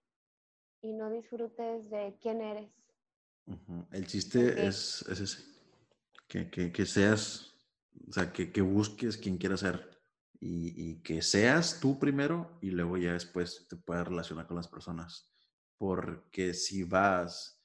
y 0.81 0.93
no 0.93 1.09
disfrutes 1.11 1.89
de 1.89 2.17
quién 2.21 2.41
eres. 2.41 2.71
El 3.91 4.07
chiste 4.07 4.67
es, 4.67 5.03
es, 5.09 5.19
ese, 5.19 5.43
que, 6.27 6.49
que, 6.49 6.71
que 6.71 6.85
seas 6.85 7.48
o 8.07 8.11
sea, 8.11 8.31
que, 8.31 8.51
que 8.51 8.61
busques 8.61 9.17
quien 9.17 9.37
quieras 9.37 9.61
ser 9.61 9.89
y, 10.39 10.91
y, 10.91 11.01
que 11.01 11.21
seas 11.21 11.79
tú 11.79 11.99
primero 11.99 12.57
y 12.61 12.71
luego 12.71 12.97
ya 12.97 13.13
después 13.13 13.67
te 13.69 13.75
puedas 13.75 14.07
relacionar 14.07 14.47
con 14.47 14.57
las 14.57 14.67
personas. 14.67 15.29
Porque 15.77 16.53
si 16.53 16.83
vas 16.83 17.61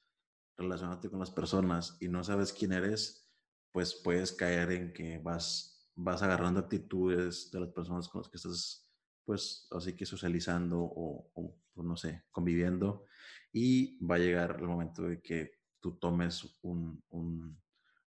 relacionándote 0.57 1.09
con 1.09 1.19
las 1.19 1.31
personas 1.31 1.97
y 1.99 2.07
no 2.07 2.23
sabes 2.23 2.53
quién 2.53 2.73
eres, 2.73 3.29
pues 3.71 3.93
puedes 3.95 4.31
caer 4.31 4.71
en 4.71 4.93
que 4.93 5.17
vas, 5.19 5.91
vas 5.95 6.21
agarrando 6.21 6.61
actitudes 6.61 7.51
de 7.51 7.59
las 7.59 7.69
personas 7.69 8.07
con 8.07 8.21
las 8.21 8.29
que 8.29 8.37
estás, 8.37 8.89
pues 9.25 9.67
así 9.71 9.93
que 9.93 10.05
socializando 10.05 10.79
o, 10.79 11.31
o 11.33 11.57
pues, 11.73 11.87
no 11.87 11.97
sé, 11.97 12.23
conviviendo 12.31 13.05
y 13.51 13.97
va 14.05 14.15
a 14.15 14.19
llegar 14.19 14.57
el 14.59 14.67
momento 14.67 15.03
de 15.03 15.21
que 15.21 15.59
tú 15.81 15.97
tomes 15.97 16.57
un, 16.61 17.03
un 17.09 17.61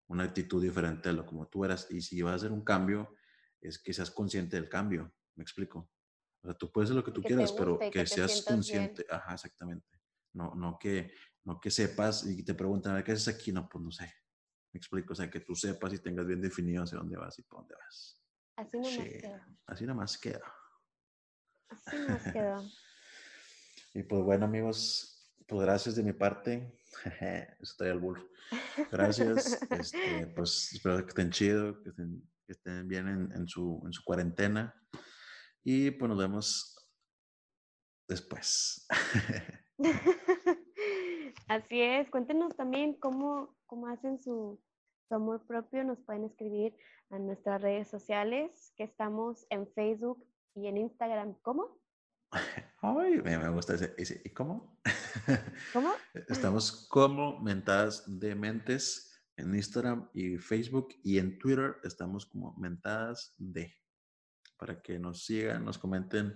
una 0.08 0.24
actitud 0.24 0.62
diferente 0.62 1.08
a 1.08 1.12
lo 1.12 1.24
como 1.24 1.46
tú 1.48 1.64
eras. 1.64 1.86
Y 1.90 2.00
si 2.00 2.20
vas 2.22 2.32
a 2.32 2.36
hacer 2.36 2.52
un 2.52 2.64
cambio, 2.64 3.14
es 3.60 3.78
que 3.78 3.92
seas 3.92 4.10
consciente 4.10 4.56
del 4.56 4.68
cambio. 4.68 5.14
¿Me 5.36 5.42
explico? 5.42 5.90
O 6.42 6.48
sea, 6.48 6.54
tú 6.56 6.70
puedes 6.72 6.88
hacer 6.88 6.96
lo 6.96 7.04
que 7.04 7.12
tú 7.12 7.22
quieras, 7.22 7.52
pero 7.52 7.78
que, 7.78 8.06
seas 8.06 8.42
consciente. 8.42 9.04
Ajá, 9.10 9.34
exactamente. 9.34 9.86
No, 10.32 10.54
no, 10.54 10.78
que, 10.78 11.12
no 11.44 11.60
que 11.60 11.70
sepas 11.70 12.26
y 12.26 12.44
te 12.44 12.54
preguntan, 12.54 13.02
¿qué 13.02 13.12
haces 13.12 13.28
aquí? 13.28 13.52
No, 13.52 13.68
pues 13.68 13.84
no 13.84 13.90
sé. 13.90 14.12
Me 14.72 14.78
explico. 14.78 15.12
O 15.12 15.16
sea, 15.16 15.30
que 15.30 15.40
tú 15.40 15.54
sepas 15.54 15.92
y 15.92 15.98
tengas 15.98 16.26
bien 16.26 16.40
definido 16.40 16.84
hacia 16.84 16.98
dónde 16.98 17.16
vas 17.16 17.38
y 17.38 17.42
por 17.42 17.60
dónde 17.60 17.74
vas. 17.74 18.20
Así 18.56 18.76
nomás 18.76 18.98
queda. 18.98 19.48
Así 19.66 19.86
nomás 19.86 20.18
queda. 20.18 20.54
Así 21.68 21.96
nomás 21.96 22.32
queda. 22.32 22.62
y 23.94 24.02
pues 24.04 24.22
bueno, 24.22 24.46
amigos, 24.46 25.17
pues 25.48 25.62
gracias 25.62 25.96
de 25.96 26.02
mi 26.02 26.12
parte. 26.12 26.78
Estoy 27.60 27.88
al 27.88 27.98
burro. 27.98 28.22
Gracias. 28.92 29.60
Este, 29.70 30.26
pues 30.36 30.72
espero 30.74 31.02
que 31.02 31.08
estén 31.08 31.30
chido, 31.30 31.82
que 31.82 31.88
estén, 31.88 32.22
que 32.46 32.52
estén 32.52 32.86
bien 32.86 33.08
en, 33.08 33.32
en, 33.32 33.48
su, 33.48 33.80
en 33.84 33.92
su 33.92 34.04
cuarentena. 34.04 34.74
Y 35.64 35.90
pues 35.92 36.08
nos 36.08 36.18
vemos 36.18 36.76
después. 38.06 38.86
Así 41.48 41.80
es. 41.80 42.10
Cuéntenos 42.10 42.54
también 42.54 42.94
cómo, 42.94 43.56
cómo 43.66 43.88
hacen 43.88 44.20
su, 44.20 44.60
su 45.08 45.14
amor 45.14 45.46
propio. 45.46 45.82
Nos 45.82 45.98
pueden 46.00 46.24
escribir 46.24 46.76
a 47.10 47.18
nuestras 47.18 47.62
redes 47.62 47.88
sociales, 47.88 48.74
que 48.76 48.84
estamos 48.84 49.46
en 49.48 49.66
Facebook 49.72 50.22
y 50.54 50.66
en 50.66 50.76
Instagram. 50.76 51.34
¿Cómo? 51.40 51.80
Ay, 52.80 53.20
me 53.22 53.48
gusta 53.50 53.74
ese, 53.74 54.22
¿Y 54.24 54.30
cómo? 54.30 54.78
¿Cómo? 55.72 55.92
Estamos 56.28 56.86
como 56.88 57.40
Mentadas 57.40 58.04
de 58.06 58.36
Mentes 58.36 59.20
en 59.36 59.52
Instagram 59.52 60.08
y 60.14 60.38
Facebook 60.38 60.94
y 61.02 61.18
en 61.18 61.38
Twitter 61.38 61.76
estamos 61.82 62.26
como 62.26 62.54
Mentadas 62.56 63.34
de. 63.36 63.74
para 64.56 64.80
que 64.80 64.96
nos 65.00 65.24
sigan, 65.24 65.64
nos 65.64 65.76
comenten 65.76 66.34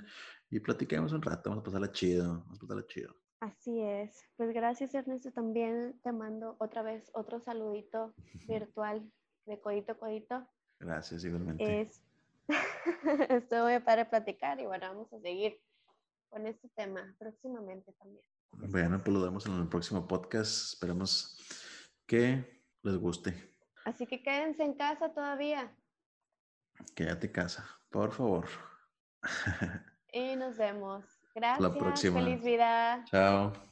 y 0.51 0.59
platiquemos 0.59 1.13
un 1.13 1.23
rato. 1.23 1.51
Vamos 1.51 1.63
a 1.63 1.65
pasarla 1.65 1.93
chido, 1.93 2.41
vamos 2.41 2.59
a 2.59 2.61
pasarla 2.61 2.87
chido. 2.87 3.15
Así 3.39 3.81
es. 3.81 4.25
Pues 4.37 4.53
gracias, 4.53 4.95
Ernesto. 4.95 5.31
También 5.31 6.01
te 6.03 6.11
mando 6.11 6.57
otra 6.59 6.83
vez 6.83 7.09
otro 7.15 7.41
saludito 7.41 8.15
virtual 8.49 9.09
de 9.47 9.61
codito 9.61 9.97
codito. 9.97 10.45
Gracias, 10.81 11.25
igualmente. 11.25 11.83
Es... 11.83 12.03
Estuve 13.29 13.81
para 13.81 14.11
platicar 14.11 14.59
y 14.59 14.67
bueno, 14.67 14.89
vamos 14.89 15.13
a 15.13 15.21
seguir 15.21 15.61
con 16.33 16.47
este 16.47 16.69
tema 16.71 17.15
próximamente 17.19 17.93
también. 17.93 18.25
Bueno, 18.53 18.99
pues 19.05 19.15
lo 19.15 19.23
vemos 19.23 19.47
en 19.47 19.53
el 19.61 19.69
próximo 19.69 20.09
podcast. 20.09 20.73
Esperemos 20.73 21.39
que 22.07 22.65
les 22.83 22.97
guste. 22.97 23.35
Así 23.85 24.07
que 24.07 24.23
quédense 24.23 24.63
en 24.65 24.75
casa 24.75 25.13
todavía. 25.13 25.77
Quédate 26.97 27.27
en 27.27 27.33
casa, 27.33 27.69
por 27.91 28.13
favor. 28.13 28.49
Y 30.15 30.37
nos 30.37 30.57
vemos. 30.59 31.05
Gracias. 31.35 31.61
La 31.61 31.79
próxima. 31.79 32.21
Feliz 32.21 32.43
vida. 32.43 33.05
Chao. 33.07 33.72